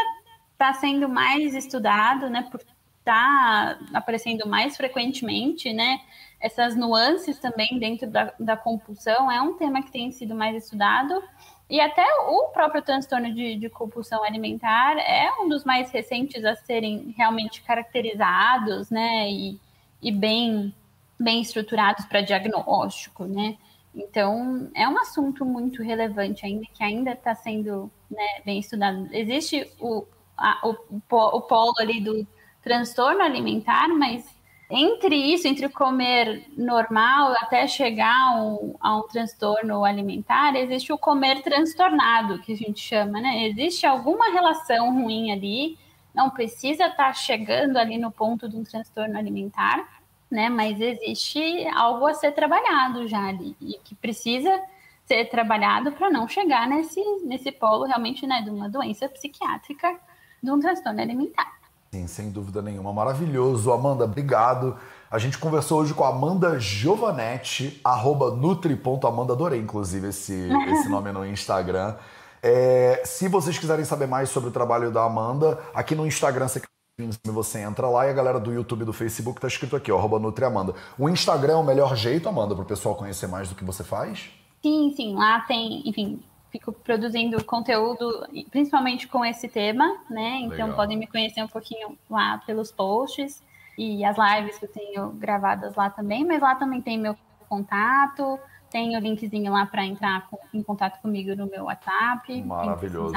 está 0.53 0.71
sendo 0.71 1.09
mais 1.09 1.53
estudado, 1.53 2.29
né? 2.29 2.47
Por 2.49 2.61
está 3.05 3.77
aparecendo 3.93 4.47
mais 4.49 4.75
frequentemente, 4.75 5.71
né? 5.71 6.01
Essas 6.39 6.75
nuances 6.75 7.39
também 7.39 7.77
dentro 7.79 8.09
da, 8.09 8.33
da 8.39 8.57
compulsão 8.57 9.31
é 9.31 9.39
um 9.39 9.53
tema 9.53 9.83
que 9.83 9.91
tem 9.91 10.11
sido 10.11 10.33
mais 10.33 10.55
estudado. 10.63 11.23
E 11.69 11.79
até 11.79 12.03
o 12.27 12.49
próprio 12.49 12.81
transtorno 12.81 13.33
de, 13.33 13.55
de, 13.55 13.69
compulsão 13.69 14.23
alimentar 14.23 14.97
é 14.97 15.31
um 15.39 15.47
dos 15.47 15.63
mais 15.63 15.91
recentes 15.91 16.43
a 16.43 16.55
serem 16.55 17.13
realmente 17.17 17.61
caracterizados, 17.61 18.89
né? 18.89 19.29
E, 19.29 19.59
e 20.01 20.11
bem, 20.11 20.73
bem 21.19 21.41
estruturados 21.41 22.05
para 22.05 22.21
diagnóstico, 22.21 23.25
né? 23.25 23.57
Então, 23.93 24.69
é 24.75 24.87
um 24.87 24.99
assunto 24.99 25.45
muito 25.45 25.81
relevante 25.81 26.45
ainda, 26.45 26.65
que 26.73 26.83
ainda 26.83 27.11
está 27.11 27.33
sendo 27.33 27.89
né, 28.11 28.41
bem 28.43 28.59
estudado. 28.59 29.07
Existe 29.11 29.71
o, 29.79 30.05
a, 30.37 30.67
o, 30.67 30.75
o 31.09 31.41
polo 31.41 31.73
ali 31.79 32.01
do 32.01 32.27
transtorno 32.65 33.21
alimentar, 33.21 33.87
mas 33.89 34.25
entre 34.67 35.15
isso, 35.15 35.47
entre 35.47 35.69
comer 35.69 36.47
normal 36.57 37.33
até 37.33 37.67
chegar 37.67 38.41
um, 38.41 38.75
a 38.81 38.97
um, 38.97 39.03
transtorno 39.03 39.85
alimentar, 39.85 40.55
existe 40.55 40.91
o 40.91 40.97
comer 40.97 41.43
transtornado, 41.43 42.39
que 42.39 42.53
a 42.53 42.57
gente 42.57 42.79
chama, 42.79 43.21
né? 43.21 43.47
Existe 43.47 43.85
alguma 43.85 44.31
relação 44.31 44.91
ruim 44.91 45.31
ali, 45.31 45.77
não 46.13 46.31
precisa 46.31 46.87
estar 46.87 46.95
tá 46.95 47.13
chegando 47.13 47.77
ali 47.77 47.99
no 47.99 48.11
ponto 48.11 48.49
de 48.49 48.57
um 48.57 48.63
transtorno 48.63 49.15
alimentar, 49.15 50.01
né? 50.29 50.49
Mas 50.49 50.81
existe 50.81 51.67
algo 51.67 52.07
a 52.07 52.15
ser 52.15 52.31
trabalhado 52.31 53.07
já 53.07 53.27
ali, 53.27 53.55
e 53.61 53.77
que 53.83 53.93
precisa 53.93 54.59
ser 55.05 55.25
trabalhado 55.25 55.91
para 55.91 56.09
não 56.09 56.27
chegar 56.27 56.67
nesse, 56.67 56.99
nesse 57.23 57.51
polo 57.51 57.83
realmente, 57.83 58.25
né, 58.25 58.41
de 58.41 58.49
uma 58.49 58.67
doença 58.67 59.07
psiquiátrica, 59.07 59.99
de 60.41 60.49
um 60.49 60.59
transtorno 60.59 60.99
alimentar. 60.99 61.64
Sim, 61.95 62.07
sem 62.07 62.29
dúvida 62.29 62.61
nenhuma. 62.61 62.91
Maravilhoso. 62.91 63.71
Amanda, 63.71 64.03
obrigado. 64.03 64.75
A 65.09 65.17
gente 65.17 65.37
conversou 65.37 65.79
hoje 65.79 65.93
com 65.93 66.03
a 66.03 66.09
Amanda 66.09 66.59
Giovanetti, 66.59 67.79
arroba 67.81 68.35
nutri.amanda. 68.35 69.31
Adorei, 69.31 69.61
inclusive, 69.61 70.09
esse, 70.09 70.33
esse 70.67 70.89
nome 70.89 71.13
no 71.13 71.25
Instagram. 71.25 71.95
É, 72.43 73.01
se 73.05 73.29
vocês 73.29 73.57
quiserem 73.57 73.85
saber 73.85 74.07
mais 74.07 74.29
sobre 74.29 74.49
o 74.49 74.51
trabalho 74.51 74.91
da 74.91 75.05
Amanda, 75.05 75.57
aqui 75.73 75.95
no 75.95 76.05
Instagram 76.05 76.49
você 76.49 76.61
você 77.25 77.59
entra 77.59 77.89
lá 77.89 78.07
e 78.07 78.09
a 78.09 78.13
galera 78.13 78.39
do 78.39 78.53
YouTube 78.53 78.83
e 78.83 78.85
do 78.85 78.93
Facebook 78.93 79.39
tá 79.39 79.47
escrito 79.47 79.75
aqui, 79.75 79.91
ó, 79.91 79.97
arroba 79.97 80.17
NutriAmanda. 80.17 80.73
O 80.97 81.09
Instagram 81.09 81.53
é 81.53 81.57
o 81.57 81.63
melhor 81.63 81.93
jeito, 81.95 82.29
Amanda, 82.29 82.55
para 82.55 82.63
o 82.63 82.67
pessoal 82.67 82.95
conhecer 82.95 83.27
mais 83.27 83.49
do 83.49 83.55
que 83.55 83.65
você 83.65 83.83
faz? 83.83 84.29
Sim, 84.61 84.93
sim. 84.95 85.13
Lá 85.13 85.41
tem, 85.41 85.81
enfim, 85.85 86.23
fico 86.55 86.71
produzindo 86.71 87.43
conteúdo, 87.43 88.25
principalmente 88.49 89.07
com 89.09 89.25
esse 89.25 89.47
tema, 89.49 89.97
né? 90.09 90.37
Então 90.39 90.67
Legal. 90.67 90.75
podem 90.75 90.97
me 90.97 91.05
conhecer 91.05 91.43
um 91.43 91.47
pouquinho 91.47 91.97
lá 92.09 92.41
pelos 92.45 92.71
posts 92.71 93.43
e 93.77 94.05
as 94.05 94.15
lives 94.17 94.57
que 94.57 94.65
eu 94.65 94.71
tenho 94.71 95.09
gravadas 95.11 95.75
lá 95.75 95.89
também, 95.89 96.23
mas 96.25 96.41
lá 96.41 96.55
também 96.55 96.81
tem 96.81 96.97
meu 96.97 97.15
contato, 97.49 98.39
tem 98.71 98.95
o 98.95 98.99
linkzinho 98.99 99.51
lá 99.51 99.65
para 99.65 99.85
entrar 99.85 100.29
em 100.53 100.63
contato 100.63 101.01
comigo 101.01 101.35
no 101.35 101.45
meu 101.45 101.65
WhatsApp. 101.65 102.41
Maravilhoso. 102.43 103.13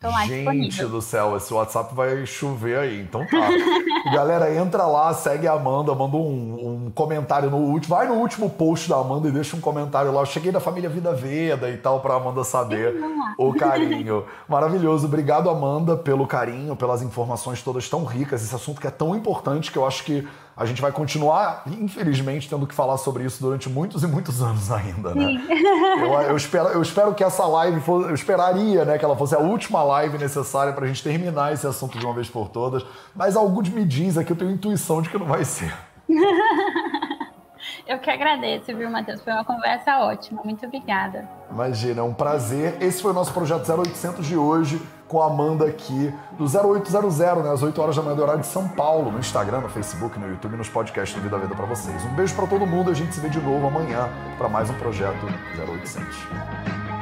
Lá 0.00 0.24
Gente 0.26 0.84
do 0.84 1.02
céu, 1.02 1.36
esse 1.36 1.52
WhatsApp 1.52 1.92
vai 1.92 2.24
chover 2.24 2.78
aí, 2.78 3.00
então 3.00 3.26
tá. 3.26 3.48
Galera, 4.14 4.54
entra 4.54 4.86
lá, 4.86 5.12
segue 5.12 5.48
a 5.48 5.54
Amanda, 5.54 5.92
manda 5.92 6.16
um, 6.16 6.84
um, 6.86 6.90
comentário 6.90 7.50
no 7.50 7.56
último. 7.56 7.96
Vai 7.96 8.06
no 8.06 8.14
último 8.14 8.48
post 8.48 8.88
da 8.88 8.94
Amanda 8.94 9.28
e 9.28 9.32
deixa 9.32 9.56
um 9.56 9.60
comentário 9.60 10.12
lá. 10.12 10.22
Eu 10.22 10.26
cheguei 10.26 10.52
da 10.52 10.60
família 10.60 10.88
Vida 10.88 11.12
Veda 11.12 11.68
e 11.68 11.76
tal, 11.76 11.98
pra 11.98 12.14
Amanda 12.14 12.44
saber 12.44 12.94
o 13.36 13.52
carinho. 13.52 14.24
Maravilhoso. 14.48 15.06
Obrigado, 15.06 15.50
Amanda, 15.50 15.96
pelo 15.96 16.28
carinho, 16.28 16.76
pelas 16.76 17.02
informações 17.02 17.60
todas 17.60 17.88
tão 17.88 18.04
ricas. 18.04 18.44
Esse 18.44 18.54
assunto 18.54 18.80
que 18.80 18.86
é 18.86 18.92
tão 18.92 19.16
importante 19.16 19.72
que 19.72 19.78
eu 19.78 19.84
acho 19.84 20.04
que 20.04 20.26
a 20.58 20.66
gente 20.66 20.82
vai 20.82 20.90
continuar, 20.90 21.62
infelizmente, 21.66 22.48
tendo 22.48 22.66
que 22.66 22.74
falar 22.74 22.98
sobre 22.98 23.24
isso 23.24 23.40
durante 23.40 23.68
muitos 23.68 24.02
e 24.02 24.06
muitos 24.06 24.42
anos 24.42 24.70
ainda, 24.72 25.14
né? 25.14 25.40
Eu, 26.00 26.12
eu, 26.30 26.36
espero, 26.36 26.68
eu 26.70 26.82
espero 26.82 27.14
que 27.14 27.22
essa 27.22 27.46
live 27.46 27.80
fosse, 27.80 28.08
eu 28.08 28.14
esperaria, 28.14 28.84
né, 28.84 28.98
que 28.98 29.04
ela 29.04 29.16
fosse 29.16 29.34
a 29.34 29.38
última 29.38 29.82
live 29.84 30.18
necessária 30.18 30.72
para 30.72 30.84
a 30.84 30.88
gente 30.88 31.02
terminar 31.02 31.52
esse 31.52 31.66
assunto 31.66 31.96
de 31.98 32.04
uma 32.04 32.12
vez 32.12 32.28
por 32.28 32.48
todas, 32.48 32.84
mas 33.14 33.36
algo 33.36 33.62
de 33.62 33.70
me 33.70 33.84
diz 33.84 34.18
aqui, 34.18 34.32
eu 34.32 34.36
tenho 34.36 34.50
intuição 34.50 35.00
de 35.00 35.08
que 35.08 35.16
não 35.16 35.26
vai 35.26 35.44
ser. 35.44 35.72
Eu 37.86 37.98
que 37.98 38.10
agradeço, 38.10 38.66
viu, 38.76 38.90
Matheus? 38.90 39.22
Foi 39.22 39.32
uma 39.32 39.44
conversa 39.44 40.00
ótima. 40.00 40.42
Muito 40.44 40.64
obrigada. 40.66 41.26
Imagina, 41.50 42.00
é 42.00 42.04
um 42.04 42.12
prazer. 42.12 42.76
Esse 42.82 43.00
foi 43.00 43.12
o 43.12 43.14
nosso 43.14 43.32
projeto 43.32 43.66
0800 43.66 44.26
de 44.26 44.36
hoje, 44.36 44.80
com 45.08 45.22
a 45.22 45.26
Amanda 45.26 45.64
aqui, 45.64 46.14
do 46.32 46.44
0800, 46.44 47.18
né, 47.18 47.50
às 47.50 47.62
8 47.62 47.80
horas 47.80 47.96
da 47.96 48.02
manhã 48.02 48.14
do 48.14 48.22
horário 48.22 48.42
de 48.42 48.46
São 48.46 48.68
Paulo, 48.68 49.10
no 49.10 49.18
Instagram, 49.18 49.60
no 49.60 49.68
Facebook, 49.68 50.18
no 50.18 50.28
YouTube, 50.28 50.56
nos 50.56 50.68
podcasts 50.68 51.18
do 51.18 51.22
Vida 51.22 51.38
Vida 51.38 51.54
para 51.54 51.66
vocês. 51.66 52.04
Um 52.04 52.14
beijo 52.14 52.34
para 52.34 52.46
todo 52.46 52.66
mundo, 52.66 52.90
a 52.90 52.94
gente 52.94 53.14
se 53.14 53.20
vê 53.20 53.28
de 53.28 53.40
novo 53.40 53.66
amanhã 53.66 54.08
para 54.36 54.48
mais 54.48 54.68
um 54.68 54.74
projeto 54.74 55.26
0800. 55.56 56.97